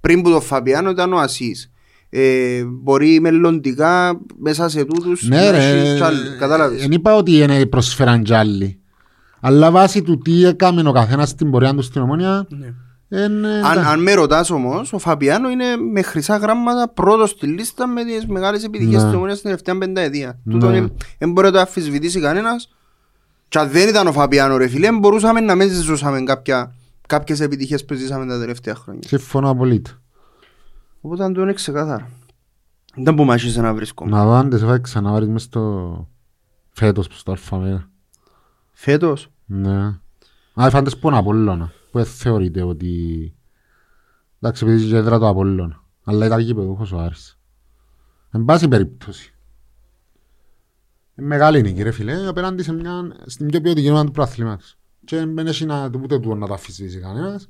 πριν 0.01 0.21
που 0.21 0.29
το 0.29 0.41
Φαπιάνο 0.41 0.89
ήταν 0.89 1.13
ο 1.13 1.17
Ασής. 1.17 1.71
Ε, 2.09 2.63
μπορεί 2.63 3.19
μελλοντικά 3.19 4.21
μέσα 4.39 4.69
σε 4.69 4.85
τούτους 4.85 5.27
Ναι 5.27 5.35
να 5.35 5.51
ρε, 5.51 5.57
έχεις 5.57 5.95
κι 5.95 6.03
άλλους. 6.03 6.37
Κατάλαβες; 6.39 6.81
δεν 6.81 6.91
είπα 6.91 7.15
ότι 7.15 7.37
είναι 7.37 7.65
προσφέραν 7.65 8.23
κι 8.23 8.33
άλλοι. 8.33 8.79
Αλλά 9.39 9.71
βάσει 9.71 10.01
του 10.01 10.17
τι 10.17 10.45
έκαμε 10.45 10.89
ο 10.89 10.91
καθένας 10.91 11.29
στην 11.29 11.51
πορεία 11.51 11.73
του 11.75 11.81
στην 11.81 12.01
Ομόνια, 12.01 12.47
Ναι. 12.49 13.19
είναι... 13.25 13.47
Αν, 13.63 13.77
αν 13.79 14.01
με 14.01 14.13
ρωτάς 14.13 14.49
όμως, 14.49 14.93
ο 14.93 14.97
Φαπιάνο 14.99 15.49
είναι 15.49 15.75
με 15.91 16.01
χρυσά 16.01 16.37
γράμματα 16.37 16.89
πρώτος 16.89 17.29
στη 17.29 17.47
λίστα 17.47 17.87
με 17.87 18.03
τις 18.03 18.25
μεγάλες 18.25 18.63
επιτυχίες 18.63 19.01
Ναι. 19.01 19.07
της 19.07 19.15
Ομόνιας 19.15 19.37
στην 19.37 19.49
τελευταία 19.49 19.77
πενταετία. 19.77 20.39
Ναι. 20.43 20.53
Τούτο 20.53 20.73
είναι- 20.75 20.91
δεν 21.17 21.31
μπορεί 21.31 21.47
να 21.47 21.53
το 21.53 21.59
αφισβητήσει 21.59 22.19
κανένας. 22.19 22.69
Και 23.47 23.59
αν 23.59 23.69
δεν 23.69 23.87
ήταν 23.89 24.07
ο 24.07 24.11
Φαπιάνο 24.11 24.57
ρε 24.57 24.67
φίλε, 24.67 24.91
μπορούσαμε 24.91 25.39
να 25.39 25.55
μην 25.55 25.69
ζούσαμε 25.71 26.23
κάποια, 26.23 26.75
κάποιες 27.07 27.39
επιτυχίες 27.39 27.85
που 27.85 27.93
ζήσαμε 27.93 28.25
τα 28.25 28.39
τελευταία 28.39 28.75
χρόνια. 28.75 29.01
Συμφωνώ 29.07 29.49
απολύτως. 29.49 29.99
Οπότε 31.01 31.23
αν 31.23 31.33
το 31.33 31.41
είναι 31.41 31.53
ξεκάθαρα. 31.53 32.07
Δεν 32.95 33.15
που 33.15 33.23
μάχησε 33.23 33.61
να 33.61 33.73
βρίσκομαι. 33.73 34.11
Να 34.11 34.25
δω 34.25 34.31
αν 34.33 34.49
τις 34.49 34.61
θα 34.61 34.77
ξαναβάρεις 34.77 35.27
μες 35.27 35.41
στο 35.41 36.07
φέτος 36.71 37.07
στο 37.11 37.31
Αλφαμέγα. 37.31 37.89
Φέτος, 38.77 39.31
Ναι. 39.45 39.99
Α, 40.53 40.69
φάντες 40.69 40.97
που 40.97 41.07
είναι 41.07 41.17
Απόλλωνα, 41.17 41.71
που 41.91 41.97
δεν 41.97 42.05
θεωρείται 42.05 42.61
ότι... 42.61 43.33
Εντάξει, 44.39 44.65
επειδή 44.65 44.83
είχε 44.83 44.95
έδρα 44.95 45.19
το 45.19 45.27
Απόλλωνα. 45.27 45.83
Αλλά 46.03 46.25
ήταν 46.25 46.39
γήπεδούχος 46.39 46.91
ο 46.91 46.97
Άρης. 46.97 47.39
Εν 48.31 48.45
πάση 48.45 48.67
περιπτώσει. 48.67 49.33
Είναι 51.15 51.27
μεγάλη 51.27 51.61
νίκη 51.61 51.81
ρε 51.81 51.91
φίλε, 51.91 52.27
απέναντι 52.27 52.63
σε 52.63 52.73
μια, 52.73 53.15
στην 53.25 53.47
πιο 53.47 53.61
ποιοτική 53.61 53.89
ομάδα 53.89 54.05
του 54.05 54.11
προαθλήματος. 54.11 54.77
Και 55.05 55.25
δεν 55.25 55.47
έχει 55.47 55.65
να, 55.65 55.91
ούτε 56.01 56.19
του 56.19 56.35
να 56.35 56.47
τα 56.47 56.53
αφήσει 56.53 56.99
κανένας. 56.99 57.49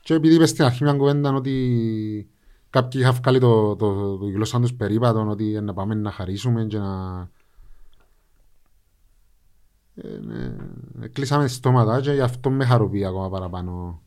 Και 0.00 0.14
επειδή 0.14 0.34
είπες 0.34 0.50
στην 0.50 0.64
αρχή 0.64 0.82
μια 0.82 0.92
κουβέντα 0.92 1.32
ότι 1.32 2.30
κάποιοι 2.70 3.00
είχαν 3.02 3.14
βγάλει 3.14 3.38
το, 3.38 3.76
το, 3.76 3.94
το, 3.94 4.16
το 4.16 4.26
γλώσσα 4.26 4.60
τους 4.60 4.74
περίπατον 4.74 5.28
ότι 5.28 5.44
να 5.44 5.74
πάμε 5.74 5.94
να 5.94 6.10
χαρίσουμε 6.10 6.64
και 6.64 6.78
να... 6.78 7.30
Ε, 10.02 10.08
ναι, 10.18 10.56
κλείσαμε 11.08 11.48
στόματα 11.48 12.00
και 12.00 12.12
γι' 12.12 12.20
αυτό 12.20 12.50
με 12.50 12.64
χαροποιεί 12.64 13.04
ακόμα 13.04 13.30
παραπάνω, 13.30 14.02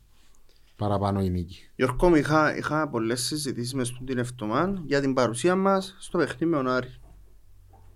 παραπάνω 0.76 1.22
η 1.22 1.30
νίκη. 1.30 1.70
Γιώργο 1.76 2.08
μου, 2.08 2.14
είχα, 2.14 2.56
είχα 2.56 2.88
πολλές 2.88 3.20
συζητήσεις 3.22 3.74
μες 3.74 3.88
στην 3.88 4.18
εβδομάδα 4.18 4.82
για 4.86 5.00
την 5.00 5.14
παρουσία 5.14 5.56
μας 5.56 5.96
στο 5.98 6.18
παιχνίδι 6.18 6.44
με 6.44 6.56
τον 6.56 6.68
Άρη. 6.68 6.94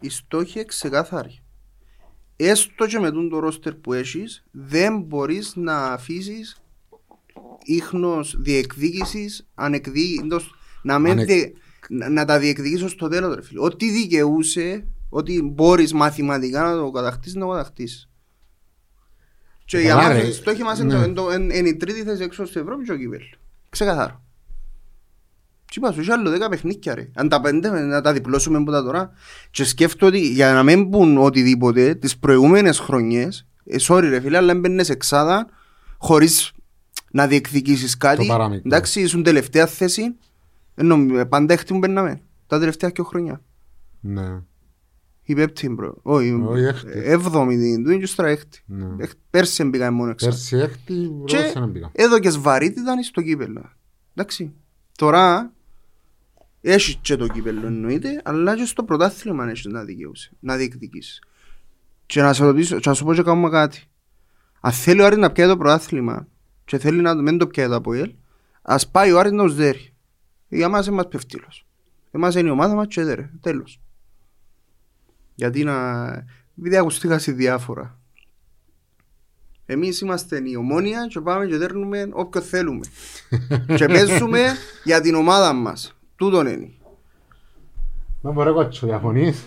Η 0.01 0.09
στόχη 0.09 0.53
είναι 0.59 0.65
ξεκάθαρη. 0.65 1.39
Έστω 2.37 2.87
και 2.87 2.99
με 2.99 3.11
τον 3.11 3.29
το 3.29 3.39
ρόστερ 3.39 3.75
που 3.75 3.93
έχεις, 3.93 4.45
δεν 4.51 5.01
μπορείς 5.01 5.57
να 5.57 5.85
αφήσεις 5.85 6.63
ίχνος 7.65 8.37
διεκδίκησης, 8.39 9.47
ανεκδίκητος, 9.55 10.55
να, 10.83 10.99
μην 10.99 11.13
Ανε- 11.13 11.27
δι- 11.27 11.57
να, 11.89 12.09
να 12.09 12.25
τα 12.25 12.39
διεκδικήσω 12.39 12.89
στο 12.89 13.09
τέλος, 13.09 13.35
ρε 13.35 13.43
φίλε. 13.43 13.61
Ό,τι 13.61 13.91
δικαιούσε, 13.91 14.87
ό,τι 15.17 15.43
μπορείς 15.43 15.93
μαθηματικά 15.93 16.63
να 16.63 16.77
το 16.77 16.91
κατακτήσεις, 16.91 17.35
να 17.37 17.47
το 17.47 17.53
κατακτήσεις. 17.53 18.09
Και 19.65 19.79
για 19.79 19.95
Καλά, 19.95 20.03
μας 20.09 20.13
ρε. 20.23 20.27
η 20.27 20.33
στόχη 20.33 20.63
μας 20.63 20.79
είναι 20.79 20.95
Ναι. 20.95 20.99
το- 21.01 21.05
είναι 21.05 21.15
το- 21.15 21.33
είναι 21.33 21.57
είναι 21.57 21.69
η 21.69 21.77
τρίτη 21.77 22.03
θέση 22.03 22.23
έξω 22.23 22.45
στην 22.45 22.61
Ευρώπη 22.61 22.85
και 22.85 22.93
ο 22.93 22.97
κύπελ. 22.97 23.21
Ξεκαθάρο. 23.69 24.23
Τι 25.67 25.75
είπα 25.81 25.93
σου, 25.93 26.01
είχε 26.01 26.13
άλλο 26.13 26.31
δέκα 26.31 26.49
παιχνίκια 26.49 26.95
ρε. 26.95 27.11
Αν 27.15 27.29
τα 27.29 27.41
πέντε 27.41 27.71
να 27.71 28.01
τα 28.01 28.13
διπλώσουμε 28.13 28.59
από 28.59 28.71
τα 28.71 28.83
τώρα. 28.83 29.11
Και 29.51 29.65
σκέφτομαι 29.65 30.17
ότι 30.17 30.29
για 30.29 30.53
να 30.53 30.63
μην 30.63 30.91
πούν 30.91 31.19
οτιδήποτε 31.19 31.95
τις 31.95 32.19
προηγούμενες 32.19 32.79
χρονιές, 32.79 33.47
ε, 33.65 33.77
sorry 33.81 34.07
ρε 34.09 34.21
φίλε, 34.21 34.37
αλλά 34.37 34.53
έμπαινες 34.53 34.89
εξάδα 34.89 35.47
χωρίς 35.99 36.53
να 37.11 37.27
διεκδικήσεις 37.27 37.97
κάτι. 37.97 38.27
παραμικρό. 38.27 38.63
Εντάξει, 38.67 39.01
ήσουν 39.01 39.23
τελευταία 39.23 39.67
θέση. 39.67 40.15
Ενώ 40.75 41.19
ε, 41.19 41.25
πάντα 41.25 41.53
έκτη 41.53 41.73
μου 41.73 41.79
μπαίναμε. 41.79 42.21
Τα 42.47 42.59
τελευταία 42.59 42.91
και 42.91 43.03
χρόνια. 43.03 43.41
Ναι. 44.01 44.43
Ή 45.27 45.35
πέμπτη 45.35 45.69
bro. 45.69 45.99
Όχι, 46.03 46.31
Όχι, 46.33 46.63
έκτη. 46.65 46.89
έβδομη 46.93 47.57
την 47.59 47.83
του 47.85 47.89
είναι 47.91 47.99
και 47.99 48.05
ύστερα 48.05 48.29
έκτη. 48.29 48.63
Ναι. 48.67 48.87
Εκ- 49.05 49.11
Πέρσι 49.31 49.65
μπήκαμε 49.65 49.97
μόνο 49.97 50.11
εξάδα. 50.11 50.33
Πέρσι 50.33 50.57
έκτη, 50.57 51.11
Και 51.25 51.37
ρώτησα 51.37 51.61
να 51.61 51.67
μπήκα. 51.67 51.91
έδωκες 51.93 52.39
βαρύτητα 52.39 53.03
στο 53.03 53.23
κύπελλο. 53.23 53.73
Εντάξει. 54.15 54.53
Τώρα 54.97 55.53
έχει 56.61 56.97
και 56.97 57.17
το 57.17 57.27
κύπελλο 57.27 57.67
εννοείται, 57.67 58.21
αλλά 58.25 58.57
και 58.57 58.65
στο 58.65 58.85
πρωτάθλημα 58.85 59.49
έχεις 59.49 59.65
να 59.65 59.85
δικαιούσε, 59.85 60.31
να 60.41 60.57
διεκδικήσεις. 60.57 61.23
Και 62.07 62.21
να 62.23 62.33
σε 62.33 62.45
ρωτήσω, 62.45 62.79
και 62.81 62.89
να 62.89 62.95
σου 62.95 63.05
πω 63.05 63.15
και 63.15 63.23
κάνουμε 63.23 63.49
κάτι. 63.51 63.85
Αν 64.61 64.73
θέλει 64.73 65.01
ο 65.01 65.07
Άρης 65.07 65.19
να 65.19 65.33
πιάει 65.33 65.49
το 65.49 65.57
πρωτάθλημα 65.57 66.27
και 66.65 66.79
θέλει 66.79 67.01
να 67.01 67.15
μην 67.15 67.39
το 67.39 67.47
πιάει 67.47 67.67
το 67.69 67.75
ΑΠΟΕΛ, 67.75 68.13
ας 68.63 68.89
πάει 68.89 69.13
ο 69.13 69.19
Άρης 69.19 69.33
να 69.33 69.43
τους 69.45 69.55
δέρει. 69.55 69.95
Για 70.49 70.69
μας 70.69 70.87
είναι 70.87 70.97
μας 70.97 71.09
πεφτύλος. 71.09 71.67
Εμάς 72.11 72.35
είναι 72.35 72.49
η 72.49 72.51
ομάδα 72.51 72.75
μας 72.75 72.87
και 72.89 73.01
έδερε. 73.01 73.31
Τέλος. 73.41 73.81
Γιατί 75.35 75.65
να... 75.65 76.07
Επειδή 76.59 76.77
ακουστήκα 76.77 77.19
σε 77.19 77.33
διάφορα. 77.33 77.99
Εμείς 79.67 80.01
είμαστε 80.01 80.43
η 80.45 80.57
ομόνια 80.57 81.07
και 81.07 81.21
πάμε 81.21 81.47
και 81.47 81.57
δέρνουμε 81.57 82.09
όποιο 82.13 82.41
θέλουμε. 82.41 82.87
και 83.77 83.87
παίζουμε 83.87 84.41
για 84.85 85.01
την 85.01 85.15
ομάδα 85.15 85.53
μας. 85.53 85.97
Τούτον 86.17 86.47
είναι. 86.47 86.71
Να 88.21 88.31
μπορεί 88.31 88.53
κότσο, 88.53 88.87
διαφωνείς; 88.87 89.45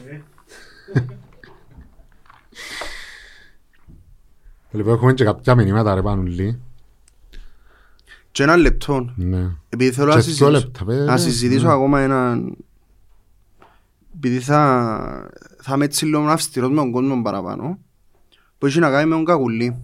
Λοιπόν, 4.72 4.94
έχουμε 4.94 5.14
και 5.14 5.24
κάποια 5.24 5.56
μηνύματα 5.56 5.96
ρε 5.96 6.02
πάνω 6.02 6.22
λίγο. 6.22 6.58
Και 8.32 8.44
ένα 8.44 8.58
λεπτό. 8.58 9.14
Ναι. 9.16 9.50
Επειδή 9.70 9.92
θέλω 9.92 10.08
να 10.08 10.14
Και 10.14 10.22
δύο 10.22 10.34
συζητήσω, 10.34 10.50
λεπτά, 10.50 10.86
παι, 10.86 11.04
να 11.04 11.18
συζητήσω 11.18 11.66
ναι. 11.66 11.74
ακόμα 11.74 12.02
έναν... 12.02 12.58
Επειδή 14.16 14.40
θα, 14.40 15.30
θα 15.62 15.74
είμαι 15.76 15.86
έτσι 15.86 16.06
λίγο 16.06 16.28
αυστηρός 16.28 16.70
με 16.70 16.76
τον 16.76 16.92
κόσμο 16.92 17.22
παραπάνω, 17.22 17.80
που 18.58 18.66
έχει 18.66 18.80
να 18.80 18.90
κάνει 18.90 19.10
με 19.10 19.16
τον 19.16 19.26
Κακουλή. 19.26 19.76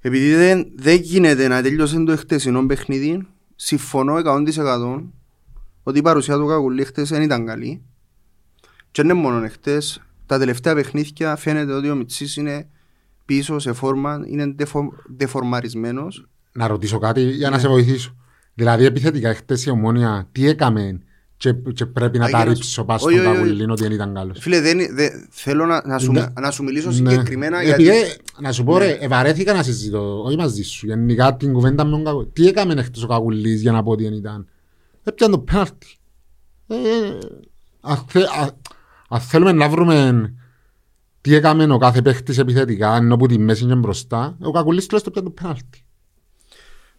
Επειδή 0.00 0.34
δεν, 0.34 0.70
δεν 0.76 0.96
γίνεται 1.00 1.48
να 1.48 1.62
τελειώσει 1.62 2.04
το 2.04 2.16
χτεσινό 2.16 2.66
παιχνίδι, 2.66 3.26
συμφωνώ 3.56 4.14
100% 4.24 5.02
ότι 5.82 5.98
η 5.98 6.02
παρουσία 6.02 6.36
του 6.36 6.46
Κακουλή 6.46 6.84
χτες 6.84 7.08
δεν 7.08 7.22
ήταν 7.22 7.46
καλή. 7.46 7.82
Και 8.90 9.02
δεν 9.02 9.10
είναι 9.10 9.20
μόνο 9.20 9.48
χτες, 9.48 10.02
τα 10.26 10.38
τελευταία 10.38 10.74
παιχνίδια 10.74 11.36
φαίνεται 11.36 11.72
ότι 11.72 11.90
ο 11.90 11.94
Μιτσής 11.94 12.36
είναι 12.36 12.68
πίσω 13.24 13.58
σε 13.58 13.72
φόρμα, 13.72 14.24
είναι 14.26 14.46
ντεφο, 14.46 14.92
δεφορμαρισμένος 15.16 16.28
Να 16.52 16.66
ρωτήσω 16.66 16.98
κάτι 16.98 17.20
για 17.22 17.50
να 17.50 17.56
Ναι. 17.56 17.62
σε 17.62 17.68
βοηθήσω. 17.68 18.16
Δηλαδή, 18.54 18.84
επιθετικά, 18.84 19.34
χτες 19.34 19.64
η 19.64 19.70
ομόνια, 19.70 20.28
τι 20.32 20.46
έκαμε 20.46 21.00
και, 21.38 21.52
και 21.74 21.86
πρέπει 21.86 22.18
να 22.18 22.24
Α, 22.24 22.28
τα 22.30 22.36
για 22.36 22.46
να 22.46 22.52
ρίψω 22.52 22.68
σου- 22.70 22.84
πάνω 22.84 23.00
όχι, 23.02 23.14
στον 23.14 23.26
όχι, 23.26 23.28
όχι. 23.36 23.42
Καγουλίνο 23.42 23.72
ότι 23.72 23.82
δεν 23.82 23.92
ήταν 23.92 24.14
καλός. 24.14 24.38
Φίλε, 24.40 24.60
δεν, 24.60 24.78
δεν, 24.94 25.26
θέλω 25.30 25.66
να, 25.66 25.82
να, 25.86 25.98
σου, 25.98 26.12
Ναι. 26.12 26.26
να 26.40 26.50
σου 26.50 26.62
μιλήσω 26.62 26.88
Ναι. 26.88 26.94
συγκεκριμένα 26.94 27.60
Επειδή, 27.60 27.82
γιατί... 27.82 27.98
να 28.40 28.52
σου 28.52 28.64
πω 28.64 28.78
ρε, 28.78 28.90
ευαρέθηκα 29.00 29.52
να 29.54 29.62
συζητώ, 29.62 30.22
όχι 30.22 30.36
μαζί 30.36 30.62
σου, 30.62 30.86
γενικά 30.86 31.36
την 31.36 31.52
κουβέντα 31.52 31.84
με 31.84 31.90
τον 31.90 32.04
Καγουλή. 32.04 32.26
Τι 32.32 32.46
έκαμε 32.46 32.72
εκτός 32.80 33.02
ο 33.02 33.06
Καγουλής 33.06 33.60
για 33.60 33.72
να 33.72 33.82
πω 33.82 33.90
ότι 33.90 34.02
δεν 34.04 34.12
ήταν; 34.12 34.46
Έπιαν 35.04 35.30
το 35.30 35.38
πέναλτι. 35.38 35.96
Ε, 36.66 36.76
αν 37.80 38.04
θε- 38.08 38.28
α- 38.40 38.56
Αν 39.08 39.20
θέλουμε 39.20 39.52
να 39.52 39.68
βρούμε 39.68 40.32
τι 41.20 41.34
έκαμε 41.34 41.72
ο 41.72 41.78
κάθε 41.78 42.02
παίχτης 42.02 42.38
επιθετικά, 42.38 42.96
ενώ 42.96 43.16
που 43.16 43.26
τη 43.26 43.38
μέση 43.38 43.64
είναι 43.64 43.74
μπροστά, 43.74 44.36
ο 44.40 44.50
Καγουλής 44.50 44.86
τουλάχιστον 44.86 45.12
πιάνε 45.12 45.28
το 45.28 45.34
πέναλτι. 45.42 45.82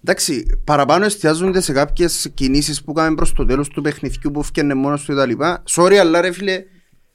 Εντάξει, 0.03 0.45
παραπάνω 0.63 1.05
εστιάζονται 1.05 1.61
σε 1.61 1.73
κάποιες 1.73 2.31
κινήσεις 2.33 2.83
που 2.83 2.93
κάναμε 2.93 3.15
προς 3.15 3.33
το 3.33 3.45
τέλος 3.45 3.67
του 3.67 3.81
παιχνιδιού 3.81 4.31
που 4.31 4.43
φτιάχνε 4.43 4.73
μόνος 4.73 5.03
του 5.03 5.13
κτλ. 5.15 5.31
Sorry, 5.69 5.93
αλλά 5.93 6.21
ρε 6.21 6.31
φίλε, 6.31 6.63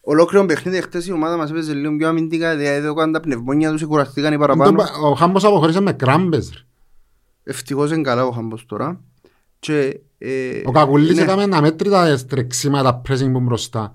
ολόκληρο 0.00 0.46
παιχνίδι 0.46 0.80
χτε 0.80 1.02
η 1.06 1.12
ομάδα 1.12 1.36
μας 1.36 1.50
έπαιζε 1.50 1.74
λίγο 1.74 1.96
πιο 1.96 2.08
αμυντικά. 2.08 2.56
Δηλαδή, 2.56 2.86
έκαναν 2.86 3.12
τα 3.12 3.20
πνευμόνια 3.20 3.70
τους, 3.70 3.84
κουραστήκαν 3.84 4.32
οι 4.32 4.38
παραπάνω. 4.38 4.82
Ο 5.04 5.12
Χάμπος 5.14 5.44
αποχωρήσε 5.44 5.80
με 5.80 5.92
κράμπες. 5.92 6.50
ρε. 6.54 6.60
Ευτυχώς 7.42 7.90
είναι 7.92 8.02
καλά 8.02 8.24
ο 8.26 8.30
Χάμπος 8.30 8.66
τώρα. 8.66 9.00
Και, 9.58 10.00
ε, 10.18 10.60
Ο 10.64 10.70
Κακουλής 10.70 11.16
ναι. 11.16 11.22
έκαμε 11.22 11.42
ένα 11.42 11.60
μέτρητα 11.60 12.16
στρεξίματα 12.16 13.02
pressing 13.08 13.30
που 13.32 13.40
μπροστά. 13.40 13.92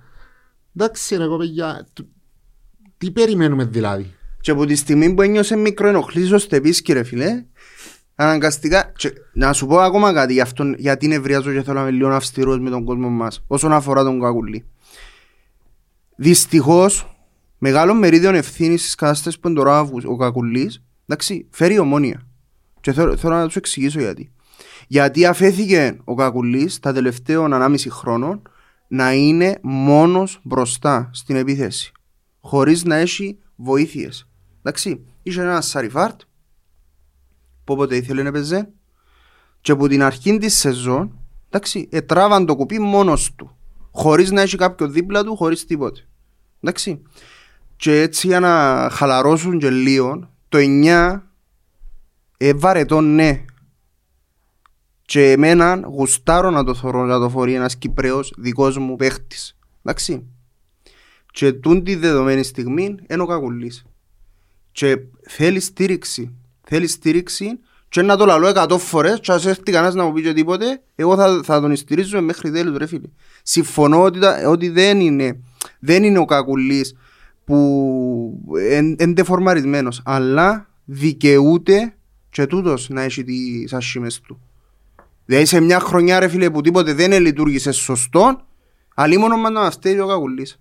Εντάξει 0.75 1.15
ρε 1.15 1.25
κοπέγια, 1.27 1.87
του- 1.93 2.09
τι 2.97 3.11
περιμένουμε 3.11 3.63
δηλαδή; 3.65 4.13
Και 4.41 4.51
από 4.51 4.65
τη 4.65 4.75
στιγμή 4.75 5.13
που 5.13 5.21
ένιωσε 5.21 5.55
μικροενοχλήσεις 5.55 6.31
ως 6.31 6.47
τεπίσκη 6.47 6.93
ρε 6.93 7.03
φίλε 7.03 7.43
Αναγκαστικά 8.21 8.91
και 8.95 9.13
Να 9.33 9.53
σου 9.53 9.65
πω 9.65 9.79
ακόμα 9.79 10.13
κάτι 10.13 10.33
για 10.33 10.43
αυτόν 10.43 10.75
Γιατί 10.77 11.07
νευριάζω 11.07 11.51
και 11.51 11.63
θέλω 11.63 11.75
να 11.75 11.81
είμαι 11.81 11.91
λίγο 11.91 12.09
αυστηρός 12.09 12.59
με 12.59 12.69
τον 12.69 12.83
κόσμο 12.83 13.09
μας 13.09 13.43
Όσον 13.47 13.73
αφορά 13.73 14.03
τον 14.03 14.21
Κακουλή 14.21 14.65
Δυστυχώς 16.15 17.15
Μεγάλο 17.57 17.93
μερίδιο 17.93 18.29
ευθύνης 18.29 18.81
στις 18.81 18.95
κατάστασεις 18.95 19.39
που 19.39 19.47
είναι 19.47 19.57
τώρα 19.57 19.89
ο 20.05 20.15
Κακουλής 20.15 20.83
Εντάξει 21.07 21.47
φέρει 21.49 21.73
η 21.73 21.79
ομόνια. 21.79 22.27
Και 22.81 22.93
θέλω, 22.93 23.17
θέλω 23.17 23.35
να 23.35 23.45
τους 23.45 23.55
εξηγήσω 23.55 23.99
γιατί. 23.99 24.31
Γιατί 24.87 25.25
αφέθηκε 25.25 25.97
ο 26.03 26.15
Κακουλής 26.15 26.79
Τα 26.79 26.93
τελευταίων 26.93 27.51
1,5 27.53 27.75
χρόνων 27.89 28.41
Να 28.87 29.13
είναι 29.13 29.59
μόνος 29.61 30.39
μπροστά 30.43 31.09
στην 31.13 31.35
επίθεση 31.35 31.91
χωρίς 32.39 32.83
να 32.83 32.95
έχει 32.95 33.37
βοήθειες. 33.55 34.27
Εντάξει, 34.59 35.05
είχε 35.23 35.41
ένας 35.41 35.67
Σαριφάρτ 35.67 36.21
που 37.69 37.75
όποτε 37.75 37.95
ήθελε 37.95 38.23
να 38.23 38.31
παίζει 38.31 38.67
και 39.61 39.71
από 39.71 39.87
την 39.87 40.03
αρχή 40.03 40.37
της 40.37 40.57
σεζόν 40.57 41.19
εντάξει, 41.49 41.87
ετράβαν 41.91 42.45
το 42.45 42.55
κουπί 42.55 42.79
μόνος 42.79 43.33
του 43.35 43.57
χωρίς 43.91 44.31
να 44.31 44.41
έχει 44.41 44.57
κάποιο 44.57 44.87
δίπλα 44.87 45.23
του, 45.23 45.35
χωρίς 45.35 45.65
τίποτε. 45.65 46.01
Εντάξει. 46.61 47.01
Και 47.75 48.01
έτσι 48.01 48.27
για 48.27 48.39
να 48.39 48.87
χαλαρώσουν 48.91 49.59
και 49.59 49.69
λίγο, 49.69 50.29
το 50.49 50.57
9 50.61 51.21
έβαρε 52.37 52.85
το 52.85 53.01
ναι. 53.01 53.45
Και 55.01 55.31
εμένα 55.31 55.79
γουστάρω 55.85 56.49
να 56.49 56.63
το 56.63 56.73
θωρώ 56.73 57.05
να 57.05 57.19
το 57.19 57.29
φορεί 57.29 57.53
ένας 57.53 57.77
Κυπρέος 57.77 58.33
δικός 58.37 58.77
μου 58.77 58.95
παίχτης. 58.95 59.57
Εντάξει. 59.83 60.25
Και 61.31 61.53
τούν 61.53 61.83
τη 61.83 61.95
δεδομένη 61.95 62.43
στιγμή 62.43 62.95
είναι 63.09 63.21
ο 63.21 63.25
Κακουλής. 63.25 63.85
Και 64.71 64.97
θέλει 65.27 65.59
στήριξη. 65.59 66.33
Θέλεις 66.69 66.91
στήριξη 66.91 67.59
και 67.89 68.01
να 68.01 68.17
το 68.17 68.25
λαλώ 68.25 68.47
εκατό 68.47 68.77
φορές 68.77 69.19
και 69.19 69.31
ας 69.31 69.45
έρθει 69.45 69.71
κανένας 69.71 69.95
να 69.95 70.03
μου 70.03 70.13
πει 70.13 70.21
και 70.21 70.33
τίποτε 70.33 70.81
εγώ 70.95 71.15
θα, 71.15 71.41
θα 71.43 71.61
τον 71.61 71.75
στηρίζω 71.75 72.21
μέχρι 72.21 72.51
τέλους 72.51 72.77
ρε 72.77 72.85
φίλε. 72.87 73.07
Συμφωνώ 73.43 74.01
ότι, 74.01 74.19
τα- 74.19 74.47
ότι 74.47 74.69
δεν, 74.69 74.99
είναι, 74.99 75.39
δεν 75.79 76.03
είναι 76.03 76.19
ο 76.19 76.25
Κακουλής 76.25 76.95
που 77.45 77.55
είναι 78.71 79.13
δεφορμαρισμένος 79.13 80.01
αλλά 80.05 80.69
δικαιούται 80.85 81.93
και 82.29 82.45
τούτος 82.45 82.89
να 82.89 83.01
έχει 83.01 83.23
τις 83.23 83.73
ασχήμες 83.73 84.19
του. 84.19 84.39
Δηλαδή 85.25 85.45
σε 85.45 85.59
μια 85.59 85.79
χρονιά 85.79 86.19
ρε 86.19 86.27
φίλε 86.27 86.49
που 86.49 86.61
τίποτε 86.61 86.93
δεν 86.93 87.21
λειτουργήσε 87.21 87.71
σωστό 87.71 88.41
αλίμονο 88.95 89.37
μας 89.37 89.51
να 89.51 89.71
φταίει 89.71 89.99
ο 89.99 90.07
Κακουλής. 90.07 90.57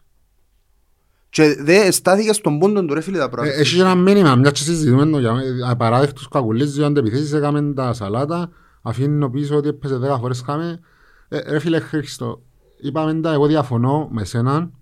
Και 1.31 1.57
δεν 1.61 1.93
στάθηκε 1.93 2.33
στον 2.33 2.59
πόντο 2.59 2.85
του 2.85 2.95
ρε 2.95 3.01
φίλε 3.01 3.18
τα 3.18 3.29
πράγματα. 3.29 3.57
Ε, 3.57 3.61
Έχεις 3.61 3.74
και 3.74 3.81
ένα 3.81 3.95
μήνυμα, 3.95 4.35
μια 4.35 4.51
και 4.51 4.61
συζητούμε 4.62 5.07
το 5.07 5.18
για 5.18 5.35
απαράδεκτος 5.70 6.29
Κακουλής, 6.29 6.72
δύο 6.72 6.87
αντεπιθέσεις 6.87 7.33
έκαμε 7.33 7.72
τα 7.74 7.93
σαλάτα, 7.93 8.51
αφήνω 8.83 9.31
πίσω 9.31 9.57
ότι 9.57 9.68
έπαιζε 9.68 9.97
δέκα 9.97 10.18
φορές 10.18 10.43
κάμε. 10.43 10.81
Ε, 11.29 11.39
Ρε 11.51 11.59
φίλε 11.59 11.81
Χριστό, 11.81 12.43
είπαμε 12.81 13.14
τα, 13.20 13.33
εγώ 13.33 13.47
διαφωνώ 13.47 14.09
με 14.12 14.24
σέναν, 14.24 14.72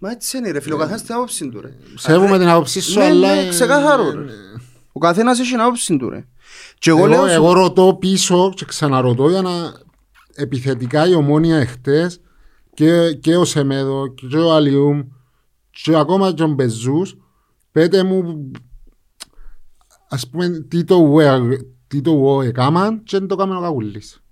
Μα 0.00 0.10
έτσι 0.10 0.38
είναι 0.38 0.50
ρε 0.50 0.60
φίλε, 0.60 0.74
ο 0.74 0.78
καθένας 0.78 1.02
την 1.02 1.14
άποψη 1.14 1.48
του 1.48 1.60
ρε. 1.60 1.76
σέβομαι 1.94 2.38
την 2.38 2.48
άποψή 2.48 2.80
σου, 2.80 2.98
Ναι, 2.98 3.04
αλλά... 3.04 3.34
ναι, 3.34 3.40
ε, 3.40 3.48
ξεκάθαρο 3.48 4.10
ρε. 4.10 4.32
Ο 4.92 4.98
καθένας 4.98 5.40
έχει 5.40 5.50
την 5.50 5.60
άποψη 5.60 5.96
του 5.96 6.08
ρε. 6.08 6.26
Και 6.78 6.90
εγώ 6.90 6.98
Εγώ, 6.98 7.08
λέω 7.08 7.26
εγώ 7.26 7.48
σου, 7.48 7.54
ρωτώ 7.54 7.96
πίσω 8.00 8.52
και 8.54 8.64
ξαναρωτώ 8.64 9.28
για 9.28 9.42
να 9.42 9.50
επιθετικά 10.34 11.08
η 11.08 11.14
ομόνια 11.14 11.56
εχθές 11.56 12.20
και, 12.76 13.12
και 13.12 13.36
ο 13.36 13.44
Σεμέδο 13.44 14.06
και 14.14 14.36
ο 14.36 14.52
Αλιούμ 14.52 15.02
και 15.70 15.96
ακόμα 15.96 16.32
και 16.32 16.42
ο 16.42 16.46
Μπεζούς 16.46 17.16
πέτε 17.72 18.02
μου 18.02 18.50
ας 20.08 20.28
πούμε 20.30 20.48
τι 20.48 20.84
το 20.84 20.94
ουέ 20.94 21.58
τι 21.86 22.00
το 22.00 22.10
ουέ 22.10 22.46
έκαναν 22.46 23.02
και 23.02 23.18
δεν 23.18 23.28
το 23.28 23.34
έκαμε 23.34 23.56
ο 23.56 23.60
Κακουλής. 23.60 24.22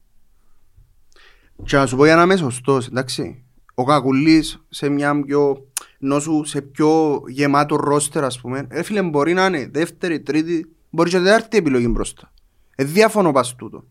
και 1.65 1.77
να 1.77 1.87
σου 1.87 1.97
πω 1.97 2.05
για 2.05 2.17
να 2.17 2.23
είμαι 2.23 2.37
σωστός, 2.37 2.87
εντάξει. 2.87 3.45
Ο 3.75 3.85
Κακουλής 3.85 4.65
σε 4.69 4.89
μια 4.89 5.23
πιο, 5.23 5.67
νόσου, 5.99 6.45
σε 6.45 6.61
πιο 6.61 7.23
γεμάτο 7.29 7.77
ρόστερ 7.77 8.25
ας 8.25 8.41
πούμε, 8.41 8.67
ρε 8.71 8.83
φίλε 8.83 9.03
μπορεί 9.03 9.33
να 9.33 9.47
είναι 9.47 9.69
δεύτερη, 9.73 10.21
τρίτη, 10.21 10.67
μπορεί 10.91 11.11
και 11.11 11.19
τέταρτη 11.19 11.57
επιλογή 11.57 11.89
μπροστά. 11.91 12.33
Ε, 12.75 12.85
διαφωνώ 12.85 13.33
πας 13.33 13.55
τούτο. 13.55 13.85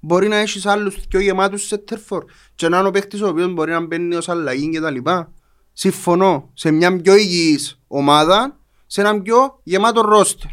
Μπορεί 0.00 0.28
να 0.28 0.36
έχεις 0.36 0.66
άλλους 0.66 0.98
πιο 1.08 1.20
γεμάτους 1.20 1.66
σε 1.66 1.78
τερφόρ 1.78 2.24
και 2.54 2.68
να 2.68 2.78
είναι 2.78 2.88
ο 2.88 2.90
παίχτης 2.90 3.20
ο 3.22 3.28
οποίος 3.28 3.52
μπορεί 3.52 3.70
να 3.70 3.86
μπαίνει 3.86 4.14
ως 4.14 4.28
αλλαγή 4.28 4.70
και 4.70 4.80
τα 4.80 4.90
λοιπά. 4.90 5.32
Συμφωνώ. 5.72 6.50
Σε 6.54 6.70
μια 6.70 7.00
πιο 7.00 7.16
υγιής 7.16 7.80
ομάδα, 7.86 8.60
σε 8.86 9.00
ένα 9.00 9.22
πιο 9.22 9.60
γεμάτο 9.62 10.00
ρόστερ. 10.00 10.50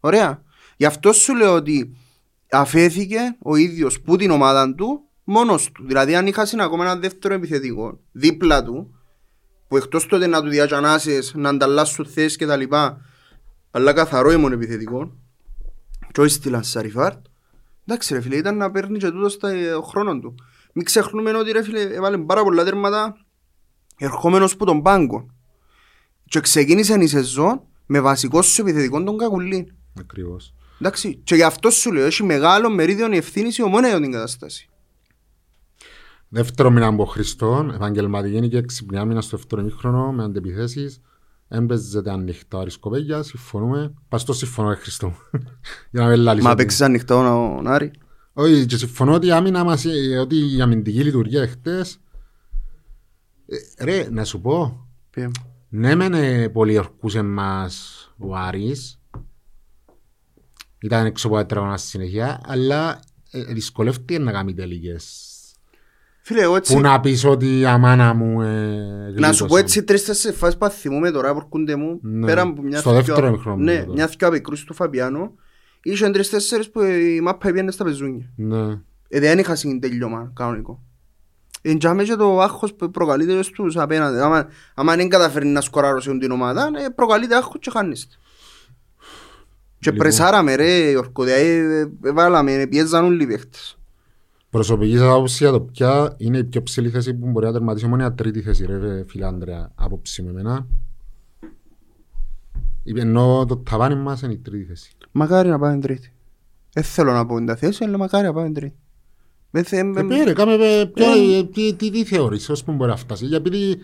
Ωραία. 0.00 0.42
Γι' 0.76 0.84
αυτό 0.84 1.12
σου 1.12 1.34
λέω 1.34 1.54
ότι 1.54 1.96
αφέθηκε 2.50 3.36
ο 3.42 3.56
ίδιος 3.56 4.00
που 4.00 4.16
την 4.16 4.30
ομάδα 4.30 4.74
του 4.74 5.00
μόνος 5.24 5.72
του. 5.72 5.86
Δηλαδή 5.86 6.14
αν 6.14 6.26
είχα 6.26 6.46
ακόμα 6.58 6.84
ένα 6.84 6.96
δεύτερο 6.96 7.34
επιθετικό 7.34 8.00
δίπλα 8.12 8.62
του 8.62 8.94
που 9.68 9.76
εκτός 9.76 10.06
τότε 10.06 10.26
να 10.26 10.42
του 10.42 10.48
διατζανάσεις, 10.48 11.32
να 11.34 11.48
ανταλλάσσουν 11.48 12.06
θέσεις 12.06 12.36
και 12.36 12.46
τα 12.46 12.56
λοιπά 12.56 13.00
αλλά 13.70 13.92
καθαρό 13.92 14.32
ήμουν 14.32 14.52
επιθετικό 14.52 15.12
και 16.12 16.20
όχι 16.20 16.32
στείλαν 16.32 16.64
Σαριφάρτ 16.64 17.26
εντάξει 17.86 18.14
ρε 18.14 18.20
φίλε 18.20 18.36
ήταν 18.36 18.56
να 18.56 18.70
παίρνει 18.70 18.98
και 18.98 19.10
τούτος 19.10 19.32
στα 19.32 19.50
ε, 19.50 19.72
χρόνος 19.82 20.20
του. 20.20 20.34
Μην 20.72 20.84
ξεχνούμε 20.84 21.30
ότι 21.30 21.52
ρε 21.52 21.62
φίλε 21.62 21.80
έβαλε 21.80 22.18
πάρα 22.18 22.42
πολλά 22.42 22.64
τέρματα 22.64 23.16
ερχόμενος 23.98 24.56
που 24.56 24.64
τον 24.64 24.82
πάγκο 24.82 25.26
και 26.24 26.40
ξεκίνησε 26.40 26.94
η 27.00 27.06
σεζόν 27.06 27.62
Με 27.86 28.00
βασικό 28.00 28.42
σου 28.42 28.60
επιθετικό 28.60 29.04
τον 29.04 29.18
Κακουλή. 29.18 29.72
Ακριβώς. 30.00 30.54
Εντάξει, 30.80 31.20
και 31.24 31.34
γι' 31.34 31.42
αυτό 31.42 31.70
σου 31.70 31.92
λέω, 31.92 32.06
έχει 32.06 32.22
μεγάλο 32.22 32.70
μερίδιο 32.70 33.12
η 33.12 33.16
ευθύνη 33.16 33.50
η 33.56 33.62
ομόνια 33.62 33.88
για 33.88 34.00
την 34.00 34.12
κατάσταση. 34.12 34.68
Δεύτερο 36.28 36.70
μήνα 36.70 36.86
από 36.86 37.04
Χριστό, 37.04 37.70
επαγγελματική 37.74 38.48
και 38.48 38.56
έξυπνη 38.56 38.98
άμυνα 38.98 39.20
στο 39.20 39.36
δεύτερο 39.36 39.62
μήχρονο 39.62 40.12
με 40.12 40.22
αντεπιθέσεις. 40.22 41.00
Έμπαιζεται 41.48 42.10
ανοιχτά 42.10 42.58
ο 42.58 42.60
Αρισκοπέγια, 42.60 43.22
συμφωνούμε. 43.22 43.94
Πας 44.08 44.24
το 44.24 44.32
συμφωνώ, 44.32 44.68
ρε 44.68 44.74
Χριστό. 44.74 45.14
Για 45.90 46.00
να 46.02 46.06
μην 46.08 46.18
λάλεις 46.20 46.44
Μα 46.44 46.50
ότι- 46.50 46.62
παίξεις 46.62 46.80
ανοιχτό 46.80 47.14
ο 47.56 47.62
Νάρη. 47.62 47.90
Όχι, 48.32 48.66
και 48.66 48.76
συμφωνώ 48.76 49.12
ότι 49.14 49.26
η 49.26 49.30
άμυνα 49.30 49.64
μας, 49.64 49.84
ε, 49.84 50.18
ότι 50.18 50.56
η 50.56 50.60
αμυντική 50.60 51.04
λειτουργία 51.04 51.42
εχθές... 51.42 51.98
Ε, 53.78 53.84
Ρε, 53.84 54.08
να 54.10 54.24
σου 54.24 54.40
πω, 54.40 54.86
Πει. 55.10 55.30
ναι 55.68 55.94
μεν 55.94 56.12
ε, 56.14 56.48
πολιορκούσε 56.48 57.22
μας 57.22 58.04
ο 58.18 58.36
Άρης, 58.36 59.00
ήταν 60.80 61.06
έξω 61.06 61.26
από 61.26 61.36
τα 61.36 61.46
τράγωνα 61.46 61.76
στη 61.76 61.88
συνέχεια, 61.88 62.40
αλλά 62.44 63.00
ε, 63.30 63.44
δυσκολεύτηκε 63.44 64.18
να 64.18 64.32
κάνει 64.32 64.54
τελικές. 64.54 65.25
Φίλε, 66.28 66.42
εγώ 66.42 66.56
έτσι, 66.56 66.74
Πού 66.74 66.80
να 66.80 67.00
πεις 67.00 67.24
ότι 67.24 67.58
η 67.58 67.66
αμάνα 67.66 68.14
μου 68.14 68.42
ε, 68.42 68.46
να 68.46 69.10
σου 69.10 69.12
γλίτωσε. 69.16 69.44
πω 69.44 69.56
έτσι 69.56 69.82
τρεις-τέσσερις 69.82 70.38
φάσεις 70.38 70.58
που 70.58 70.68
θυμούμαι 70.68 71.10
τώρα 71.10 71.32
που 71.32 71.38
έρχονται 71.38 71.76
μου, 71.76 71.98
Ναι. 72.02 72.26
πέρα 72.26 72.42
από 72.42 72.62
μια 72.62 72.78
Στο 72.78 72.90
θκυο- 72.90 73.04
δεύτερο 73.04 73.26
ημίχρονο 73.26 73.62
Ναι, 73.62 73.72
μιλάω. 73.72 73.92
μια 73.94 74.06
θκυο 74.06 74.28
απεκρούσεις 74.28 74.64
του 74.64 74.74
Φαπιάνο, 74.74 75.32
είχαν 75.82 76.12
τρεις-τέσσερις 76.12 76.70
που 76.70 76.82
η 76.82 77.20
μάπα 77.20 77.46
πήγαινε 77.48 77.70
στα 77.70 77.84
πεζούνια. 77.84 78.32
Ναι. 78.36 78.80
Ε, 79.08 79.20
δεν 79.20 79.38
είχα 79.38 79.54
συντέλειωμα 79.54 80.32
κανονικό. 80.34 80.82
Εν 81.62 81.78
τζάμε 81.78 82.02
και 82.04 82.14
το 82.14 82.40
άγχος 82.40 82.74
που 82.74 82.90
προκαλείται 82.90 83.42
στους 83.42 83.76
απέναντι. 83.76 84.18
Άμα, 84.18 84.46
άμα 84.74 84.96
δεν 84.96 85.08
καταφέρει 85.08 85.46
να 85.46 85.60
σκοράρωσε 85.60 86.18
την 86.18 86.30
ομάδα, 86.30 86.70
ε, 86.86 86.88
προκαλείται 86.88 87.36
άγχος 87.36 87.56
και 87.60 87.70
χάνεις. 87.70 88.06
Και 89.78 89.90
Λοιπόν. 89.90 89.98
πρεσάραμε 89.98 90.54
ρε 90.54 90.90
Γιώργο, 90.90 91.24
δηλαδή 91.24 91.48
ε, 91.48 91.80
ε, 92.08 92.12
βάλαμε, 92.12 92.66
πιέζαν 92.70 93.04
όλοι 93.04 93.22
οι 93.22 93.26
παίχτες. 93.26 93.78
Προσωπικής 94.56 94.98
σας 94.98 95.08
άποψης 95.08 95.38
για 95.38 95.50
το 95.50 95.60
ποια 95.60 96.14
είναι 96.16 96.38
η 96.38 96.44
πιο 96.44 96.62
ψηλή 96.62 96.88
θέση 96.90 97.14
που 97.14 97.26
μπορεί 97.30 97.46
να 97.46 97.52
τερματίσει 97.52 97.84
η 97.84 97.88
ομόνια 97.88 98.12
τρίτη 98.14 98.42
θέση 98.42 98.66
ρε 98.66 99.04
φίλε 99.08 99.26
Άντρεα 99.26 99.72
άποψη 99.74 100.22
με 100.22 100.30
εμένα. 100.30 100.66
Είπε, 102.82 103.00
Ενώ 103.00 103.44
το 103.48 103.56
ταβάνι 103.56 103.94
μας 103.94 104.22
είναι 104.22 104.32
η 104.32 104.38
τρίτη 104.38 104.64
θέση. 104.64 104.90
Μακάρι 105.12 105.48
να 105.48 105.58
πάμε 105.58 105.78
τρίτη. 105.80 106.12
Δεν 106.72 106.82
θέλω 106.84 107.12
να 107.12 107.26
πω 107.26 107.44
τα 107.44 107.56
θέση, 107.56 107.84
αλλά 107.84 107.98
μακάρι 107.98 108.26
να 108.26 108.32
πάμε 108.32 108.50
τρίτη. 108.50 108.74
Δεν 109.50 109.64
θε- 109.64 109.78
Ε, 109.78 109.82
με- 109.82 110.04
πήρε, 110.04 110.32
κάμε 110.32 110.52
ε, 110.54 110.84
ποια- 110.94 111.06
ε, 111.38 111.44
τι, 111.44 111.74
τι, 111.74 111.90
τι 111.90 112.04
θεωρείς, 112.04 112.48
ως 112.48 112.64
που 112.64 112.72
μπορεί 112.72 112.90
να 112.90 112.96
φτάσει. 112.96 113.24
Γιατί 113.26 113.76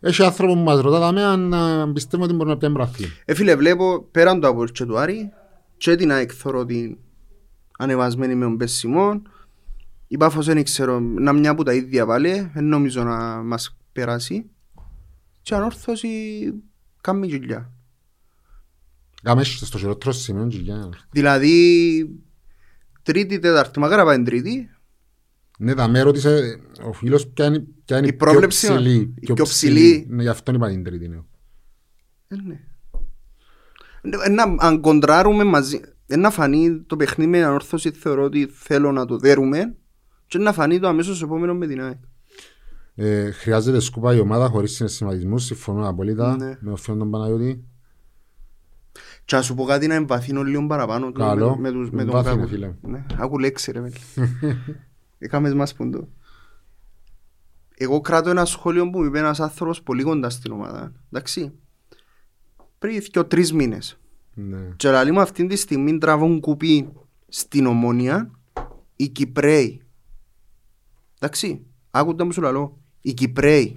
έχει 0.00 0.22
άνθρωπο 0.24 0.52
που 0.52 0.58
μας 0.60 0.80
ρωτά 0.80 1.00
τα 1.00 1.12
μέα 1.12 1.36
να 1.36 1.92
πιστεύω 1.92 2.24
ότι 2.24 2.32
μπορεί 2.32 2.48
να 2.48 2.56
πιάνει 2.56 2.74
μπραθή. 2.74 3.04
Ε, 3.24 3.34
φίλε, 3.34 3.56
βλέπω 3.56 4.06
πέραν 4.10 4.40
το 4.40 4.48
από 4.48 4.64
και 4.64 4.84
του 4.84 4.98
Άρη 4.98 5.32
και 5.76 5.94
την 5.96 6.12
ΑΕΚ 6.12 6.30
θωρώ 6.34 6.64
την 6.64 6.96
ανεβασμένη 7.78 8.34
με 8.34 8.44
τον 8.44 8.56
Πεσσιμόν. 8.56 9.22
Η 10.12 10.16
Πάφος 10.16 10.46
δεν 10.46 10.62
ξέρω, 10.64 11.00
να 11.00 11.32
μια 11.32 11.54
που 11.54 11.62
τα 11.62 11.74
ίδια 11.74 12.06
βάλε, 12.06 12.50
δεν 12.54 12.64
νομίζω 12.64 13.02
να 13.04 13.42
μας 13.42 13.76
περάσει. 13.92 14.50
Και 15.42 15.54
ανόρθωση 15.54 16.08
κάνει 17.00 17.26
δουλειά. 17.28 17.72
Κάμε 19.22 19.44
στο 19.44 19.78
χειρότερο 19.78 20.12
σημείο 20.14 20.46
και 20.46 20.56
για- 20.56 20.90
Δηλαδή, 21.10 22.20
τρίτη, 23.02 23.38
τέταρτη, 23.38 23.78
μακάρι 23.78 24.00
να 24.00 24.06
πάει 24.06 24.22
τρίτη. 24.22 24.70
Ναι, 25.58 25.74
τα 25.74 25.88
με 25.88 26.00
ρώτησε 26.02 26.60
ο 26.84 26.92
φίλος 26.92 27.28
ποια 27.28 27.44
είναι, 27.46 27.64
ποια 27.84 27.96
είναι 27.98 28.06
Η 28.06 28.10
η 28.12 28.16
πιο 28.16 28.26
πρόβλεψη 28.26 28.66
μας. 28.70 28.76
ψηλή. 28.76 29.14
Η 29.20 29.32
πιο 29.32 29.44
ψηλή. 29.44 30.06
Ναι, 30.08 30.22
γι' 30.22 30.28
αυτό 30.28 30.52
είπα 30.52 30.68
την 30.68 30.82
τρίτη. 30.84 31.08
ναι. 31.08 31.16
Ε, 32.28 32.36
ναι. 32.46 32.60
Ε, 34.24 34.28
Να, 34.28 34.54
αν 34.58 34.80
κοντράρουμε 34.80 35.44
μαζί, 35.44 35.80
ε, 36.06 36.16
να 36.16 36.30
φανεί 36.30 36.80
το 36.80 36.96
παιχνίδι 36.96 37.30
με 37.30 37.42
ανόρθωση, 37.44 37.90
θεωρώ 37.90 38.22
ότι 38.24 38.46
θέλω 38.52 38.92
να 38.92 39.06
το 39.06 39.18
δέρουμε 39.18 39.76
και 40.32 40.38
να 40.38 40.52
φανεί 40.52 40.78
το 40.78 40.88
αμέσως 40.88 41.22
επόμενο 41.22 41.54
με 41.54 41.66
την 41.66 41.80
ΑΕΚ. 41.82 41.96
Ε, 42.94 43.30
χρειάζεται 43.30 43.80
σκούπα 43.80 44.14
η 44.14 44.18
ομάδα 44.18 44.48
χωρίς 44.48 44.72
συναισθηματισμούς, 44.74 45.44
συμφωνώ 45.44 45.88
απολύτα 45.88 46.36
Ναι. 46.36 46.56
με 46.60 46.72
ο 46.72 46.76
φίλο 46.76 46.96
τον 46.96 47.10
Παναγιώτη. 47.10 47.64
Και 49.24 49.36
να 49.36 49.42
σου 49.42 49.54
πω 49.54 49.64
κάτι 49.64 49.86
να 49.86 49.94
εμβαθύνω 49.94 50.42
λίγο 50.42 50.66
παραπάνω 50.66 51.06
του 51.06 51.18
Καλό. 51.18 51.56
με, 51.56 51.60
με, 51.60 51.70
τους, 51.70 51.90
με 51.90 52.04
τον 52.04 52.08
Εμβάθυνε, 52.08 52.34
Κάκο. 52.34 52.46
φίλε. 52.48 52.74
Ναι, 52.82 53.04
άκου 53.18 53.38
λέξη 53.38 53.72
ρε 53.72 53.80
μέλη. 53.80 53.94
Έκαμες 55.18 55.54
μας 55.54 55.74
πούντο. 55.74 56.08
Εγώ 57.76 58.00
κράτω 58.00 58.30
ένα 58.30 58.44
σχόλιο 58.44 58.90
που 58.90 58.98
μου 58.98 59.04
είπε 59.04 59.18
ένας 59.18 59.40
άνθρωπος 59.40 59.82
πολύ 59.82 60.02
κοντά 60.02 60.30
στην 60.30 60.52
ομάδα. 60.52 60.92
Εντάξει. 61.12 61.52
Πριν 62.78 63.00
και 63.02 63.22
τρεις 63.22 63.52
μήνες. 63.52 63.98
Ναι. 64.34 64.68
Και 64.76 64.90
λαλή 64.90 65.10
μου 65.12 65.20
αυτή 65.20 65.46
τη 65.46 65.56
στιγμή 65.56 65.98
τραβούν 65.98 66.40
κουπί 66.40 66.92
στην 67.28 67.66
ομόνια 67.66 68.30
οι 68.96 69.08
Κυπρέοι. 69.08 69.82
Εντάξει. 71.22 71.66
Άκουτα 71.90 72.24
μου 72.24 72.32
σου 72.32 72.40
λαλώ. 72.40 72.78
Οι 73.00 73.12
Κυπρέοι. 73.12 73.72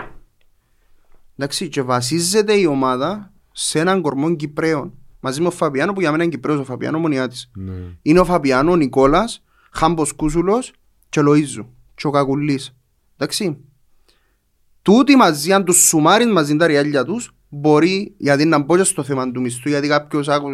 Εντάξει. 1.36 1.70
Και 1.70 1.82
βασίζεται 1.82 2.54
η 2.54 2.66
ομάδα 2.66 3.34
σε 3.52 3.80
έναν 3.80 4.02
κορμό 4.02 4.36
Κυπρέων. 4.36 4.94
Μαζί 5.20 5.42
με 5.42 5.48
ο 5.48 5.52
Φαπιάνο 5.52 5.94
που 5.94 6.00
για 6.02 6.12
μένα 6.12 6.24
είναι 6.24 6.32
Κυπρέος 6.32 6.60
ο 6.60 6.64
Φαπιάνο 6.64 7.00
μονιά 7.00 7.28
της. 7.28 7.52
Ναι. 7.56 7.74
Είναι 8.02 8.20
ο 8.20 8.26
Φαπιάνο, 8.26 8.72
ο 8.72 8.76
Νικόλας, 8.76 9.44
Χάμπος 9.72 10.12
Κούσουλος 10.12 10.74
και 11.10 11.20
ο 11.20 11.24
Λοΐζου. 11.26 11.66
Και 11.96 12.08
ο 12.08 12.10
Κακουλής. 12.10 12.76
Εντάξει. 13.18 13.58
Τούτοι 14.82 15.16
μαζί, 15.16 15.54
αν 15.54 15.66
τους 15.66 15.88
σουμάρεις 15.88 16.28
μαζί 16.28 16.56
τα 16.56 16.68
ριάλια 16.68 17.06
τους, 17.06 17.36
μπορεί, 17.50 18.14
γιατί 18.18 18.46
να 18.46 18.60
μπω 18.60 18.78
και 18.78 18.84
στο 18.84 19.04
θέμα 19.04 19.32
του 19.32 19.42
μισθού, 19.42 19.70
γιατί 19.70 19.88
κάποιος 19.88 20.28
άκου, 20.28 20.50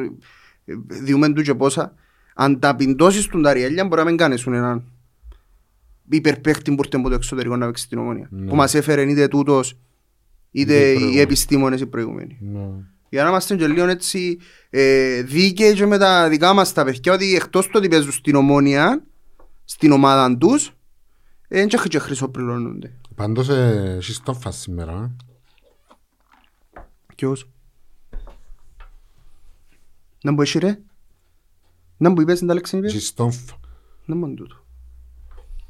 ε, 0.65 0.73
διούμε 0.87 1.33
του 1.33 1.41
και 1.41 1.55
πόσα, 1.55 1.93
αν 2.35 2.59
τα 2.59 2.75
πιντώσεις 2.75 3.27
τους 3.27 3.41
τα 3.41 3.53
ριάλια 3.53 3.85
μπορεί 3.85 4.01
να 4.01 4.07
μην 4.07 4.17
κάνεις 4.17 4.45
έναν 4.45 4.85
υπερπαίχτη 6.17 6.75
που 6.75 6.81
ήρθε 6.83 6.97
από 6.97 7.09
το 7.09 7.15
εξωτερικό 7.15 7.55
να 7.55 7.65
παίξει 7.65 7.83
στην 7.83 7.97
ομόνια. 7.97 8.27
Ναι. 8.31 8.49
Που 8.49 8.55
μας 8.55 8.73
έφερε 8.73 9.01
είτε 9.01 9.27
τούτος, 9.27 9.77
είτε 10.51 10.73
Είτε 10.73 10.87
οι 10.87 10.89
οι 10.91 10.93
προηγούμενοι. 10.93 11.19
επιστήμονες 11.19 11.81
οι 11.81 11.85
προηγούμενοι. 11.85 12.37
Ναι. 12.41 12.69
Για 13.09 13.23
να 13.23 13.29
είμαστε 13.29 13.55
και 13.55 13.67
λίγο 13.67 13.87
έτσι 13.87 14.37
ε, 14.69 15.21
δίκαιοι 15.21 15.73
και 15.73 15.85
με 15.85 15.97
τα 15.97 16.29
δικά 16.29 16.53
μας 16.53 16.73
τα 16.73 16.83
παιδιά 16.83 17.13
ότι 17.13 17.35
εκτός 17.35 17.65
του 17.65 17.71
ότι 17.75 17.87
παίζουν 17.87 18.11
στην 18.11 18.35
ομόνια, 18.35 19.03
στην 19.65 19.91
ομάδα 19.91 20.37
τους, 20.37 20.71
δεν 21.47 21.67
και, 21.67 21.77
και 21.87 21.99
χρυσοπληρώνονται. 21.99 22.93
Πάντως 23.15 23.49
ε, 23.49 23.95
έχεις 23.97 24.19
τον 24.23 24.35
φας 24.35 24.57
σήμερα. 24.57 25.13
ε. 26.75 26.81
Ποιος; 27.15 27.49
Να 30.23 30.31
μου 30.31 30.41
εσύ 30.41 30.59
ρε. 30.59 30.79
Να 31.97 32.09
μου 32.09 32.21
είπες 32.21 32.39
τα 32.39 32.53
λέξη 32.53 32.77
είπες. 32.77 32.93
Έχεις 32.93 33.13
τον 33.13 33.31
φ- 33.31 33.53
Να 34.05 34.15
μου 34.15 34.33
τούτο. 34.33 34.60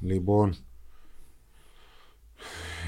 Λοιπόν, 0.02 0.56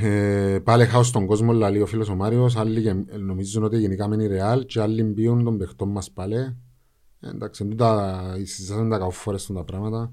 ε, 0.01 0.59
πάλι 0.63 0.85
χάω 0.85 1.03
στον 1.03 1.25
κόσμο, 1.25 1.53
λέει 1.53 1.81
ο 1.81 1.85
φίλος 1.85 2.09
ο 2.09 2.15
Μάριος, 2.15 2.55
άλλοι 2.55 2.79
γε- 2.79 3.17
νομίζουν 3.17 3.63
ότι 3.63 3.77
γενικά 3.77 4.07
μένει 4.07 4.27
ρεάλ 4.27 4.65
και 4.65 4.81
άλλοι 4.81 5.03
μπίουν 5.03 5.43
τον 5.43 5.57
παιχτών 5.57 5.89
μας 5.89 6.11
πάλι. 6.11 6.35
Ε, 6.35 7.29
εντάξει, 7.29 7.65
τούτα, 7.65 8.21
συζητάσαν 8.43 8.89
τα 8.89 8.97
καουφόρες 8.97 9.45
των 9.45 9.55
τα 9.55 9.63
πράγματα. 9.63 10.11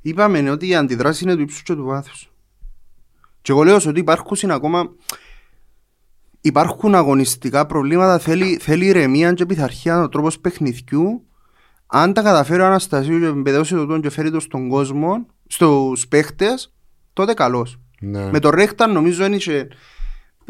Είπαμε 0.00 0.50
ότι 0.50 0.68
η 0.68 0.74
αντιδράση 0.74 1.24
είναι 1.24 1.34
του 1.34 1.40
ύψους 1.40 1.62
και 1.62 1.74
του 1.74 1.84
βάθους. 1.84 2.32
Και 3.42 3.52
εγώ 3.52 3.62
λέω 3.62 3.76
ότι 3.76 4.00
υπάρχουν 4.00 4.50
ακόμα 4.50 4.90
υπάρχουν 6.40 6.94
αγωνιστικά 6.94 7.66
προβλήματα, 7.66 8.18
θέλει, 8.18 8.56
θέλει 8.56 8.86
ηρεμία 8.86 9.32
και 9.32 9.46
πειθαρχία 9.46 10.02
ο 10.02 10.08
τρόπος 10.08 10.38
παιχνιδιού. 10.40 11.22
Αν 11.86 12.12
τα 12.12 12.22
καταφέρει 12.22 12.60
ο 12.62 12.66
Αναστασίου 12.66 13.18
και 13.18 13.26
εμπεδώσει 13.26 13.74
το 13.74 13.86
τον 13.86 14.00
και 14.00 14.10
φέρει 14.10 14.30
το 14.30 14.40
στον 14.40 14.68
κόσμο, 14.68 15.26
στους 15.52 16.08
παίχτες, 16.08 16.72
τότε 17.12 17.34
καλός. 17.34 17.80
Ναι. 18.00 18.30
Με 18.30 18.38
το 18.38 18.50
Ρέχταν 18.50 18.92
νομίζω 18.92 19.18
δεν 19.22 19.32
είχε, 19.32 19.68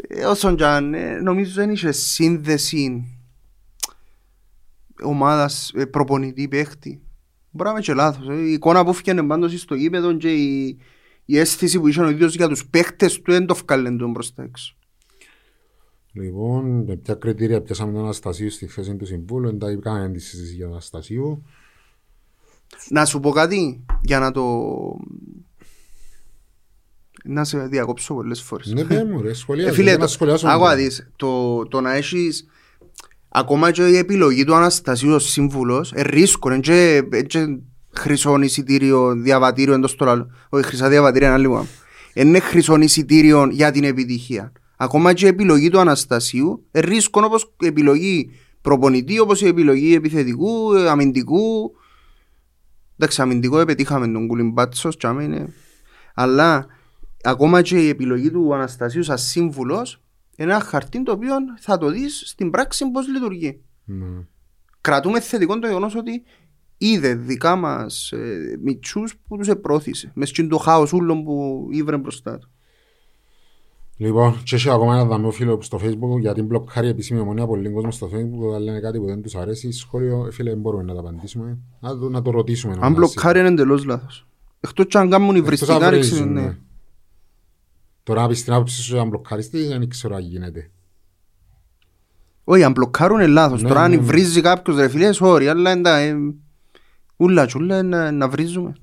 ε, 0.07 0.25
όσον 0.25 0.55
και 0.55 0.65
αν, 0.65 0.93
ε, 0.93 1.19
νομίζω 1.19 1.53
δεν 1.53 1.69
είχε 1.69 1.91
σύνδεση 1.91 3.07
ομάδας 5.03 5.71
ε, 5.75 5.85
προπονητή 5.85 6.47
παίχτη. 6.47 7.01
Μπορεί 7.51 7.69
να 7.69 7.71
είμαι 7.71 7.81
και 7.81 7.93
λάθος. 7.93 8.27
ε. 8.29 8.33
Η 8.33 8.51
εικόνα 8.51 8.85
που 8.85 8.93
φτιάνε 8.93 9.23
πάντως 9.23 9.59
στο 9.59 9.75
γήπεδο 9.75 10.13
και 10.13 10.33
η, 10.33 10.77
η 11.25 11.37
αίσθηση 11.37 11.79
που 11.79 11.87
είχε 11.87 12.01
ο 12.01 12.09
ίδιος 12.09 12.35
για 12.35 12.47
τους 12.47 12.65
παίχτες 12.67 13.21
του 13.21 13.31
δεν 13.31 13.45
το 13.45 13.55
βγάλεν 13.55 13.97
τον 13.97 14.11
μπροστά 14.11 14.43
έξω. 14.43 14.75
Λοιπόν, 16.13 16.83
με 16.83 16.95
ποια 16.95 17.13
κριτήρια 17.13 17.61
πιάσαμε 17.61 17.91
τον 17.91 18.01
Αναστασίου 18.01 18.49
στη 18.49 18.67
θέση 18.67 18.95
του 18.95 19.05
Συμβούλου, 19.05 19.49
εντάξει, 19.49 19.77
κάναμε 19.77 20.09
τη 20.13 20.19
συζήτηση 20.19 20.55
για 20.55 20.63
τον 20.63 20.73
Αναστασίου. 20.73 21.43
Να 22.89 23.05
σου 23.05 23.19
πω 23.19 23.29
κάτι 23.29 23.85
για 24.01 24.19
να 24.19 24.31
το... 24.31 24.43
Να 27.25 27.43
σε 27.43 27.57
διακόψω 27.67 28.13
πολλές 28.13 28.41
φορές. 28.41 28.73
Ναι, 28.73 28.83
πέ 28.83 29.05
μου 29.05 29.21
ρε, 29.21 29.29
Ε, 29.29 29.33
σχολιάζω, 29.33 29.73
φίλε, 29.73 29.89
δεν 29.89 29.99
να 29.99 30.05
το, 30.05 30.11
σχολιάσω. 30.11 30.47
άκου 30.47 30.63
να 30.63 30.69
μόνο. 30.69 30.75
δεις, 30.75 31.09
το, 31.15 31.63
το 31.67 31.81
να 31.81 31.93
έχεις 31.93 32.45
ακόμα 33.29 33.71
και 33.71 33.87
η 33.87 33.97
επιλογή 33.97 34.43
του 34.43 34.55
Αναστασίου 34.55 35.13
ως 35.13 35.29
σύμβουλος 35.31 35.91
ε, 35.95 36.01
ρίσκο, 36.01 36.51
είναι 36.51 36.59
και, 36.59 37.03
ε, 37.11 37.21
και 37.21 37.57
χρυσό 37.93 38.41
εισιτήριο, 38.41 39.13
διαβατήριο 39.15 39.73
εντός 39.73 39.95
του 39.95 40.05
λαλού. 40.05 40.31
Όχι, 40.49 40.63
χρυσά 40.65 40.89
διαβατήρια 40.89 41.27
είναι 41.27 41.37
άλλο. 41.37 41.67
Είναι 42.13 42.39
χρυσό 42.39 42.75
εισιτήριο 42.79 43.47
για 43.51 43.71
την 43.71 43.83
επιτυχία. 43.83 44.51
Ακόμα 44.77 45.13
και 45.13 45.25
η 45.25 45.27
επιλογή 45.27 45.69
του 45.69 45.79
Αναστασίου 45.79 46.65
ε, 46.71 46.79
ρίσκο 46.79 47.21
όπως 47.25 47.53
η 47.59 47.65
επιλογή 47.65 48.29
προπονητή 48.61 49.19
όπως 49.19 49.41
η 49.41 49.47
επιλογή 49.47 49.93
επιθετικού, 49.93 50.73
ε, 50.73 50.89
αμυντικού. 50.89 51.71
Εντάξει, 52.97 53.21
αμυντικό 53.21 53.59
επετύχαμε 53.59 54.07
τον 54.07 54.27
Κουλιμπάτσος, 54.27 54.97
τσάμε 54.97 55.23
είναι. 55.23 55.53
Αλλά 56.13 56.67
ακόμα 57.23 57.61
και 57.61 57.85
η 57.85 57.89
επιλογή 57.89 58.31
του 58.31 58.53
Αναστασίου 58.53 59.03
σαν 59.03 59.17
σύμβουλος 59.17 60.01
είναι 60.35 60.51
ένα 60.51 60.61
χαρτί 60.61 61.03
το 61.03 61.11
οποίο 61.11 61.33
θα 61.59 61.77
το 61.77 61.89
δεις 61.89 62.23
στην 62.25 62.49
πράξη 62.49 62.91
πώς 62.91 63.07
λειτουργεί. 63.07 63.61
Ναι. 63.85 64.05
Κρατούμε 64.81 65.19
θετικό 65.19 65.59
το 65.59 65.67
γεγονός 65.67 65.95
ότι 65.95 66.23
είδε 66.77 67.15
δικά 67.15 67.55
μας 67.55 68.11
ε, 68.11 68.57
μητσούς 68.61 69.15
που 69.27 69.37
τους 69.37 69.47
επρόθυσε. 69.47 70.11
Μες 70.15 70.29
στην 70.29 70.49
το 70.49 70.57
χάος 70.57 70.93
ούλων 70.93 71.23
που 71.23 71.67
ήβρε 71.71 71.97
μπροστά 71.97 72.37
του. 72.37 72.52
Λοιπόν, 73.97 74.41
και 74.43 74.55
έχει 74.55 74.69
ακόμα 74.69 74.93
ένα 74.93 75.05
δαμένο 75.05 75.31
φίλο 75.31 75.61
στο 75.61 75.79
facebook 75.83 76.19
γιατί 76.19 76.41
μπλοκάρει 76.41 76.87
επίσημη 76.87 77.19
ομονία 77.19 77.45
πολύ 77.45 77.69
κόσμος 77.69 77.95
στο 77.95 78.09
facebook 78.13 78.47
όταν 78.47 78.61
λένε 78.61 78.79
κάτι 78.79 78.99
που 78.99 79.05
δεν 79.05 79.21
τους 79.21 79.35
αρέσει. 79.35 79.71
Σχόλιο, 79.71 80.25
ε, 80.27 80.31
φίλε, 80.31 80.49
δεν 80.49 80.59
μπορούμε 80.59 80.83
να 80.83 80.93
τα 80.93 80.99
απαντήσουμε. 80.99 81.57
Να 81.79 81.97
το, 81.97 82.09
να 82.09 82.21
το 82.21 82.31
ρωτήσουμε. 82.31 82.77
Αν 82.79 82.93
μπλοκάρει 82.93 83.39
είναι 83.39 83.47
εντελώς 83.47 83.85
λάθος. 83.85 84.27
Εκτός 84.59 84.85
κι 84.87 84.97
αν 84.97 85.09
κάνουν 85.09 85.35
υβριστικά, 85.35 85.89
ρίξουν, 85.89 86.31
ναι. 86.33 86.57
Τώρα 88.03 88.21
να 88.21 88.27
πεις 88.27 88.43
την 88.43 88.53
άποψη 88.53 88.81
σου 88.81 88.99
αν 88.99 89.07
μπλοκάρεις 89.07 89.49
τι, 89.49 89.67
δεν 89.67 89.89
ξέρω 89.89 90.15
αν 90.15 90.21
γίνεται. 90.21 90.71
Όχι, 92.43 92.63
αν 92.63 92.71
μπλοκάρουν 92.71 93.19
είναι 93.19 93.27
λάθος. 93.27 93.61
Ναι, 93.61 93.67
Τώρα 93.67 93.81
αν 93.81 93.89
ναι, 93.89 93.95
ναι. 93.95 94.01
βρίζει 94.01 94.41
κάποιος 94.41 94.77
ρε 94.77 94.87
φίλε, 94.87 95.09
sorry, 95.19 95.45
αλλά 95.45 95.71
εντά, 95.71 95.97
ε, 95.97 96.15
ούλα 97.17 97.45
τσούλα 97.45 97.83
να, 97.83 98.11
να 98.11 98.29
βρίζουμε. 98.29 98.73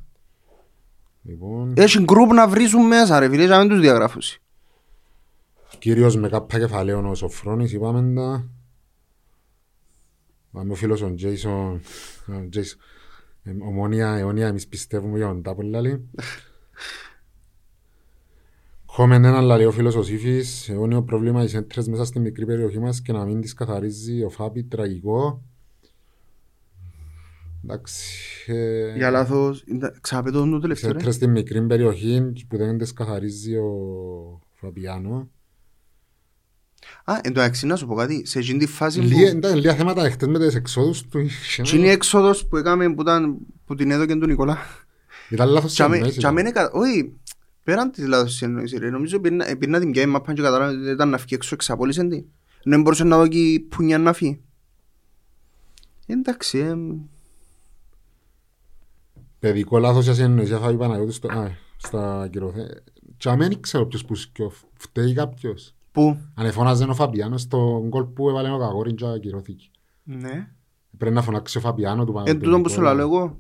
Λοιπόν, 1.23 1.73
Έχει 1.77 2.03
γκρουπ 2.03 2.33
να 2.33 2.49
βρίζουν 2.49 2.87
μέσα 2.87 3.19
ρε 3.19 3.29
φίλε, 3.29 3.43
και 3.43 3.49
να 3.49 3.59
μην 3.59 3.69
τους 3.69 3.81
διαγράφουν. 3.81 4.23
Κύριος 5.79 6.17
με 6.17 6.29
κάπα 6.29 6.59
κεφαλαίων 6.59 7.07
ο 7.07 7.15
Σοφρόνης, 7.15 7.73
είπαμε 7.73 8.15
τα. 8.15 8.51
Πάμε 10.53 10.73
ο 10.73 10.75
φίλος 10.75 11.03
ο 11.03 11.15
Τζέισον, 11.15 11.81
ο 12.27 12.49
Τζέισον, 12.49 12.81
ε, 13.43 13.51
ομόνια, 13.51 14.15
αιώνια, 14.15 14.47
εμείς 14.47 14.67
πιστεύουμε 14.69 15.17
για 15.17 15.27
τον 15.27 15.43
τάπο 15.43 15.63
λάλη. 15.63 16.09
Κόμεν 18.97 19.25
έναν 19.25 19.45
λαλεί 19.45 19.65
ο 19.65 19.71
φίλος 19.73 19.95
ο 19.95 20.03
Σύφης, 20.03 20.69
αιώνιο 20.69 21.03
πρόβλημα 21.03 21.43
οι 21.43 21.49
σέντρες 21.49 21.89
μέσα 21.89 22.05
στη 22.05 22.21
μικρή 22.21 22.47
περιοχή 22.47 22.79
μας 22.79 23.01
και 23.03 23.13
να 23.13 23.25
μην 23.25 23.41
τις 23.41 23.55
καθαρίζει 23.55 24.23
ο 24.23 24.29
Φάπη, 24.29 24.65
τραγικό. 24.65 25.43
Εντάξει, 27.65 28.15
ε, 28.47 28.97
Για 28.97 29.11
λάθος, 29.11 29.65
ξαπέτω 30.01 30.51
το 30.51 30.57
οι 30.57 30.61
τελευταίο 30.61 30.93
ρε. 30.93 30.99
σέντρες 30.99 31.15
στη 31.15 31.27
μικρή 31.27 31.67
περιοχή 31.67 32.33
που 32.49 32.57
δεν 32.57 32.79
τις 32.79 32.93
καθαρίζει 32.93 33.57
ο 33.57 34.41
Φαπιάνο. 34.53 35.29
Α, 37.05 37.15
εν 37.23 37.33
τω 37.33 37.41
μεταξύ 37.41 37.67
να 37.67 37.77
σου 37.77 37.87
πω 37.87 37.95
κάτι, 37.95 38.27
σε 38.27 38.39
εκείνη 38.39 38.59
τη 38.59 38.67
φάση 38.67 39.01
Λίγα- 39.01 39.31
που... 39.31 39.37
ήταν 39.37 39.55
λίγα 39.57 39.75
θέματα 39.75 40.05
εχθές 40.05 40.29
με 40.29 40.39
τις 40.39 40.55
εξόδους 40.55 41.09
του. 41.09 41.19
είχε 41.19 41.63
Τι 41.63 41.71
είναι 41.71 41.79
η 41.81 41.85
ένα- 41.85 41.93
έξοδος 41.93 42.47
που 42.47 42.57
έκαμε 42.57 42.95
που, 42.95 43.01
ήταν, 43.01 43.37
που 43.67 43.75
την 43.75 43.91
έδωκε 43.91 44.15
του 44.17 44.27
Νικολά. 44.27 44.59
Ήταν 45.29 45.49
λάθος 45.49 45.73
Τσάμε- 45.73 45.93
συνεννόηση, 45.95 46.19
τσάμε 46.19 46.41
ήταν. 46.41 46.53
είναι 46.53 46.67
κα- 46.69 46.79
Όχι, 46.81 47.13
πέραν 47.63 47.91
της 47.91 48.07
λάθος 48.07 48.33
συνεννόησης 48.35 48.79
ρε. 48.79 48.91
Νομίζω 48.91 49.21
πήρνα 49.21 49.57
πήρνα 49.59 49.81
την 49.81 49.91
πιάει 49.91 50.07
μάπαν 50.07 50.35
και 50.35 50.43
κατάλαβε 50.43 50.79
ότι 50.81 50.91
ήταν 50.91 51.09
να 51.09 51.19
φύγει 51.19 51.35
έξω 51.35 51.55
εξαπόλυσεν 51.55 52.09
τη. 52.09 52.17
Ενώ 52.17 52.27
δεν 52.75 52.81
μπορούσε 52.83 53.05
να 53.05 53.17
δω 53.17 53.27
και 53.29 53.63
πουνιά 53.69 53.99
να 53.99 54.13
φύγει. 54.13 54.41
Εντάξει, 56.07 56.59
ε, 56.59 56.75
Παιδικό 59.39 59.79
λάθος 59.79 60.05
για 60.05 60.15
συνεννόηση, 60.15 60.53
θα 60.55 60.71
είπα 60.71 60.87
να 60.89 60.99
δω 60.99 61.11
στο- 61.11 61.29
α, 61.33 61.51
στα 61.77 62.29
κυρωθέ. 62.33 62.83
Τσάμε 63.17 63.49
δεν 63.49 63.61
ξέρω 63.61 63.87
ποιος 63.87 64.05
που 64.05 64.15
σκιο, 64.15 64.53
φταίει 64.75 65.13
κάποιος. 65.15 65.75
Πού. 65.93 66.19
Αν 66.35 66.47
εφώναζε 66.47 66.85
ο 66.85 66.95
Φαπιάνο 66.95 67.39
στο 67.39 67.85
γκολ 67.89 68.05
που 68.05 68.29
έβαλε 68.29 68.51
ο 68.53 68.59
Καγόριν 68.59 68.97
και 68.97 69.07
ακυρώθηκε. 69.07 69.67
Ναι. 70.05 70.49
Πρέπει 70.99 71.15
να 71.15 71.23
φωνάξει 71.23 71.59
ο 71.59 71.61
Φαπιάνο 71.61 72.05
του 72.05 72.23
Εν 72.25 72.41
τούτο 72.41 72.61
που 72.61 72.69
σου 72.69 72.81
λέω 72.81 72.99
εγώ. 72.99 73.39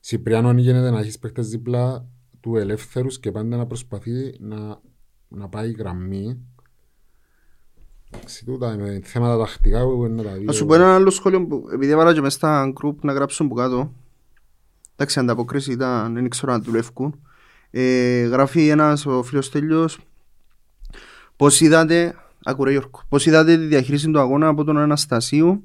Σιπριάνο 0.00 0.52
γίνεται 0.52 0.90
να 0.90 0.98
έχεις 0.98 1.18
παίχτες 1.18 1.48
δίπλα 1.48 2.04
του 2.40 2.56
ελεύθερους 2.56 3.20
και 3.20 3.30
πάντα 3.32 3.56
να 3.56 3.66
προσπαθεί 3.66 4.34
να, 4.38 4.80
να 5.28 5.48
πάει 5.48 5.70
γραμμή. 5.70 6.38
Εντάξει, 8.14 8.44
τούτα 8.44 8.72
είναι 8.72 9.00
θέματα 9.04 9.38
τακτικά 9.44 9.84
που 9.84 10.04
είναι 10.04 10.14
να 10.14 10.22
τα 10.22 10.32
δει. 10.36 10.44
Να 10.44 10.52
σου 10.52 10.64
ο- 10.64 10.66
πω 10.66 10.74
ένα 10.74 10.94
άλλο 10.94 11.10
σχόλιο 11.10 11.46
που 11.46 11.64
επειδή 11.72 11.92
έβαλα 11.92 12.12
και 12.14 12.20
μες 12.20 12.32
στα 12.32 12.72
group 12.82 12.94
να 13.00 13.12
γράψουν 13.12 13.48
που 13.48 13.54
κάτω. 13.54 13.92
Εντάξει, 14.92 15.18
η 15.18 15.22
ανταποκρίση 15.22 15.72
ήταν, 15.72 16.14
δεν 16.14 16.28
ξέρω 16.28 16.52
αν 16.52 16.62
δουλεύουν. 16.62 17.20
Ε, 17.74 18.22
γράφει 18.22 18.68
ένας 18.68 19.06
ο 19.06 19.22
φίλος 19.22 19.50
Τέλειος 19.50 19.98
πώς 21.36 21.60
είδατε, 21.60 22.14
άκου 22.44 22.64
ρε 22.64 22.70
Γιώργο, 22.70 23.02
πώς 23.08 23.26
είδατε 23.26 23.56
τη 23.56 23.64
διαχείριση 23.64 24.10
του 24.10 24.20
αγώνα 24.20 24.48
από 24.48 24.64
τον 24.64 24.78
Αναστασίου; 24.78 25.62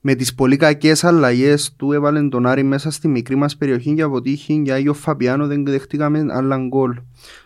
Με 0.00 0.14
τις 0.14 0.34
πολύ 0.34 0.56
κακές 0.56 1.04
αλλαγές 1.04 1.74
του 1.76 1.92
έβαλε 1.92 2.28
τον 2.28 2.46
Άρη 2.46 2.62
μέσα 2.62 2.90
στη 2.90 3.08
μικρή 3.08 3.36
μας 3.36 3.56
περιοχή 3.56 3.94
και 3.94 4.02
αποτύχει 4.02 4.60
για 4.64 4.74
Άγιο 4.74 4.94
Φαπιάνο 4.94 5.46
δεν 5.46 5.64
δεχτήκαμε 5.64 6.26
άλλα 6.30 6.56
γκολ. 6.56 6.96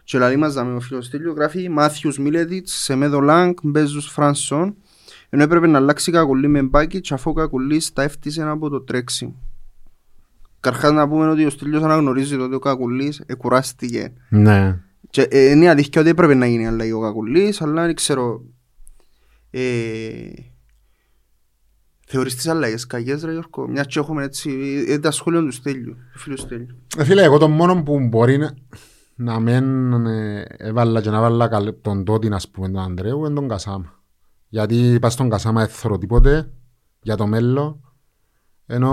Και 0.04 0.18
λαλεί 0.18 0.36
μας 0.36 0.54
δαμέ 0.54 0.74
ο 0.74 0.80
φίλος 0.80 1.10
Τέλειο 1.10 1.32
γράφει 1.32 1.68
Μάθιους 1.68 2.18
Μίλετιτς, 2.18 2.72
Σεμέδο 2.72 3.20
Λάγκ, 3.20 3.52
Μπέζους 3.62 4.06
Φρανσόν 4.06 4.76
ενώ 5.34 5.42
έπρεπε 5.42 5.66
να 5.66 5.78
αλλάξει 5.78 6.12
Κακουλή 6.12 6.48
με 6.48 6.62
μπάκι 6.62 7.00
και 7.00 7.14
αφού 7.14 7.30
ο 7.30 7.32
Κακουλής 7.32 7.92
τα 7.92 8.02
έφτυσε 8.02 8.42
από 8.42 8.68
το 8.68 8.80
τρέξιμο. 8.80 9.53
Καταρχάς 10.64 10.92
να 10.92 11.08
πούμε 11.08 11.28
ότι 11.28 11.44
ο 11.44 11.50
Στέλιος 11.50 11.82
αναγνωρίζει 11.82 12.36
ότι 12.36 12.54
ο 12.54 12.58
Κακουλής 12.58 13.22
εκουράστηκε. 13.26 14.12
Ναι. 14.28 14.80
Και 15.10 15.22
ε, 15.22 15.50
είναι 15.50 15.68
αλήθεια 15.68 16.00
ότι 16.00 16.10
έπρεπε 16.10 16.34
να 16.34 16.46
γίνει 16.46 16.66
αλλαγή 16.66 16.92
ο 16.92 17.00
Κακουλής, 17.00 17.62
αλλά 17.62 17.84
δεν 17.84 17.94
ξέρω... 17.94 18.44
Ε, 19.50 20.30
θεωρείς 22.06 22.34
τις 22.34 22.48
αλλαγές 22.48 22.86
κακές 22.86 23.22
ρε 23.24 23.32
Γιώργο, 23.32 23.68
μιας 23.68 23.86
και 23.86 23.98
έχουμε 23.98 24.24
έτσι 24.24 24.50
ε, 24.88 24.98
τα 24.98 25.10
σχόλια 25.10 25.40
του 25.40 25.50
Στέλιου, 25.50 25.96
του 26.12 26.18
φίλου 26.18 26.36
Στέλιου. 26.36 26.76
Ε, 26.96 27.04
Φίλε, 27.04 27.22
εγώ 27.22 27.38
το 27.38 27.48
μόνο 27.48 27.82
που 27.82 28.00
μπορεί 28.00 28.38
να, 28.38 28.54
να 29.14 29.40
μην 29.40 29.92
ε, 30.06 30.44
έβαλα 30.56 31.00
και 31.00 31.10
να 31.10 31.20
βάλα 31.20 31.48
καλ- 31.48 31.74
τον 31.80 32.04
τότε, 32.04 32.34
ας 32.34 32.48
πούμε, 32.50 32.66
τον 32.70 32.82
Ανδρέου, 32.82 33.24
είναι 33.24 33.34
τον 33.34 33.48
Κασάμα. 33.48 34.02
Γιατί 34.48 34.98
πας 35.00 35.12
στον 35.12 35.28
Κασάμα 35.28 35.60
δεν 35.60 35.68
θεωρώ 35.68 35.98
τίποτε 35.98 36.52
για 37.02 37.16
το 37.16 37.26
μέλλον, 37.26 37.80
ενώ 38.66 38.90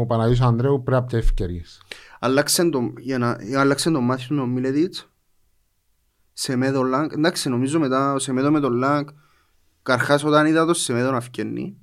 ο 0.00 0.06
Παναγιώτης 0.06 0.40
Ανδρέου 0.40 0.82
πρέπει 0.82 1.00
να 1.00 1.06
πιάσει 1.06 1.24
ευκαιρίες. 1.26 1.82
Αλλάξε 2.20 2.64
το, 2.68 2.92
για 2.98 3.18
να, 3.18 3.36
αλλάξε 3.58 3.90
το 3.90 4.00
μάθημα 4.00 4.38
με 4.40 4.44
τον 4.46 4.52
Μίλετιτς 4.54 5.10
σε 6.32 6.56
μέδο 6.56 6.82
Λάγκ. 6.82 7.10
Εντάξει, 7.12 7.48
νομίζω 7.48 7.78
μετά 7.78 8.18
σε 8.18 8.32
μέδο 8.32 8.50
με 8.50 8.60
τον 8.60 8.72
Λάγκ 8.72 9.06
καρχάς 9.82 10.24
όταν 10.24 10.46
είδα 10.46 10.66
το 10.66 10.74
σε 10.74 10.92
μέδο 10.92 11.10
να 11.10 11.20
φκένει 11.20 11.76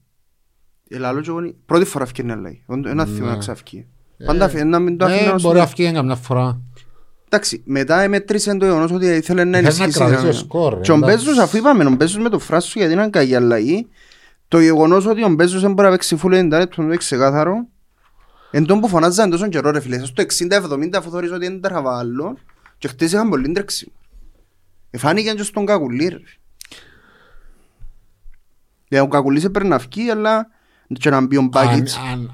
Ελάλο 0.91 1.21
και 1.21 1.29
εγώ 1.29 1.39
είναι- 1.39 1.55
πρώτη 1.65 1.85
φορά 1.85 2.05
φκένει 2.05 2.31
αλλαγή. 2.31 2.63
Ένα 2.69 2.93
Ναι. 2.93 3.05
θύμα 3.05 3.27
να 3.27 3.37
ξαφκεί. 3.37 3.87
Πάντα 4.25 4.49
φε- 4.49 4.63
να 4.65 4.79
μην 4.79 4.97
το 4.97 5.05
αφήνω 5.05 5.29
Ε, 5.29 5.31
να 5.31 5.37
σου- 5.37 5.47
μπορεί 5.47 5.59
να 5.59 5.67
φύγει 5.67 5.91
καμιά 5.91 6.15
φορά. 6.15 6.61
Εντάξει, 7.25 7.61
μετά 7.65 8.07
μέτρησε 8.09 8.57
το 8.57 8.65
γεγονός 8.65 8.91
ότι 8.91 9.05
ήθελε 9.05 9.13
να 9.15 9.21
Ήθελε 9.21 9.43
να 9.49 9.57
ενισχύσει. 9.57 9.97
κρατήσει 9.97 10.19
ένα- 10.21 10.31
το 10.31 10.37
σκορ, 10.37 10.73
ρε, 10.73 10.79
Και 10.79 10.91
ο 10.91 10.95
εντάξει. 10.95 11.15
Μπέζος, 11.15 11.37
αφού 11.37 11.57
είπαμε, 11.57 11.85
ο 11.85 11.89
Μπέζος 11.89 12.21
με 12.23 12.29
το 12.29 12.39
φράσο 12.39 12.79
γιατί 12.79 12.93
είναι 12.93 13.09
κακή 13.09 13.35
αλλαγή, 13.35 13.87
το 14.49 14.59
γεγονός 14.59 15.05
ότι 15.05 15.23
ο 15.23 15.29
Μπέζος 15.29 15.61
δεν 15.61 15.73
μπορεί 15.73 15.87
να 15.87 15.93
παίξει 15.93 16.17
full 16.23 16.43
90 16.45 16.49
λεπτό 16.49 16.81
είναι 16.81 16.97
ξεκάθαρο. 16.97 17.67
Εν 18.51 18.65
τόν 18.65 18.79
που 18.79 18.87
φωνάζαν 18.87 19.29
τόσο 19.29 19.47
καιρό 19.47 19.71
ρε 19.71 19.79
φίλε, 19.79 20.05
στο 20.05 20.23
60-70 20.49 20.89
αφού 20.95 21.09
θωρείς 21.09 21.31
ότι 21.31 21.45
είναι 21.45 21.59
τραβάλλο 21.59 22.37
και 22.77 22.87
χτες 22.87 23.11
είχαν 23.11 23.29
πολύ 23.29 23.51
τρέξιμο. 23.51 23.91
Εφάνηκε 24.89 25.33
και 25.33 25.43
στον 25.43 25.65
Κακουλή 25.65 26.07
ρε. 26.07 26.17
Δηλαδή 28.87 29.07
ο 29.07 29.09
Κακουλής 29.09 29.43
έπρεπε 29.43 29.67
να 29.67 29.77
βγει 29.77 30.09
αλλά 30.09 30.47
και 30.87 31.09
να 31.09 31.21
μπει 31.25 31.37
ο 31.37 31.39
Αν, 31.39 31.47
Μπάκιτς. 31.47 31.97
αν, 32.11 32.31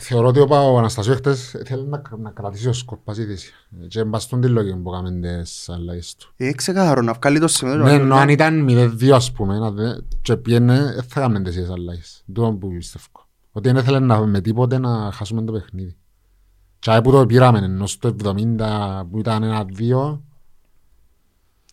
θεωρώ 0.00 0.28
ότι 0.28 0.40
ο, 0.40 0.46
Πα- 0.46 0.60
ο 0.70 0.78
Αναστασίου 0.78 1.14
χτες 1.14 1.56
θέλει 1.64 1.86
να, 1.86 2.02
να 2.18 2.30
κρατήσει 2.30 2.68
ο 2.68 2.72
σκορ 2.72 2.98
πάση 3.04 3.26
θέση. 3.26 3.52
Και 3.88 4.04
μπαστούν 4.04 4.40
τη 4.40 4.48
λόγια 4.48 4.76
που 4.82 4.90
κάνουν 4.90 5.20
τις 5.20 5.68
αλλαγές 5.68 6.14
του. 6.16 6.32
Ε, 6.36 6.52
ξεκάθαρο 6.52 7.02
να 7.02 7.12
βγάλει 7.12 7.38
το 7.40 7.48
σημείο. 7.48 7.74
Ναι, 7.76 7.92
ενώ 7.92 8.16
αν 8.16 8.28
ήταν 8.28 8.66
0-2 8.70 9.10
ας 9.10 9.32
πούμε 9.32 9.58
να 9.58 9.70
δε- 9.70 9.96
και 10.22 10.36
πιένε, 10.36 10.92
δεν 10.94 11.02
θα 11.02 11.20
κάνουν 11.20 11.42
τις 11.42 11.54
ίδιες 11.56 11.70
αλλαγές. 11.70 12.22
Τούτο 12.34 12.52
που 12.52 12.68
πιστεύω. 12.68 13.04
Ότι 13.52 13.68
δεν 13.68 13.76
ήθελε 13.82 13.98
να, 13.98 14.26
με 14.26 14.40
τίποτε 14.40 14.78
να 14.78 15.10
χάσουμε 15.12 15.42
το 15.42 15.52
παιχνίδι. 15.52 15.96
Και 16.78 16.90
άι 16.90 17.02
που 17.02 17.10
το 17.10 17.26
πήραμε, 17.26 17.58
ενώ 17.58 17.86
στο 17.86 18.14
70 18.24 19.06
που 19.10 19.18
ήταν 19.18 19.42
ένα-δύο, 19.42 20.22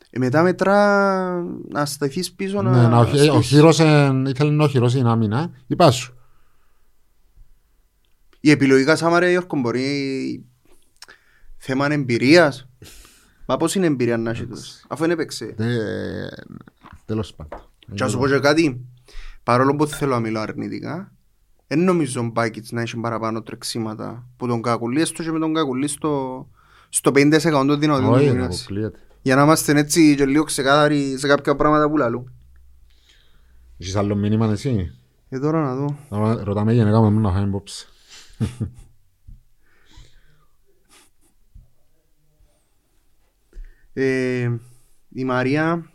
Ε, 0.10 0.20
μετά 0.20 0.42
μετρά 0.44 1.42
να 1.70 1.86
σταθείς 1.86 2.32
πίσω 2.34 2.62
να... 2.62 2.72
ναι, 2.82 2.88
να, 2.88 3.00
ο, 3.00 3.06
στήσεις. 3.06 3.30
ο 3.30 3.42
Χείρος 3.42 3.80
ε, 3.80 4.22
ήθελε 4.28 4.52
να 4.52 4.64
οχυρώσει 4.64 4.98
την 4.98 5.08
άμυνα. 5.08 5.50
Είπα 5.68 5.92
σου. 5.92 6.17
Η 8.48 8.52
επιλογή 8.52 8.84
Κασάμα 8.84 9.20
ρε 9.20 9.30
Γιώργο 9.30 9.60
μπορεί 9.60 10.46
θέμα 11.58 11.92
εμπειρίας. 11.92 12.68
Μα 13.46 13.58
πώς 13.58 13.76
είναι 13.76 13.86
εμπειρία 13.86 14.18
να 14.18 14.30
έχει 14.30 14.46
τους, 14.46 14.84
αφού 14.88 15.02
δεν 15.02 15.12
έπαιξε. 15.12 15.56
Ε, 15.58 16.28
τέλος 17.06 17.34
πάντων. 17.34 17.60
Και 17.80 18.04
να 18.04 18.08
σου 18.08 18.18
πω 18.18 18.28
και 18.28 18.40
κάτι, 18.40 18.86
παρόλο 19.44 19.76
που 19.76 19.88
θέλω 19.88 20.12
να 20.12 20.20
μιλώ 20.20 20.40
αρνητικά, 20.40 21.12
δεν 21.68 21.80
νομίζω 21.84 22.22
ο 22.22 22.24
Μπάκιτς 22.24 22.72
να 22.72 22.82
έχει 22.82 22.98
παραπάνω 22.98 23.42
τρεξίματα 23.42 24.28
που 24.38 24.48
τον 24.48 24.62
Κακουλή, 24.62 25.02
έστω 25.02 25.24
και 25.24 25.32
με 25.32 25.40
τον 25.40 25.54
Κακουλή 25.54 25.88
στο, 25.88 26.48
στο 26.90 27.12
50% 27.14 27.78
δυνατό 27.80 28.12
Όχι, 28.12 28.20
του 28.20 28.26
δεν 28.26 28.36
μήνας. 28.36 28.62
αποκλείεται. 28.62 29.00
Για 29.22 29.36
να 29.36 29.44
είμαστε 29.44 29.80
έτσι 29.80 30.16
και 30.16 30.26
λίγο 30.26 30.44
ξεκάθαροι 30.44 31.18
σε 31.18 31.28
κάποια 31.28 31.56
πράγματα 31.56 31.90
που 31.90 31.98
λαλούν. 31.98 32.32
Έχεις 33.78 33.96
άλλο 33.96 34.16
μήνυμα 34.16 34.52
εσύ; 34.52 34.92
Ε, 35.30 35.40
τώρα 35.40 35.62
να 35.62 35.76
δω. 35.76 35.98
Να 36.10 36.44
Ρωτάμε 36.44 36.74
γενικά 36.74 37.02
μου 37.02 37.20
να 37.20 37.32
φάμε 37.32 37.48
υπόψη. 37.48 37.88
Ε, 44.00 44.52
η 45.10 45.24
Μαρία 45.24 45.92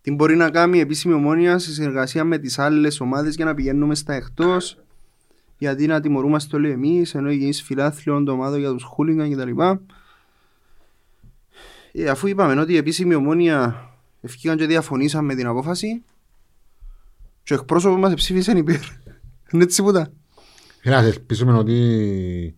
τι 0.00 0.10
μπορεί 0.10 0.36
να 0.36 0.50
κάνει 0.50 0.76
η 0.76 0.80
επίσημη 0.80 1.14
ομόνια 1.14 1.58
σε 1.58 1.72
συνεργασία 1.72 2.24
με 2.24 2.38
τις 2.38 2.58
άλλες 2.58 3.00
ομάδες 3.00 3.34
για 3.34 3.44
να 3.44 3.54
πηγαίνουμε 3.54 3.94
στα 3.94 4.14
εκτός 4.14 4.78
γιατί 5.58 5.86
να 5.86 6.00
τιμωρούμαστε 6.00 6.56
όλοι 6.56 6.70
εμείς 6.70 7.14
ενώ 7.14 7.30
οι 7.30 7.52
φιλάθλιων 7.52 8.24
το 8.24 8.32
ομάδο 8.32 8.56
για 8.56 8.72
τους 8.72 8.82
χούλιγκαν 8.82 9.32
κτλ. 9.32 9.60
Ε, 11.92 12.08
αφού 12.08 12.26
είπαμε 12.26 12.60
ότι 12.60 12.72
η 12.72 12.76
επίσημη 12.76 13.14
ομόνια 13.14 13.90
ευκήγαν 14.20 14.56
και 14.56 14.66
διαφωνήσαν 14.66 15.24
με 15.24 15.34
την 15.34 15.46
απόφαση 15.46 16.02
και 17.42 17.52
ο 17.52 17.56
εκπρόσωπος 17.56 17.98
μας 17.98 18.14
ψήφισε 18.14 18.52
υπέρ. 18.52 18.80
Είναι 19.52 19.62
έτσι 19.62 19.76
τίποτα. 19.76 20.12
Φίλε, 20.12 20.27
ας 20.96 21.04
ελπίσουμε 21.04 21.52
ότι 21.52 22.56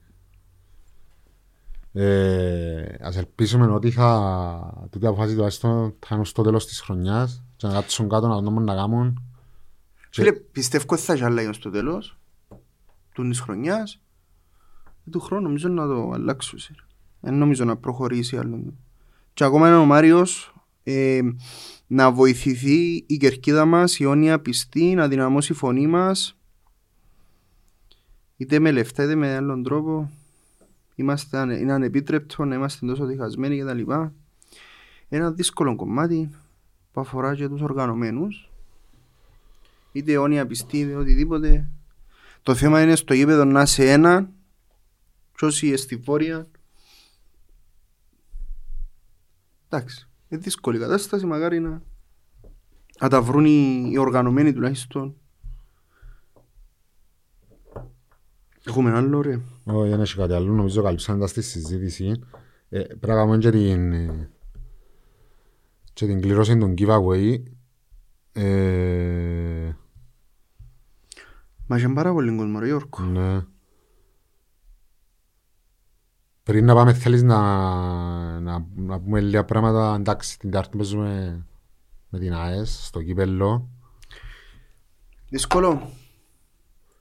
ε, 1.93 2.85
ας 3.01 3.17
ελπίσουμε 3.17 3.67
ότι 3.67 3.91
θα 3.91 4.89
τούτη 4.91 5.07
αποφάση 5.07 5.35
τουλάχιστον 5.35 5.95
θα 6.07 6.15
είναι 6.15 6.25
στο 6.25 6.43
τέλος 6.43 6.67
της 6.67 6.81
χρονιάς 6.81 7.45
και 7.57 7.67
να 7.67 7.73
κάτσουν 7.73 8.09
κάτω 8.09 8.27
να 8.27 8.41
δούμε 8.41 8.63
να 8.63 8.75
κάνουν 8.75 9.23
Φίλε, 10.11 10.33
πιστεύω 10.33 10.85
ότι 10.89 11.03
θα 11.03 11.13
έχει 11.13 11.25
άλλα 11.25 11.53
στο 11.53 11.71
τέλος 11.71 12.19
της 13.29 13.41
χρονιάς 13.41 14.01
και 15.05 15.11
του 15.11 15.21
χρόνου 15.21 15.43
νομίζω 15.43 15.69
να 15.69 15.87
το 15.87 16.11
αλλάξουν. 16.11 16.59
Δεν 17.21 17.35
νομίζω 17.35 17.65
να 17.65 17.77
προχωρήσει 17.77 18.37
άλλο. 18.37 18.75
Και 19.35 19.45
ακόμα 19.45 19.67
είναι 19.67 19.77
ο 19.77 19.85
Μάριος 19.85 20.55
ε, 20.83 21.21
να 21.87 22.11
βοηθηθεί 22.13 23.05
η 23.07 23.17
κερκίδα 23.17 23.65
μας, 23.65 23.99
η 23.99 24.05
αιώνια 24.05 24.41
πιστή, 24.41 24.95
να 24.95 25.09
δυναμώσει 25.09 25.53
η 25.53 25.55
φωνή 25.55 25.87
μας 25.87 26.40
είτε 28.41 28.59
με 28.59 28.71
λεφτά 28.71 29.05
είτε 29.05 29.15
με 29.15 29.37
άλλον 29.37 29.63
τρόπο 29.63 30.11
είμαστε, 30.95 31.59
είναι 31.59 31.73
ανεπίτρεπτο 31.73 32.45
να 32.45 32.55
είμαστε 32.55 32.87
τόσο 32.87 33.05
διχασμένοι 33.05 33.57
και 33.57 33.65
τα 33.65 33.75
λοιπά. 33.75 34.15
Ένα 35.09 35.33
δύσκολο 35.33 35.77
κομμάτι 35.77 36.31
που 36.93 37.01
αφορά 37.01 37.35
και 37.35 37.49
τους 37.49 37.61
οργανωμένους 37.61 38.51
είτε 39.93 40.13
αιώνια 40.13 40.47
πιστή 40.47 40.79
είτε 40.79 40.95
οτιδήποτε. 40.95 41.69
Το 42.43 42.55
θέμα 42.55 42.83
είναι 42.83 42.97
στο 42.97 43.15
γήπεδο 43.15 43.45
να 43.45 43.63
είσαι 43.63 43.91
ένα 43.91 44.31
και 45.37 45.45
όσοι 45.45 45.77
στη 45.77 45.97
βόρεια. 45.97 46.49
Εντάξει 49.69 50.09
είναι 50.29 50.41
δύσκολη 50.41 50.77
η 50.77 50.81
κατάσταση 50.81 51.27
μακάρι 51.27 51.61
να, 51.61 51.83
να 53.01 53.09
τα 53.09 53.23
βρουν 53.23 53.45
οι, 53.45 53.91
οι 53.93 53.99
οργανωμένοι 53.99 54.53
τουλάχιστον 54.53 55.20
Έχουμε 58.65 58.91
άλλο 58.91 59.21
ρε. 59.21 59.41
Όχι, 59.65 59.91
δεν 59.91 60.01
έχει 60.01 60.17
κάτι 60.17 60.33
άλλο. 60.33 60.53
Νομίζω 60.53 60.83
καλύψαμε 60.83 61.27
στη 61.27 61.43
συζήτηση. 61.43 62.21
Ε, 62.69 62.81
πρέπει 62.81 63.07
να 63.07 63.15
κάνουμε 63.15 63.39
και 63.39 63.51
την, 63.51 63.93
ε, 63.93 64.31
και 65.93 66.07
την 66.07 66.21
κλήρωση 66.21 66.59
των 66.59 66.75
giveaway. 66.79 67.43
Ε, 68.33 69.73
Μα 71.67 71.77
είχε 71.77 71.89
πάρα 71.89 72.13
πολύ 72.13 72.37
κόσμο 72.37 72.59
ρε 72.59 72.67
Γιώργο. 72.67 73.05
ναι. 73.05 73.41
Πριν 76.43 76.65
να 76.65 76.75
πάμε 76.75 76.93
θέλεις 76.93 77.23
να, 77.23 77.39
να, 78.41 78.67
να 78.77 79.01
πούμε 79.01 79.21
λίγα 79.21 79.45
πράγματα; 79.45 79.95
Εντάξει, 79.99 80.39
την 80.39 80.51
Τάρτη 80.51 80.77
παίζουμε 80.77 81.45
με 82.09 82.19
την 82.19 82.35
ΑΕΣ 82.35 82.87
στο 82.87 83.03
κύπελλο. 83.03 83.69
Δύσκολο. 85.29 85.91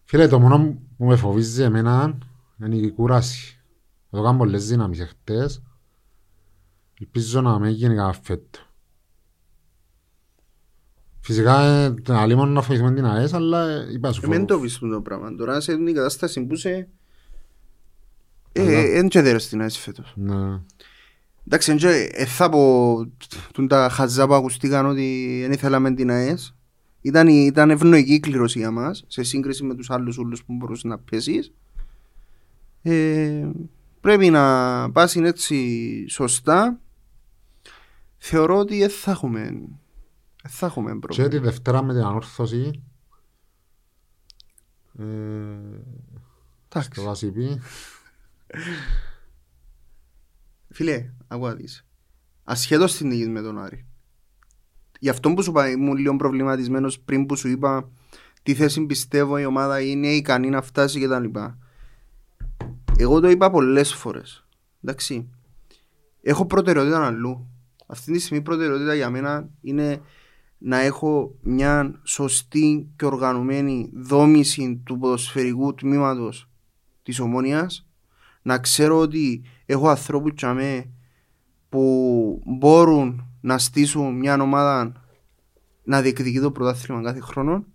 Φίλε, 0.10 0.28
το 0.28 0.40
μόνο 0.40 0.78
που 0.98 1.06
με 1.06 1.16
φοβίζει 1.16 1.62
εμένα 1.64 2.18
είναι 2.64 2.76
η 2.76 2.92
κούραση. 2.92 3.60
Εδώ 4.12 4.24
κάνω 4.24 4.38
πολλές 4.38 4.68
δύναμεις 4.68 5.00
εχθές. 5.00 5.62
Ελπίζω 7.00 7.42
να 7.42 7.60
μην 7.60 7.70
γίνει 7.72 7.96
κανένα 7.96 8.14
φέτο. 8.24 8.60
Φυσικά, 11.20 11.62
ε, 11.62 11.94
την 11.94 12.14
άλλη 12.14 12.36
μόνο 12.36 12.52
να 12.52 12.62
φοβηθούμε 12.62 12.94
την 12.94 13.06
ΑΕΣ, 13.06 13.34
αλλά 13.34 13.70
ε, 13.70 13.88
είπα 13.92 14.12
σου 14.12 14.22
Εμένα 14.24 14.46
το 14.46 14.54
φοβ- 14.54 14.62
βρίσκουν 14.66 14.92
το 14.92 15.02
πράγμα. 15.02 15.36
Τώρα 15.36 15.60
σε 15.62 15.78
μια 15.78 15.94
κατάσταση 15.94 16.46
που 16.46 16.54
είσαι 16.54 16.88
Αλλά- 18.58 18.70
ε, 18.72 18.98
εν 18.98 19.08
και 19.08 19.22
δέρες 19.22 19.44
στην 19.44 19.62
ΑΕΣ 19.62 19.78
φέτος. 19.78 20.14
Ναι. 20.16 20.60
Εντάξει, 21.48 21.72
εν 21.72 21.78
και 21.78 22.10
ε, 22.12 22.26
θα 22.26 22.50
πω 22.50 22.96
τούν 23.54 23.68
τα 23.68 23.90
χαζά 23.90 24.28
που 24.28 24.34
ακουστήκαν 24.34 24.86
ότι 24.86 25.38
δεν 25.42 25.52
ήθελαμε 25.52 25.94
την 25.94 26.10
ΑΕΣ. 26.10 26.54
Ήταν, 27.02 27.28
η- 27.28 27.46
ήταν 27.48 27.70
ευνοϊκή 27.70 28.14
η 28.14 28.20
κλήρωση 28.20 28.60
για 28.60 28.72
μας 28.72 29.04
σε 29.08 29.24
σύγκριση 29.24 29.64
με 29.64 29.76
τους 29.76 29.90
άλλους 29.90 30.18
ούλους 30.18 30.44
που 30.44 30.54
μπορούσες 30.54 30.84
να 30.84 30.98
πέσεις. 31.00 31.52
Ε, 32.82 33.50
πρέπει 34.02 34.30
να 34.30 34.92
πάσει 34.92 35.20
έτσι 35.22 36.06
σωστά. 36.10 36.80
Θεωρώ 38.18 38.58
ότι 38.58 38.78
δεν 38.80 38.90
θα 38.90 39.12
έχουμε, 39.12 39.42
δεν 40.42 40.52
θα 40.52 40.66
έχουμε 40.66 40.92
Και 40.92 40.98
πρόβλημα. 41.00 41.28
τη 41.30 41.38
Δευτέρα 41.38 41.84
με 41.84 41.94
την 41.94 42.02
ανόρθωση 42.04 42.84
ε, 45.00 45.04
στο 46.68 46.80
Εντάξει. 46.80 47.02
Βασιπί 47.04 47.60
Φίλε, 50.70 51.12
ακούω 51.28 51.56
δεις. 51.56 51.86
Ασχέτως 52.44 52.96
την 52.96 53.08
νίκη 53.08 53.28
με 53.28 53.42
τον 53.42 53.60
Άρη. 53.60 53.86
Γι' 55.00 55.10
αυτό 55.10 55.34
που 55.34 55.44
σου 55.44 55.50
είπα, 55.50 55.70
ήμουν 55.70 55.98
λίγο 55.98 56.16
προβληματισμένος 56.16 57.00
πριν 57.00 57.26
που 57.26 57.36
σου 57.36 57.48
είπα 57.48 57.90
τι 58.44 58.54
θέση 58.54 58.86
πιστεύω 58.86 59.38
η 59.38 59.46
ομάδα 59.46 59.82
είναι 59.82 60.08
ικανή 60.08 60.50
να 60.50 60.62
φτάσει 60.62 61.00
κτλ. 61.00 61.40
Εγώ 62.98 63.20
το 63.20 63.30
είπα 63.30 63.50
πολλές 63.52 63.94
φορές. 63.94 64.48
Εντάξει. 64.84 65.30
Έχω 66.22 66.46
προτεραιότητα 66.46 67.06
αλλού. 67.06 67.50
Αυτή 67.86 68.12
τη 68.12 68.20
στιγμή 68.20 68.38
η 68.38 68.44
προτεραιότητα 68.44 68.96
για 68.96 69.10
μένα 69.10 69.50
είναι 69.62 70.02
να 70.58 70.80
έχω 70.80 71.36
μια 71.42 72.00
σωστή 72.04 72.90
και 72.96 73.06
οργανωμένη 73.06 73.90
δόμηση 73.94 74.82
του 74.86 74.98
ποδοσφαιρικού 74.98 75.74
τμήματος 75.74 76.50
της 77.04 77.20
ομόνιας 77.20 77.88
να 78.42 78.58
ξέρω 78.58 79.00
ότι 79.00 79.42
έχω 79.66 79.90
ανθρώπους 79.90 80.34
τσαμέ 80.34 80.90
που 81.70 82.42
μπορούν 82.46 83.29
να 83.42 83.58
στήσουν 83.58 84.18
μια 84.18 84.42
ομάδα 84.42 84.94
να 85.84 86.02
διεκδικεί 86.02 86.40
το 86.40 86.52
πρωτάθλημα 86.52 87.02
κάθε 87.02 87.20
χρόνο 87.20 87.66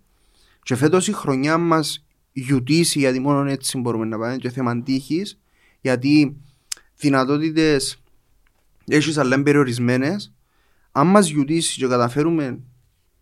και 0.62 0.76
φέτος 0.76 1.08
η 1.08 1.12
χρονιά 1.12 1.58
μας 1.58 2.04
γιουτήσει 2.32 2.98
γιατί 2.98 3.20
μόνο 3.20 3.50
έτσι 3.50 3.78
μπορούμε 3.78 4.04
να 4.04 4.18
πάμε 4.18 4.36
και 4.36 4.50
θέμα 4.50 4.82
τύχης 4.82 5.38
γιατί 5.80 6.36
δυνατότητες 6.96 8.02
έχεις 8.84 9.18
αλλά 9.18 9.34
είναι 9.34 9.44
περιορισμένες. 9.44 10.32
Αν 10.92 11.06
μας 11.06 11.28
γιουτήσει 11.28 11.78
και 11.78 11.86
καταφέρουμε 11.86 12.60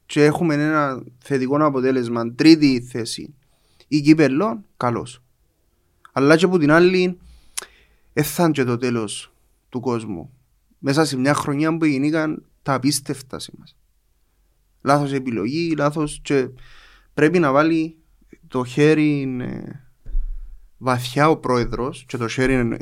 και 0.07 0.24
έχουμε 0.24 0.55
ένα 0.55 1.03
θετικό 1.18 1.64
αποτέλεσμα 1.64 2.34
τρίτη 2.34 2.80
θέση 2.80 3.34
ή 3.88 4.01
κύπελλο, 4.01 4.64
καλώς 4.76 5.22
αλλά 6.12 6.36
και 6.36 6.45
από 6.45 6.59
την 6.59 6.70
άλλη 6.70 7.18
δεν 8.12 8.24
θα 8.24 8.43
είναι 8.43 8.53
και 8.53 8.64
το 8.64 8.76
τέλος 8.76 9.32
του 9.68 9.80
κόσμου. 9.80 10.30
Μέσα 10.85 11.05
σε 11.05 11.16
μια 11.16 11.35
χρονιά 11.35 11.76
που 11.76 11.85
γίνηκαν 11.85 12.45
τα 12.62 12.74
απίστευτα 12.74 13.39
σε 13.39 13.53
μας. 13.59 13.76
Λάθος 14.83 15.12
επιλογή, 15.12 15.74
λάθος 15.76 16.20
και 16.22 16.49
πρέπει 17.14 17.39
να 17.39 17.53
βάλει 17.53 17.97
το 18.49 18.64
χέρι 18.64 19.37
ε, 19.41 19.62
βαθιά 20.78 21.28
ο 21.28 21.37
πρόεδρος 21.37 22.05
και 22.09 22.16
το, 22.16 22.28
χέρι, 22.28 22.55
ε, 22.55 22.76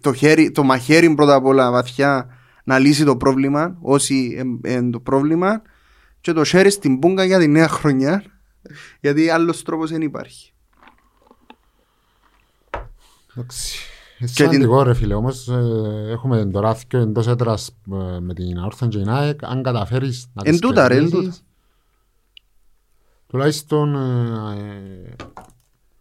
το, 0.00 0.12
χέρι, 0.12 0.50
το 0.50 0.62
μαχαίρι 0.62 1.14
πρώτα 1.14 1.34
απ' 1.34 1.44
όλα 1.44 1.70
βαθιά 1.70 2.28
να 2.64 2.78
λύσει 2.78 3.04
το 3.04 3.16
πρόβλημα 3.16 3.76
όσοι 3.80 4.36
είναι 4.66 4.90
το 4.90 5.00
πρόβλημα 5.00 5.62
και 6.20 6.32
το 6.32 6.44
χέρι 6.44 6.70
στην 6.70 6.98
πούγκα 6.98 7.24
για 7.24 7.38
τη 7.38 7.48
νέα 7.48 7.68
χρονιά 7.68 8.24
γιατί 9.00 9.30
άλλος 9.30 9.62
τρόπος 9.62 9.90
δεν 9.90 10.02
υπάρχει. 10.02 10.52
Εντάξει. 13.34 13.95
Είναι 14.18 14.30
Και 14.34 14.42
την- 14.42 14.52
σημαντικό 14.52 14.82
ρε 14.82 14.94
φίλε, 14.94 15.14
όμως 15.14 15.48
ε, 15.48 16.06
έχουμε 16.10 16.46
τώρα 16.46 16.74
δυο 16.88 17.00
εντός 17.00 17.26
έτρας 17.26 17.68
ε, 17.92 18.20
με 18.20 18.34
την 18.34 18.58
Αόρθαν 18.58 18.88
και 18.88 18.98
την 18.98 19.08
ΑΕΚ, 19.08 19.44
αν 19.44 19.62
καταφέρεις 19.62 20.26
να 20.32 20.42
Εν 20.44 20.50
τις 20.52 20.60
τούτα, 20.60 20.88
ρε, 20.88 20.96
εν 20.96 21.10
κερδίσεις, 21.10 21.44
τουλάχιστον 23.26 23.94
ε, 23.94 25.14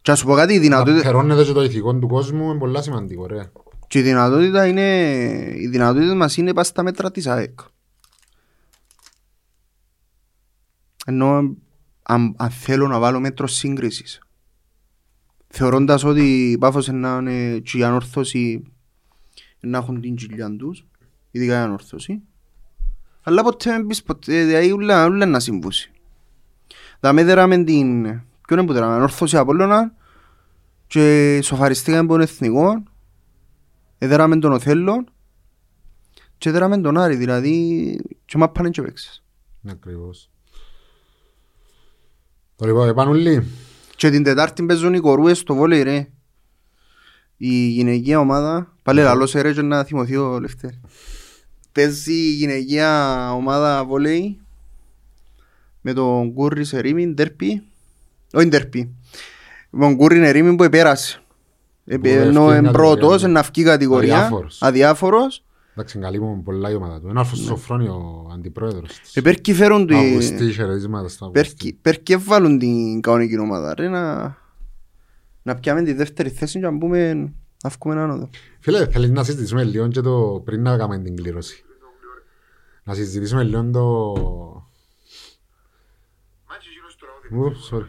Και 0.02 0.12
να 0.12 0.18
σου 0.18 0.26
πω 0.26 0.34
κάτι, 0.36 0.54
η 0.54 0.56
να 0.56 0.62
δυνατότητα, 0.62 1.02
περώνεται 1.02 1.44
και 1.44 1.52
το 1.52 1.64
ηθικό 1.64 1.94
του 1.96 2.08
κόσμου 2.08 2.50
είναι 2.50 2.58
πολύ 2.60 2.82
σημαντικό 2.84 3.26
ρε. 3.28 3.52
και 3.88 4.00
η 4.00 4.02
δυνατότητα 4.02 4.68
είναι, 4.68 5.08
οι 5.56 5.68
δυνατότητες 5.68 6.14
μας 6.16 6.38
είναι 6.38 6.54
πας 6.54 6.68
στα 6.68 6.84
μέτρα 6.84 7.12
της 7.12 7.28
ΑΕΚ. 7.28 7.60
Ενώ 11.06 11.56
αν, 12.04 12.34
αν 12.38 12.50
θέλω 12.50 12.88
να 12.88 13.00
βάλω 13.00 13.20
μέτρο 13.20 13.48
σύγκρισης, 13.48 14.20
θεωρώντας 15.58 16.04
ότι 16.04 16.52
η 16.52 16.58
Πάφος 16.58 16.88
να 16.88 17.18
είναι 17.18 17.60
και 17.60 17.78
η 17.78 17.84
ανόρθωση 17.84 18.64
να 19.60 19.78
έχουν 19.78 20.02
την 20.02 20.16
κοιλιά 20.16 20.56
τους, 20.56 20.86
ειδικά 21.32 21.54
η 21.54 21.64
ανόρθωση. 21.64 22.22
Αλλά 23.24 23.44
ποτέ 23.44 23.70
δεν 23.70 23.86
πεις 23.86 24.04
ποτέ, 24.04 24.46
δηλαδή 24.46 24.72
ούλα, 24.72 25.06
ούλα 25.06 25.26
να 25.26 25.40
συμβούσει. 25.40 25.92
Δαμε 27.00 27.24
δεράμε 27.24 27.64
την, 27.64 28.02
ποιον 28.48 28.60
είναι 28.60 28.66
που 28.66 28.74
δεράμε, 28.74 28.94
ανόρθωση 28.94 29.38
Απόλλωνα 29.38 29.94
και 30.88 31.40
σοφαριστήκαμε 31.44 32.08
τον 32.08 32.22
εθνικό, 32.22 32.84
έδεραμε 33.98 34.40
τον 34.40 34.52
Οθέλο 34.52 35.06
και 36.38 36.50
έδεραμε 36.50 36.82
τον 36.82 36.98
Άρη, 36.98 37.16
δηλαδή 37.16 38.00
και 38.26 38.38
μα 38.38 38.50
πάνε 38.50 38.70
και 38.70 38.82
παίξες. 38.82 39.24
Ναι, 39.62 39.72
Ακριβώς. 39.72 40.30
Το 42.56 42.66
λοιπόν, 42.66 42.88
επανούλη. 42.88 43.44
Και 43.96 44.10
την 44.10 44.24
Τετάρτη 44.24 44.64
παίζουν 44.64 44.94
οι 44.94 45.00
κορούες 45.00 45.38
στο 45.38 45.56
βόλεϊ 45.56 45.82
ρε. 45.84 46.08
Η 47.38 47.68
γυναικεία 47.68 48.20
ομάδα, 48.20 48.74
πάλι 48.84 49.02
λαλός 49.02 49.30
σε 49.30 49.42
ρε 49.42 49.54
και 49.54 49.62
να 49.62 49.84
θυμωθεί 49.84 50.16
ο 50.16 50.40
Λευτέρη. 50.40 50.82
Παίζει 51.72 52.14
η 52.14 52.32
γυναικεία 52.32 53.32
ομάδα 53.34 53.86
βόλεϊ 53.86 54.40
με 55.82 55.94
τον 55.94 56.34
Κούρι 56.34 56.66
σε 56.66 56.80
Ρήμιν, 56.80 57.14
ντέρπι. 57.14 57.64
Όχι 58.34 58.48
ντέρπι. 58.48 58.96
Με 59.70 59.86
τον 59.86 59.96
Κούρι 59.96 60.18
είναι 60.18 60.30
Ρήμιν 60.30 60.56
που 60.56 60.64
επέρασε. 60.64 61.20
Ε, 61.86 61.98
Που 61.98 62.08
Ενώ 62.08 62.20
ευκαιρία 62.22 62.56
είναι 62.58 62.72
πρώτος, 62.72 62.98
κατηγορία. 63.00 63.28
είναι 63.28 63.40
αυκή 63.40 63.64
κατηγορία, 63.64 64.30
Αδιάφορος. 64.60 65.44
Αδιάφορος. 65.76 65.96
Εντάξει, 65.96 66.00
καλή 66.00 66.20
μου 66.20 66.44
πολλά 66.44 66.70
η 66.70 66.76
ομάδα 66.76 67.00
του. 67.02 67.08
Είναι 67.08 67.20
αλφός 67.20 67.40
Σοφρόνη 67.40 67.88
ο 67.88 68.30
αντιπρόεδρος 68.34 69.00
της. 69.00 69.16
Επέρκει 69.16 69.54
φέρουν 69.54 69.88
τη... 69.88 69.96
Αυγουστή, 69.96 70.52
χαιρετίσματα 70.52 71.08
στον 71.08 71.28
Αυγουστή. 71.28 71.56
Πέρκει- 71.56 71.82
Πέρκει 71.82 72.14
έβαλουν 72.14 72.60
την 72.60 73.02
κανονική 73.02 73.40
ομάδα 73.40 73.74
ρε 73.74 73.88
να... 73.88 74.38
Να 75.42 75.56
πιάμε 75.56 75.84
τη 75.84 75.94
δεύτερη 75.94 76.30
θέση 76.30 76.60
και 76.60 76.66
να 76.66 76.78
πούμε 76.78 77.14
να 77.64 77.70
βγούμε 77.70 78.02
άνοδο. 78.02 78.30
Φίλε, 78.60 78.88
θέλεις 78.88 79.10
να 79.10 79.24
συζητήσουμε 79.24 79.64
λίγο 79.64 79.88
και 79.88 80.02
το 80.02 80.42
πριν 80.46 80.62
να 80.62 80.78
κάνουμε 80.78 81.00
την 81.00 81.16
κλήρωση. 81.16 81.64
Να 82.84 82.94
συζητήσουμε 82.94 83.44
λίγο 83.44 83.70
το... 83.72 84.14
Ου, 87.32 87.52
sorry. 87.72 87.86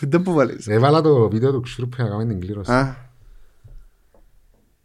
Δεν 0.00 0.22
που 0.22 0.32
βάλεις. 0.32 0.66
Έβαλα 0.66 1.00
το 1.00 1.28
βίντεο 1.28 1.52
του 1.52 1.60
Ξύρου 1.60 1.88
πριν 1.88 2.04
να 2.04 2.10
κάνουμε 2.10 2.32
την 2.32 2.40
κλήρωση. 2.40 2.72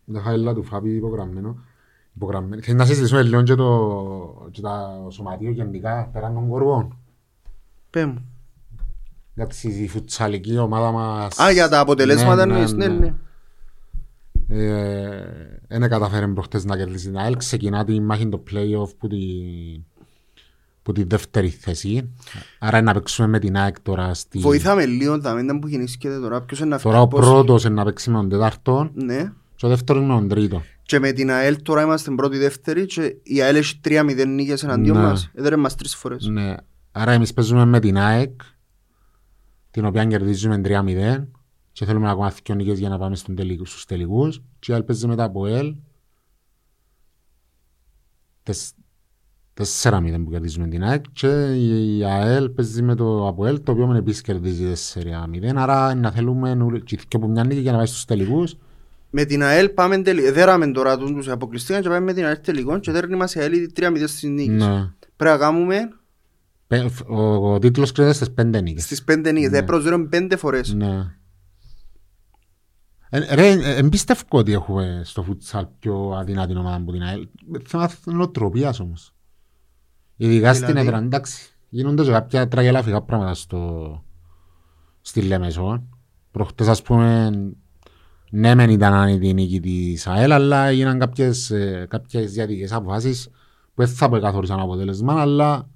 Α, 0.10 0.14
Το 0.14 0.20
χάιλα 0.20 0.54
του 0.54 0.64
Φάπη 0.64 0.96
υπογραμμένο. 0.96 1.58
Υπογραμμένο. 2.16 2.62
Θέλεις 2.62 2.80
να 2.80 2.86
συζητήσουμε 2.86 3.22
λίγο 3.24 3.44
και 3.44 3.56
το 3.56 4.48
και 4.52 4.62
τα 4.62 5.06
σωματείο 5.10 5.52
γενικά 5.52 6.10
πέραν 6.14 6.34
των 6.34 6.50
κορβών. 6.50 6.98
πέ 7.90 8.06
μου. 8.06 8.26
Εντάξει, 9.38 9.68
η 9.70 9.88
φουτσαλική 9.88 10.58
ομάδα 10.58 10.92
μας... 10.92 11.40
Α, 11.40 11.52
για 11.52 11.70
τα 11.70 11.80
αποτελέσματα 11.80 12.46
Ναι, 12.46 12.54
εννοείς, 12.54 12.74
ναι, 12.74 12.88
ναι. 12.88 13.14
Ε, 14.48 15.60
Δεν 15.68 15.90
καταφέρει 15.90 16.28
προχτές 16.34 16.66
να 16.66 16.78
κερδίσει 16.78 17.06
την 17.06 17.18
ΑΕΛ. 17.18 17.38
Ξεκινά 17.38 17.84
τη 17.86 18.02
μάχη 18.02 18.30
το 18.30 18.44
play-off 18.52 18.90
που 18.98 19.08
τη, 19.08 19.18
που 20.82 20.92
τη 20.92 21.04
δεύτερη 21.04 21.50
θέση. 21.50 22.14
Άρα 22.60 22.82
να 22.82 22.94
παίξουμε 22.94 23.28
με 23.28 23.40
την 23.40 23.58
ΑΕΚ 23.58 23.80
τώρα 23.82 24.14
στη... 24.14 24.40
Βοηθάμε 24.40 24.86
λίγο 24.86 25.20
τα 25.20 25.34
μέντα 25.34 25.60
που 25.60 25.68
γεννήσκεται 25.68 26.20
τώρα. 26.20 26.42
Ποιος 26.42 26.60
είναι 26.60 26.70
να 26.70 26.80
Τώρα 26.80 27.02
ο 27.02 27.08
φύγει 27.10 27.22
πώς. 27.22 27.30
πρώτος 27.30 27.64
είναι 27.64 27.74
να 27.74 27.84
παίξει 27.84 28.10
με 28.10 28.18
τον 28.18 28.30
τέταρτο 28.30 28.90
Ναι. 28.94 29.32
Και 29.56 29.66
ο 29.66 29.70
δεύτερος 29.70 30.02
με 30.02 30.08
τον 30.08 30.28
τρίτο. 30.28 30.62
Και 30.82 31.00
με 31.00 31.12
την 31.12 31.32
ΑΕΛ 31.32 31.62
τώρα 31.62 31.82
είμαστε 31.82 32.12
πρώτη 32.12 32.38
δεύτερη 32.38 32.86
και 32.86 33.16
η 33.24 33.42
ΑΕΛ 33.42 33.56
έχει 33.56 33.80
3-0 33.84 34.26
νίκες 34.28 34.64
εναντίον 34.64 34.98
Ναι. 34.98 35.04
μας. 35.04 35.30
Έδερε 35.34 35.56
μας 35.56 35.76
τρεις 35.76 35.96
φορές. 35.96 36.26
Ναι. 36.28 36.56
Άρα 36.92 37.12
εμείς 37.12 37.34
παίζουμε 37.34 37.66
με 37.66 37.80
την 37.80 37.98
ΑΕΚ 37.98 38.42
την 39.72 39.86
οποία 39.86 40.06
κερδίζουμε 40.06 40.58
3-0 40.58 41.28
και 41.72 41.86
θέλουμε 41.86 42.10
ακόμα 42.10 42.32
δύο 42.44 42.56
νίκες 42.56 42.80
για 42.80 42.90
να 42.90 42.98
πάμε 42.98 43.16
στον 43.16 43.36
τελικ- 43.36 43.68
στους 43.68 43.86
τελικούς 43.86 44.42
και 44.60 44.72
η 44.72 44.74
ΑΕΛ 44.76 44.84
παίζει 44.84 45.08
μετά 45.08 45.24
από 45.24 45.46
ΕΛ 45.48 45.76
4-0 48.44 50.24
που 50.24 50.30
κερδίζουμε 50.32 50.68
την 50.68 50.84
ΑΕΚ 50.84 51.06
και 51.12 51.28
η 51.56 52.04
ΑΕΛ 52.04 52.50
παίζει 52.50 52.82
με 52.82 52.96
το 52.96 53.28
ΑΠΟΕΛ 53.28 53.64
το 53.64 53.72
οποίο 53.72 53.94
επίσης 53.96 54.22
κερδίζει 54.22 54.72
4-0 54.94 55.52
άρα 55.56 55.96
να 55.96 56.12
θέλουμε 56.12 56.54
νου- 56.54 56.84
και 56.84 56.96
δύο 56.96 57.08
από 57.12 57.28
μια 57.28 57.44
νίκη 57.44 57.60
για 57.60 57.72
να 57.72 57.78
πάει 57.78 57.86
στους 57.88 58.06
τελικούς 58.06 58.56
Με 59.18 59.26
την 59.26 59.44
ΑΕΛ 59.44 59.70
πάμε 59.70 60.02
τελικό. 60.02 60.32
Δέραμε 60.32 60.72
τώρα 60.72 60.98
τους 60.98 61.28
αποκλειστήκαν 61.28 61.82
και 61.82 61.88
πάμε 61.88 62.00
με 62.00 62.14
την 62.14 62.26
ΑΕΛ 62.26 62.42
τελικό 62.42 62.80
και 62.80 62.92
δέρνει 62.92 63.16
μας 63.16 63.36
η 63.36 63.40
ΑΕΛ 63.40 63.72
3-0 63.76 64.04
στις 64.08 64.24
νίκες. 64.24 64.68
ναι. 64.68 64.92
Πρέπει 65.16 65.32
να 65.32 65.38
κάνουμε 65.38 65.80
Πε- 66.68 67.10
ο, 67.10 67.54
ο 67.54 67.60
τίτλος 67.60 67.92
κρίνεται 67.92 68.16
στις 68.16 68.32
πέντε 68.32 68.62
νίκες 68.62 68.84
στις 68.84 69.04
5 69.08 69.16
νίκες. 69.18 69.34
Ναι. 69.34 69.50
Δεν 69.50 69.66
προσδέρουν 69.66 70.10
5 70.12 70.34
φορές. 70.38 70.74
Ναι. 70.74 71.18
Ε, 73.10 73.36
ρε, 73.36 73.48
ε, 73.50 73.76
εν 73.76 73.90
πιστεύω 73.90 74.22
ότι 74.30 74.52
έχουμε 74.54 75.02
στο 75.04 75.24
φουτσάλ 75.24 75.68
πιο 75.80 76.10
αδυνάτη 76.10 76.58
ομάδα 76.58 76.76
από 76.76 76.92
την 76.92 77.02
ΑΕΛ. 77.02 77.28
Θέμα 77.66 77.92
νοοτροπίας 78.06 78.80
όμως. 78.80 79.14
Ειδικά 80.16 80.54
στην 80.54 80.68
Δηλαδή; 80.68 80.88
έδρα, 80.88 81.00
εντάξει. 81.00 81.58
Γίνονται 81.70 82.04
και 82.04 82.12
κάποια 82.12 82.48
τραγελαφικά 82.48 83.02
πράγματα 83.02 83.34
στο, 83.34 84.04
στη 85.02 85.22
Λέμεσο. 85.22 85.84
Προχτές 86.32 86.68
ας 86.68 86.82
πούμε, 86.82 87.32
ναι 88.32 88.56
μεν 88.56 88.70
ήταν 88.70 88.94
άνετη 88.94 89.28
η 89.28 89.34
νίκη 89.34 89.60
της 89.60 90.08
ΑΕΛ, 90.08 90.32
αλλά 90.32 90.66
έγιναν 90.66 91.00
κάποιες, 91.00 91.52
ε, 91.52 91.86
κάποιες 91.90 92.32
διαδικές 92.32 92.72
αποφάσεις 92.72 93.30
που 93.74 93.86
δεν 93.86 93.88
θα 93.88 94.08
καθόρισαν 94.08 94.60
αποτέλεσμα, 94.60 95.22
αλλά 95.22 95.70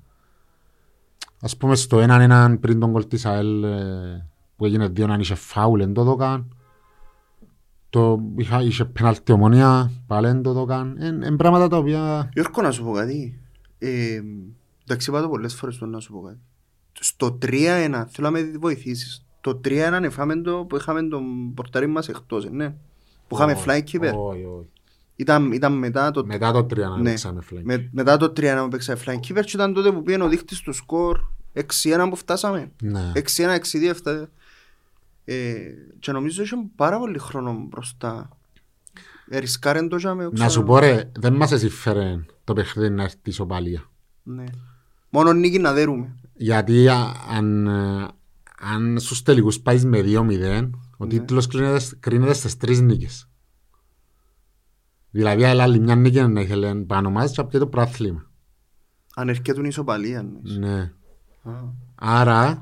ας 1.41 1.57
πούμε 1.57 1.75
στο 1.75 1.99
έναν 1.99 2.21
έναν 2.21 2.59
πριν 2.59 2.79
τον 2.79 2.91
κολ 2.91 3.07
της 3.07 3.25
ΑΕΛ 3.25 3.63
ε, 3.63 4.27
που 4.55 4.65
έγινε 4.65 4.87
δύο 4.87 5.07
να 5.07 5.15
είχε 5.15 5.35
φάουλ 5.35 5.81
εν 5.81 5.93
το 5.93 6.03
δώκαν. 6.03 6.53
Το 7.89 8.19
είχα, 8.35 8.61
είχε 8.61 8.85
πέναλτι 8.85 9.31
ομονία, 9.31 9.91
πάλι 10.07 10.27
εν 10.27 10.41
το 10.41 10.53
δώκαν. 10.53 10.95
Εν, 10.99 11.23
εν 11.23 11.35
πράγματα 11.35 11.67
τα 11.67 11.77
οποία... 11.77 12.29
Γιώργο 12.33 12.61
να 12.61 12.71
σου 12.71 12.83
πω 12.83 12.91
κάτι. 12.91 13.39
Ε, 13.77 14.21
εντάξει 14.83 15.09
είπα 15.09 15.21
το 15.21 15.29
πολλές 15.29 15.55
φορές 15.55 15.77
το 15.77 15.85
να 15.85 15.99
σου 15.99 16.11
πω 16.11 16.21
κάτι. 16.21 16.39
Στο 16.99 17.37
3-1 17.41 18.05
θέλω 18.07 18.29
να 18.29 18.29
με 18.29 18.41
βοηθήσεις. 18.59 19.25
Το 19.41 19.61
3-1 19.65 19.99
εφάμε 20.03 20.35
το 20.41 20.65
που 20.69 20.75
είχαμε 20.75 21.03
τον 21.03 21.53
πορτάρι 21.53 21.87
μας 21.87 22.09
εκτός, 22.09 22.45
ε, 22.45 22.49
ναι. 22.49 22.75
Που 23.27 23.35
είχαμε 23.35 23.51
Όχι, 23.51 23.63
flying 23.67 23.91
keeper. 23.91 24.13
όχι, 24.15 24.43
όχι. 24.43 24.69
Ήταν, 25.15 25.51
ήταν 25.51 25.73
μετά 25.73 26.11
το... 26.11 26.25
Μετά 26.25 26.51
το 26.51 26.59
3 26.59 26.77
να 26.77 26.97
ναι. 26.97 27.09
παίξαμε 27.09 27.41
flank. 27.51 27.61
Με, 27.63 27.89
μετά 27.91 28.17
το 28.17 28.25
3-1 28.25 28.59
που 28.61 28.67
παίξαμε 28.67 28.99
flying 29.05 29.19
keeper 29.27 29.41
και 29.41 29.51
ήταν 29.53 29.73
τότε 29.73 29.91
που 29.91 30.03
πήγαινε 30.03 30.23
ο 30.23 30.27
δείχτης 30.27 30.59
του 30.59 30.73
σκορ 30.73 31.19
6-1 31.83 32.07
που 32.09 32.15
φτάσαμε. 32.15 32.71
Ναι. 32.81 33.11
6-1, 33.15 33.21
6-2, 33.23 33.93
7 34.03 34.25
ε, 35.25 35.55
και 35.99 36.11
νομίζω 36.11 36.43
είχε 36.43 36.55
πάρα 36.75 36.99
πολύ 36.99 37.17
χρόνο 37.17 37.65
μπροστά. 37.69 38.29
Ε, 39.29 39.39
ρισκάρεν 39.39 39.89
το 39.89 39.97
και 39.97 40.13
με 40.13 40.29
Να 40.31 40.49
σου 40.49 40.63
πω 40.63 40.79
ρε, 40.79 41.11
δεν 41.19 41.33
μας 41.33 41.51
εσύφερε 41.51 42.25
το 42.43 42.53
παιχνίδι 42.53 42.89
να 42.89 43.03
έρθει 43.03 43.17
ισοπαλία. 43.23 43.89
Ναι. 44.23 44.43
Μόνο 45.09 45.33
νίκη 45.33 45.59
να 45.59 45.73
δέρουμε. 45.73 46.15
Γιατί 46.35 46.87
α- 46.87 47.15
αν, 47.29 47.67
ε, 47.67 48.07
αν 48.61 48.99
στους 48.99 49.21
τελικούς 49.21 49.59
πάεις 49.59 49.85
με 49.85 50.01
2-0, 50.01 50.69
ο 50.97 51.05
Ναι. 51.05 51.09
τίτλος 51.09 51.47
κρίνεται, 51.47 51.85
κρίνεται 51.99 52.33
στις 52.33 52.57
τρεις 52.57 52.79
νίκες. 52.81 53.29
Δηλαδή 55.11 55.43
αλλά 55.43 55.63
άλλη 55.63 55.79
μια 55.79 55.95
νίκη 55.95 56.21
να 56.21 56.41
ήθελε 56.41 56.75
πάνω 56.75 57.09
μας 57.09 57.31
και 57.31 57.41
από 57.41 57.59
το 57.59 57.67
πράθλημα. 57.67 58.31
Αν 59.15 59.29
έρχεται 59.29 59.61
η 59.63 59.67
ισοπαλία. 59.67 60.23
ναι. 60.23 60.67
Ναι. 60.67 60.91
Α. 61.43 61.51
Άρα 61.95 62.59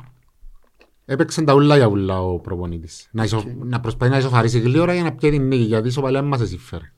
έπαιξε 1.05 1.41
τα 1.41 1.53
ούλα 1.53 1.75
για 1.77 1.85
ούλα 1.87 2.21
ο 2.21 2.39
προπονήτης. 2.39 3.07
Να, 3.11 3.23
ισο... 3.23 3.43
να 3.63 3.79
προσπαθεί 3.79 4.11
να 4.11 4.17
ισοφαρίσει 4.17 4.59
γλύωρα 4.59 4.93
για 4.93 5.03
να 5.03 5.13
πιέει 5.15 5.31
την 5.31 5.47
νίκη, 5.47 5.63
γιατί 5.63 5.85
η 5.85 5.89
ισοπαλία 5.89 6.21
μας 6.21 6.41
εσύφερε. 6.41 6.91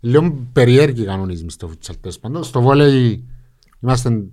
Λίγο 0.00 0.48
περίεργοι 0.52 1.02
οι 1.02 1.04
κανονισμοί 1.04 1.50
στο 1.50 1.68
φουτσαλ 1.68 1.96
τέλος 2.00 2.18
πάντων. 2.18 2.44
Στο 2.44 2.60
βόλεϊ 2.60 3.24
είμαστε 3.80 4.26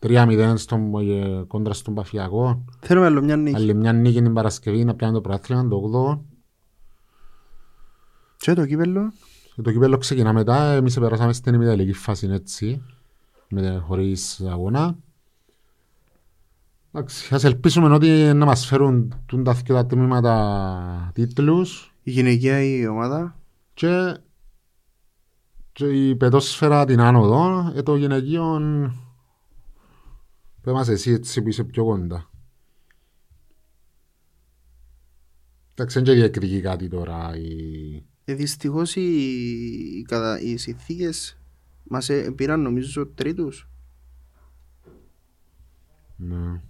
3-0 0.00 0.54
στον, 0.56 0.94
ε, 1.10 1.44
κόντρα 1.46 1.72
στον 1.72 1.94
Παφιακό. 1.94 2.64
Θέλουμε 2.80 3.06
άλλο 3.06 3.22
μια 3.22 3.36
νίκη. 3.36 3.56
Άλλη 3.56 3.74
μια 3.74 3.92
νίκη 3.92 4.22
την 4.22 4.32
Παρασκευή 4.32 4.84
να 4.84 4.94
πιάνει 4.94 5.12
το 5.14 5.20
πρωτάθλημα 5.20 5.68
το 5.68 5.76
8. 5.76 6.20
Και 8.36 8.52
το 8.52 8.66
κύπελλο. 8.66 9.12
Και 9.54 9.62
το 9.62 9.72
κύπελλο 9.72 9.98
ξεκινά 9.98 10.32
μετά. 10.32 10.72
Εμείς 10.72 10.98
περάσαμε 10.98 11.32
στην 11.32 11.54
ημιτελική 11.54 11.92
φάση 11.92 12.28
έτσι. 12.30 12.82
Με, 13.48 13.82
χωρίς 13.86 14.40
αγώνα. 14.40 14.96
Εντάξει, 16.92 17.34
ας 17.34 17.44
ελπίσουμε 17.44 17.94
ότι 17.94 18.08
να 18.34 18.44
μας 18.44 18.66
φέρουν 18.66 19.14
τούν 19.26 19.44
τα 19.44 19.52
δύο 19.52 19.74
τα 19.74 19.86
τμήματα 19.86 21.10
τίτλους 21.14 21.94
Η 22.02 22.10
γυναικεία 22.10 22.62
η 22.62 22.86
ομάδα. 22.86 23.36
και, 23.74 24.16
και 25.72 25.86
η 25.86 26.16
πετόσφαιρα 26.16 26.84
την 26.84 27.00
άνοδο 27.00 27.72
ε, 27.74 27.82
το 27.82 27.96
γυναικείο 27.96 28.60
που 30.68 30.74
είμαστε 30.74 30.92
εσύ 30.92 31.10
έτσι 31.10 31.42
που 31.42 31.48
είσαι 31.48 31.64
πιο 31.64 31.84
κοντά. 31.84 32.30
Εντάξει, 35.74 35.94
δεν 35.94 36.04
και 36.04 36.12
διακριτεί 36.20 36.60
κάτι 36.60 36.88
τώρα 36.88 37.36
η... 37.36 38.02
Ε, 38.24 38.34
δυστυχώς 38.34 38.96
οι, 38.96 39.00
οι, 39.98 40.02
κατα... 40.02 40.40
οι 40.40 40.56
συνθήκες 40.56 41.38
μας 41.82 42.08
ε, 42.08 42.30
πήραν 42.30 42.60
νομίζω 42.60 43.06
τρίτους. 43.06 43.68
Ναι, 46.16 46.60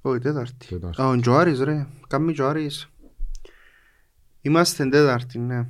Όχι, 0.00 0.18
τέταρτη. 0.18 0.66
τέταρτη. 0.66 1.00
Α, 1.00 1.08
ο 1.08 1.20
Τζοάρης 1.20 1.60
ρε. 1.60 1.86
Κάμει 2.08 2.32
Τζοάρης. 2.32 2.88
Είμαστε 4.40 4.88
τέταρτη, 4.88 5.38
ναι. 5.38 5.68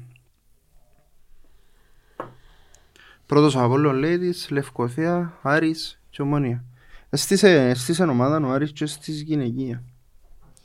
Πρώτος 3.26 3.56
Απόλλων 3.56 3.96
λέει 3.96 4.18
της, 4.18 4.50
Λευκοθέα, 4.50 5.38
Άρης 5.42 6.00
και 6.10 6.22
Ομόνια. 6.22 6.64
Έστησε, 7.10 7.68
έστησε 7.68 8.02
ομάδα 8.02 8.46
ο 8.46 8.50
Άρης 8.50 8.72
και 8.72 8.86
στις 8.86 9.22
γυναικεία. 9.22 9.82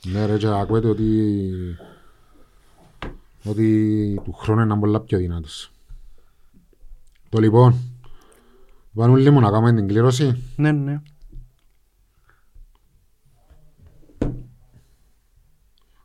Ναι 0.03 0.25
ρε 0.25 0.37
και 0.37 0.47
ακούετε 0.47 0.87
ότι 0.87 1.21
ότι 3.43 4.19
του 4.23 4.33
χρόνου 4.33 4.61
είναι 4.61 4.79
πολλά 4.79 4.99
πιο 4.99 5.17
δυνατός. 5.17 5.71
Το 7.29 7.39
λοιπόν, 7.39 7.75
Βανούλη 8.91 9.29
μου 9.29 9.39
να 9.39 9.51
κάνουμε 9.51 9.73
την 9.73 9.87
κλήρωση; 9.87 10.43
Ναι, 10.55 10.71
ναι. 10.71 11.01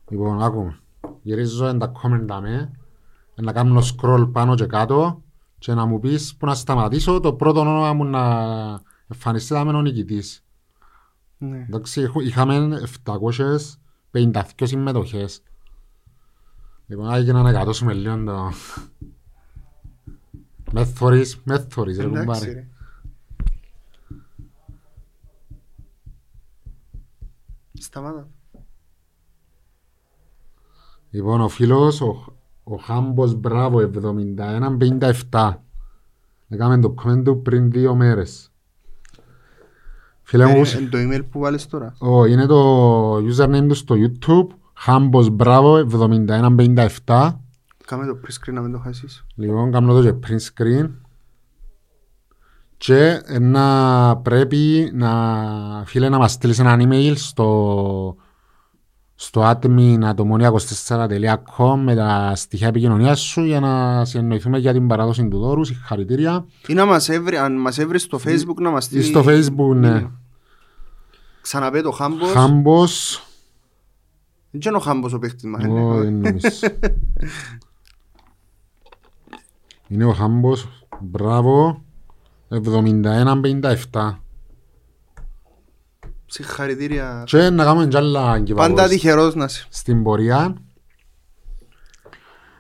Λοιπόν, 0.09 0.43
άκουμε. 0.43 0.79
Γυρίζω 1.23 1.67
εν 1.67 1.79
τα 1.79 1.93
comment 2.03 2.25
δαμέ, 2.27 2.71
να 3.35 3.53
κάνω 3.53 3.81
scroll 3.81 4.29
πάνω 4.33 4.55
και 4.55 4.67
κάτω 4.67 5.23
και 5.59 5.75
να 5.75 5.87
μου 5.87 6.01
πεις 6.01 6.37
που 6.37 6.47
να 6.47 6.55
σταματήσω 6.55 7.21
το 7.21 7.33
πρώτο 7.33 7.61
όνομα 7.61 7.93
μου 7.93 8.05
να 8.05 8.21
εμφανιστεί 9.09 9.55
δαμέ 9.55 9.73
ο 9.77 9.83
νικητής. 9.83 10.45
ναι. 11.39 11.65
Εντάξει, 11.69 12.01
έχω- 12.01 12.21
είχαμε 12.21 12.81
752 14.13 14.67
συμμετοχές. 14.67 15.43
Λοιπόν, 16.87 17.09
άγει 17.11 17.33
να 17.33 17.39
ανακατώσουμε 17.41 17.93
λίγο 17.93 18.25
το... 18.25 18.51
Με 20.73 20.85
θωρείς, 20.85 21.41
με 21.45 21.59
θωρείς 21.59 21.97
ρε 21.99 22.05
Εντάξει, 22.05 22.25
κουμπάρε. 22.25 22.53
ρε. 22.53 22.69
Σταμάτα. 27.75 28.29
Λοιπόν, 31.11 31.41
ο 31.41 31.49
φίλος, 31.49 32.01
ο, 32.01 32.37
ο 32.65 32.77
Χάμπος 32.77 33.35
Μπράβο, 33.35 33.91
71-57. 35.31 35.55
Έκαμε 36.49 36.79
το 36.81 36.95
comment 37.05 37.25
του 37.25 37.43
πριν 37.43 37.71
δύο 37.71 37.95
μέρες. 37.95 38.53
Φίλε 40.31 40.47
μου, 40.47 40.63
Ε, 40.65 40.77
εν 40.77 40.91
το 40.91 40.99
email 40.99 41.21
που 41.31 41.39
βάλεις 41.39 41.67
τώρα. 41.67 41.95
ο, 41.99 42.25
είναι 42.25 42.47
το 42.47 43.15
username 43.17 43.65
του 43.69 43.75
στο 43.75 43.95
YouTube, 43.99 44.47
Χάμπος 44.75 45.29
Μπράβο, 45.31 45.87
71-57. 47.05 47.31
Κάμε 47.87 48.07
το 48.07 48.19
pre-screen 48.25 48.53
να 48.53 48.61
μην 48.61 48.73
το 48.73 48.79
χάσεις. 48.79 49.25
Λοιπόν, 49.35 49.71
κάνω 49.73 49.93
το 49.95 50.03
και 50.03 50.15
print 50.27 50.41
screen. 50.63 50.91
Και 52.77 53.21
να 53.41 54.17
πρέπει 54.17 54.91
να, 54.95 55.13
φίλε, 55.87 56.09
να 56.09 56.19
μας 56.19 56.33
στείλεις 56.33 56.59
ένα 56.59 56.77
email 56.81 57.13
στο, 57.17 58.17
στο 59.15 59.43
admin.atomonia24.com 59.51 61.79
με 61.85 61.95
τα 61.95 62.33
στοιχεία 62.35 62.69
επικοινωνίας 62.69 63.21
σου 63.21 63.43
για 63.45 63.61
να 63.61 64.05
συνεννοηθούμε 64.05 64.59
για 64.59 64.73
την 64.73 64.87
παράδοση 64.87 65.29
του 65.29 65.39
δώρου. 65.39 65.65
Συγχαρητήρια. 65.65 66.45
Ή 66.67 66.75
να 66.75 66.85
μας 66.85 67.09
έβρει, 67.09 67.37
αν 67.37 67.61
μας 67.61 67.79
έβρεις 67.79 68.03
στο 68.03 68.21
facebook 68.25 68.57
να 68.61 68.71
μας 68.71 68.85
Ή 68.85 68.89
στείλει... 68.89 69.03
στο 69.03 69.25
facebook, 69.27 69.75
ναι. 69.77 70.07
Ξαναπέ 71.49 71.81
το 71.81 71.91
Χάμπος. 71.91 72.33
Χάμπος. 72.33 73.23
Δεν 74.51 74.61
είναι 74.67 74.77
ο 74.77 74.81
Χάμπος 74.81 75.13
ο 75.13 75.19
παίχτης 75.19 75.45
μας. 75.45 75.65
Ω, 75.65 75.69
είναι. 75.69 75.99
δεν 75.99 76.13
νομίζω. 76.13 76.49
Είναι 79.89 80.05
ο 80.05 80.13
Χάμπος. 80.13 80.69
Μπράβο. 81.01 81.83
71-57. 82.49 84.19
Συγχαρητήρια. 86.27 87.23
Και 87.27 87.51
να 87.51 87.65
κάνουμε 87.65 87.87
κι 87.87 87.97
άλλα 87.97 88.23
Πάντα 88.25 88.43
κυβαγώς 88.43 88.89
τυχερός 88.89 89.35
να 89.35 89.45
είσαι. 89.45 89.67
στην 89.71 90.03
πορεία. 90.03 90.57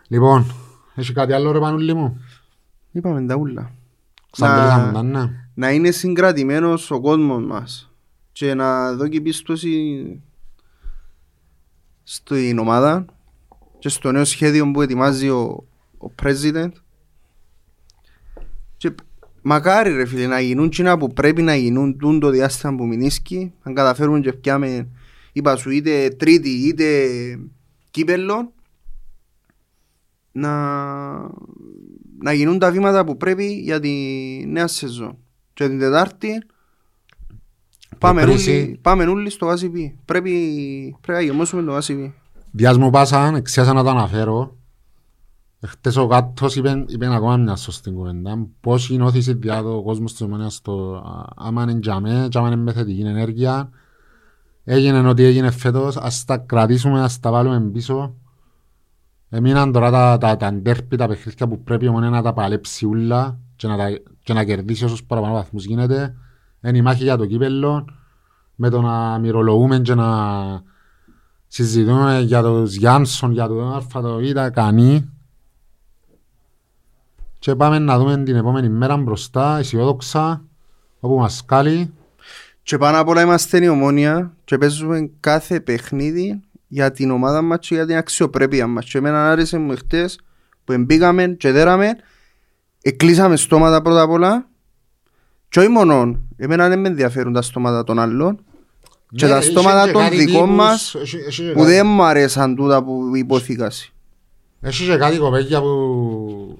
Λοιπόν, 0.08 0.52
έχει 0.94 1.12
κάτι 1.12 1.32
άλλο 1.32 1.52
ρε 1.52 1.58
Πανούλη 1.58 1.94
μου; 1.94 2.20
Είπαμε 2.92 3.26
τα 3.26 3.34
ούλα. 3.34 3.70
Ξαντελήσαμε 4.30 4.92
τα, 4.92 5.02
ναι. 5.02 5.30
να 5.54 5.70
είναι 5.70 5.90
συγκρατημένος 5.90 6.90
ο 6.90 7.00
κόσμος 7.00 7.44
μας 7.44 7.88
και 8.38 8.54
να 8.54 8.92
δώσει 8.92 9.20
πίστοση 9.20 10.22
στην 12.02 12.58
ομάδα 12.58 13.04
και 13.78 13.88
στο 13.88 14.12
νέο 14.12 14.24
σχέδιο 14.24 14.70
που 14.70 14.82
ετοιμάζει 14.82 15.28
ο, 15.28 15.66
ο 15.98 16.10
president 16.22 16.70
και 18.76 18.94
μακάρι 19.42 19.92
ρε 19.92 20.06
φίλε 20.06 20.26
να 20.26 20.40
γίνουν 20.40 20.68
κοινά 20.68 20.98
που 20.98 21.12
πρέπει 21.12 21.42
να 21.42 21.54
γίνουν 21.54 21.98
τούν 21.98 22.20
το 22.20 22.30
διάστημα 22.30 22.74
που 22.74 22.86
μηνίσκει 22.86 23.52
αν 23.62 23.74
καταφέρουμε 23.74 24.20
και 24.20 24.32
πιάμε 24.32 24.88
είπα 25.32 25.56
σου 25.56 25.70
είτε 25.70 26.08
τρίτη 26.08 26.50
είτε 26.50 27.08
κύπελλο 27.90 28.52
να, 30.32 30.52
να 32.18 32.32
γίνουν 32.32 32.58
τα 32.58 32.70
βήματα 32.70 33.04
που 33.04 33.16
πρέπει 33.16 33.52
για 33.52 33.80
τη 33.80 33.90
νέα 34.46 34.66
σεζόν. 34.66 35.18
Και 35.54 35.68
την 35.68 35.78
Τετάρτη 35.78 36.42
πάμε 37.98 38.22
Προκρίση. 38.22 38.50
όλοι, 38.50 38.78
πάμε 38.82 39.04
όλοι 39.04 39.30
στο 39.30 39.48
ACP. 39.48 39.92
Πρέπει, 40.04 40.32
πρέπει 41.00 41.18
να 41.18 41.24
γεμώσουμε 41.24 41.62
το 41.62 41.76
ACP. 41.76 42.12
Διάς 42.50 42.78
μου 42.78 42.90
πάσαν, 42.90 43.34
εξιάσα 43.34 43.72
να 43.72 43.82
το 43.82 43.90
αναφέρω. 43.90 44.56
Χτες 45.66 45.96
ο 45.96 46.06
κάτος 46.06 46.56
είπε, 46.56 46.84
είπε 46.86 47.14
ακόμα 47.14 47.36
μια 47.36 47.56
σωστή 47.56 47.90
κουβέντα. 47.90 48.46
Πώς 48.60 48.90
είναι 48.90 49.04
όθηση 49.04 49.32
διά 49.32 49.62
το 49.62 49.82
κόσμος 49.82 50.12
της 50.12 50.20
Ομόνιας 50.20 50.54
στο 50.54 51.02
α, 51.06 51.46
άμα 51.46 51.62
είναι 51.62 51.80
τζαμέ, 51.80 52.26
και 52.30 52.38
άμα 52.38 52.46
είναι 52.46 52.56
με 52.56 52.72
θετική 52.72 53.00
ενέργεια. 53.00 53.70
Έγινε 54.64 55.08
ό,τι 55.08 55.22
έγινε 55.24 55.50
φέτος, 55.50 55.96
ας 55.96 56.24
τα 56.24 56.36
κρατήσουμε, 56.38 57.02
ας 57.02 57.20
τα 57.20 57.30
βάλουμε 57.30 57.60
πίσω. 57.60 58.14
Έμειναν 59.28 59.72
τώρα 59.72 59.90
τα, 59.90 60.18
τα, 60.18 60.36
τα 60.36 60.52
ντέρπι, 60.52 60.96
τα 60.96 61.06
παιχνίδια 61.08 61.48
που 61.48 61.62
πρέπει 61.62 61.84
η 61.84 61.88
Ομόνια 61.88 62.10
να 62.10 62.22
τα 62.22 62.32
παλέψει 62.32 62.86
ούλα 62.86 63.38
και 63.56 63.66
να, 63.66 63.76
τα, 63.76 63.86
και 64.22 64.32
να 64.32 64.44
κερδίσει 64.44 64.84
όσους 64.84 65.04
παραπάνω 65.04 65.32
βαθμούς 65.32 65.64
γίνεται. 65.64 66.14
Είναι 66.62 66.78
η 66.78 66.82
μάχη 66.82 67.02
για 67.02 67.16
το 67.16 67.26
κύπελλο 67.26 67.84
με 68.54 68.68
το 68.68 68.80
να 68.80 69.18
μυρολογούμε 69.18 69.78
και 69.78 69.94
να 69.94 70.08
συζητούμε 71.46 72.20
για 72.20 72.42
τους 72.42 72.74
Γιάνσον, 72.74 73.32
για 73.32 73.46
το 73.46 73.66
Α, 73.94 74.00
το 74.02 74.18
Β, 74.18 74.50
κανεί. 74.52 75.10
Και 77.38 77.54
πάμε 77.54 77.78
να 77.78 77.98
δούμε 77.98 78.22
την 78.22 78.36
επόμενη 78.36 78.68
μέρα 78.68 78.96
μπροστά, 78.96 79.58
αισιόδοξα, 79.58 80.44
όπου 81.00 81.18
μας 81.18 81.44
κάλει. 81.44 81.92
Και 82.62 82.78
πάνω 82.78 83.00
απ' 83.00 83.08
όλα 83.08 83.22
είμαστε 83.22 83.64
η 83.64 83.68
ομόνια 83.68 84.32
και 84.44 84.58
παίζουμε 84.58 85.10
κάθε 85.20 85.60
παιχνίδι 85.60 86.40
για 86.68 86.92
την 86.92 87.10
ομάδα 87.10 87.42
μας 87.42 87.58
και 87.58 87.74
για 87.74 87.86
την 87.86 87.96
αξιοπρέπεια 87.96 88.66
μας. 88.66 88.84
Και 88.84 88.98
εμένα 88.98 89.30
άρεσε 89.30 89.58
μου 89.58 89.76
χτες 89.76 90.20
που 90.64 90.72
εμπήκαμε 90.72 91.26
και 91.26 91.52
δέραμε, 91.52 91.96
εκλείσαμε 92.82 93.36
στόματα 93.36 93.82
πρώτα 93.82 94.00
απ' 94.00 94.10
όλα 94.10 94.48
και 95.48 95.58
όχι 95.58 95.68
μόνο, 95.68 96.20
εμένα 96.38 96.68
δεν 96.68 96.80
με 96.80 96.88
ενδιαφέρουν 96.88 97.32
τα 97.32 97.42
στόματα 97.42 97.84
των 97.84 97.98
άλλων 97.98 98.36
και 99.14 99.24
Ναι, 99.26 99.30
τα 99.32 99.36
έχει 99.36 99.50
στόματα 99.50 99.86
και 99.86 99.92
των 99.92 100.02
κάτι 100.02 100.16
δικών 100.16 100.42
τύπους, 100.42 100.56
μας 100.56 100.94
έχει- 100.94 101.16
έχει 101.16 101.42
και 101.42 101.52
που 101.52 101.58
κάτι- 101.58 101.70
δεν 101.70 101.86
μου 101.86 102.02
αρέσαν 102.02 102.54
τούτα 102.56 102.84
που 102.84 103.16
υποθήκασαι. 103.16 103.90
Έχει 104.60 104.84
και 104.86 104.96
κάτι 104.96 105.18
κοπέκια 105.18 105.60
που... 105.60 106.58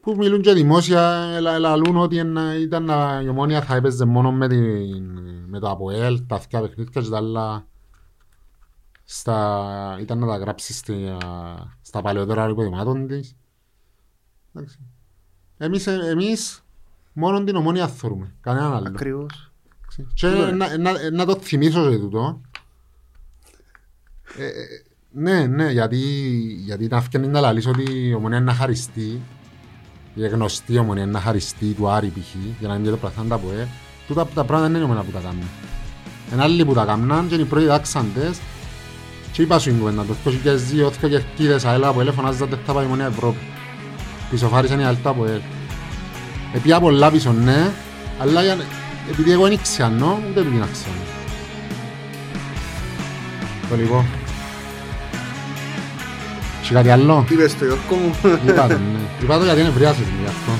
που 0.00 0.14
μιλούν 0.16 0.40
και 0.42 0.52
δημόσια, 0.52 1.30
ελα- 1.34 1.58
λαλούν 1.58 1.96
ότι 1.96 2.18
ενα- 2.18 2.58
ήταν 2.58 2.84
να- 2.84 3.20
η 3.24 3.28
ομόνια 3.28 3.62
θα 3.62 3.74
έπαιζε 3.74 4.04
μόνο 4.04 4.32
με, 4.32 4.48
την, 4.48 5.18
με 5.46 5.58
το 5.58 5.70
ΑΠΟΕΛ, 5.70 6.20
τα 6.26 6.34
αυτιά 6.36 6.60
παιχνίδια 6.60 7.00
και 7.02 7.08
τα 7.08 7.16
άλλα 7.16 7.66
στα, 9.04 9.96
ήταν 10.00 10.18
να 10.18 10.26
τα 10.26 10.36
γράψει 10.36 10.72
στη, 10.72 11.16
στα 11.82 12.02
παλαιότερα 12.02 12.48
υποδημάτων 12.48 13.06
της. 13.06 13.36
Εντάξει. 14.54 14.78
Εμείς, 15.58 15.86
εμείς 15.86 16.63
μόνο 17.14 17.44
την 17.44 17.56
ομόνια 17.56 17.88
θεωρούμε, 17.88 18.34
κανέναν 18.40 18.72
άλλο. 18.72 18.86
Ακριβώς. 18.88 19.52
Και 20.14 20.26
να, 20.26 20.78
να, 20.78 21.10
να 21.10 21.24
το 21.24 21.36
θυμίσω 21.40 21.90
σε 21.90 21.98
τούτο. 21.98 22.40
Ε, 24.38 24.46
ε, 24.46 24.50
ναι, 25.10 25.46
ναι, 25.46 25.70
γιατί, 25.70 25.96
γιατί 26.64 26.86
να 26.86 27.00
φτιάχνει 27.00 27.28
να 27.28 27.40
λαλείς 27.40 27.66
ότι 27.66 28.08
η 28.08 28.14
ομονία 28.14 28.36
είναι 28.36 28.46
να 28.46 28.54
χαριστεί 28.54 29.20
η 30.14 30.28
γνωστή 30.28 30.78
ομονία 30.78 31.02
είναι 31.02 31.12
να 31.12 31.20
χαριστεί 31.20 31.72
του 31.72 31.88
Άρη 31.88 32.08
π.χ. 32.08 32.34
για 32.58 32.68
να 32.68 32.74
είναι 32.74 32.84
και 32.84 32.90
το 32.90 32.96
πλαθάντα 32.96 33.38
που 33.38 33.48
ε. 33.58 33.68
Τούτα 34.06 34.26
τα 34.26 34.44
πράγματα 34.44 34.60
δεν 34.60 34.70
είναι 34.70 34.78
η 34.78 34.82
ομονία 34.82 35.02
που 35.02 35.10
τα 35.10 35.20
κάνουν. 35.20 35.48
Είναι 36.32 36.42
άλλοι 36.42 36.64
που 36.64 36.74
τα 36.74 36.84
κάνουν 36.84 37.28
και 37.28 37.34
είναι 37.34 37.42
οι 37.42 37.46
πρώτοι 37.46 37.64
δάξαντες 37.64 38.38
και 39.32 39.42
είπα 39.42 39.58
σου 39.58 39.70
η 39.70 39.72
κουβέντα, 39.72 40.04
το 40.04 40.14
2002, 40.24 40.90
και 41.00 41.08
κερκίδες 41.08 41.64
αέλα 41.64 41.92
που 41.92 42.00
ελεφωνάζατε 42.00 42.58
θα 42.66 42.72
πάει 42.72 42.82
η 42.82 42.86
ομονία 42.86 43.06
Ευρώπη. 43.06 43.38
Πισωφάρισαν 44.30 44.80
οι 44.80 44.84
αλτά 44.84 45.14
που 45.14 45.24
ελ. 45.24 45.40
Επία 46.54 46.80
πολλά 46.80 47.10
πίσω, 47.10 47.32
ναι, 47.32 47.70
αλλά 48.20 48.42
για, 48.42 48.56
επειδή 49.10 49.30
εγώ 49.32 49.48
δεν 49.48 49.58
ξιανώ, 49.62 50.22
ούτε 50.30 50.40
επειδή 50.40 50.56
να 50.56 50.68
ξιανώ. 50.72 50.98
Το 53.68 53.76
λοιπόν. 53.76 54.04
Έχει 56.62 56.72
κάτι 56.72 56.90
άλλο; 56.90 57.24
Τι 57.28 57.34
είπες 57.34 57.58
το 57.58 57.64
Γιώργο 57.64 57.96
μου; 57.96 58.14
Είπα 58.46 58.66
το, 58.66 58.74
ναι. 58.74 58.98
Είπα 59.22 59.38
το 59.38 59.44
γιατί 59.44 59.60
είναι 59.60 59.70
βριάσες 59.70 60.06
μου 60.06 60.20
γι' 60.20 60.26
αυτό. 60.26 60.52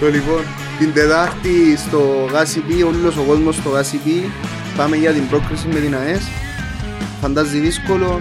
Το 0.00 0.08
λοιπόν, 0.08 0.42
την 0.78 0.92
Τετάρτη 0.92 1.76
στο 1.76 2.28
GACP, 2.32 2.86
όλος 2.86 3.16
ο 3.16 3.22
κόσμος 3.22 3.54
στο 3.54 3.70
GACP, 3.70 4.28
πάμε 4.76 4.96
για 4.96 5.12
την 5.12 5.28
πρόκριση 5.28 5.66
με 5.72 5.80
την 5.80 5.94
ΑΕΣ. 5.94 6.28
Φαντάζει 7.20 7.58
δύσκολο, 7.58 8.20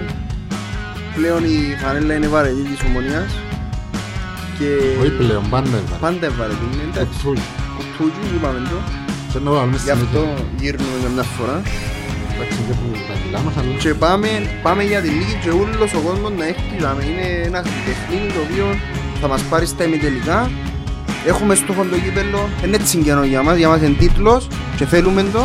πλέον 1.16 1.44
η 1.44 1.76
φανέλα 1.82 2.14
είναι 2.14 2.28
βαρετή 2.28 2.62
της 2.62 2.80
ομονίας 2.88 3.32
Και 4.60 4.70
Όχι 5.02 5.12
πλέον, 5.22 5.44
πάντα 5.54 5.68
έβαλε. 5.80 5.98
πάντα 6.06 6.26
έβαλε 6.32 6.54
την, 6.62 6.72
εντάξει. 6.88 7.00
Κουτσούι. 7.06 7.40
Κουτούκι 7.78 8.22
είπαμε 8.36 8.60
το. 8.72 8.78
Και 9.32 9.40
να 9.46 9.50
βάλουμε 9.56 9.78
Γι' 9.88 9.94
αυτό 9.98 10.20
συνέχεια. 10.20 10.46
γύρνουμε 10.62 10.98
για 11.04 11.10
μια 11.16 11.26
φορά. 11.36 11.58
Εντάξει, 12.34 12.58
και 12.68 12.74
που 12.80 12.88
τα 13.08 13.14
κιλά 13.22 13.40
μας, 13.46 13.54
αλλά... 13.60 13.72
Και 13.84 13.92
πάμε, 14.04 14.30
πάμε 14.66 14.82
για 14.92 15.00
τη 15.04 15.10
λίγη 15.18 15.36
και 15.44 15.50
όλος 15.62 15.90
ο 16.00 16.02
κόσμος 16.08 16.32
να 16.40 16.46
έχει 16.52 16.64
δηλαδή. 16.78 17.04
Είναι 17.12 17.28
ένα 17.50 17.60
παιχνίδι 17.86 18.28
το 18.36 18.42
οποίο 18.48 18.66
θα 19.22 19.28
μας 19.32 19.42
πάρει 19.52 19.66
στα 19.74 19.84
ημιτελικά. 19.88 20.38
Έχουμε 21.32 21.54
στόχο 21.62 21.82
το 21.92 21.98
κύπελλο, 22.06 22.42
είναι 22.66 22.76
έτσι 22.82 22.98
καιρό 23.06 23.24
για 23.32 23.42
μας, 23.46 23.56
για 23.62 23.70
μας 23.72 23.80
είναι 23.82 23.96
τίτλος 24.04 24.42
και 24.78 24.86
θέλουμε 24.94 25.22
το. 25.36 25.42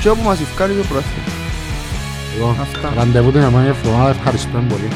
Και 0.00 0.08
όπου 0.12 0.22
μας 0.28 0.38
ευκάλει 0.40 0.74
το 0.80 0.84
πρόθυμα. 0.90 1.22
Εγώ, 2.36 2.56
Αυτά. 2.60 2.92
ραντεβού 2.96 3.30
την 3.32 3.40
επόμενη 3.40 3.68
εβδομάδα, 3.68 4.10
ευχαριστώ 4.10 4.58
πολύ. 4.68 4.88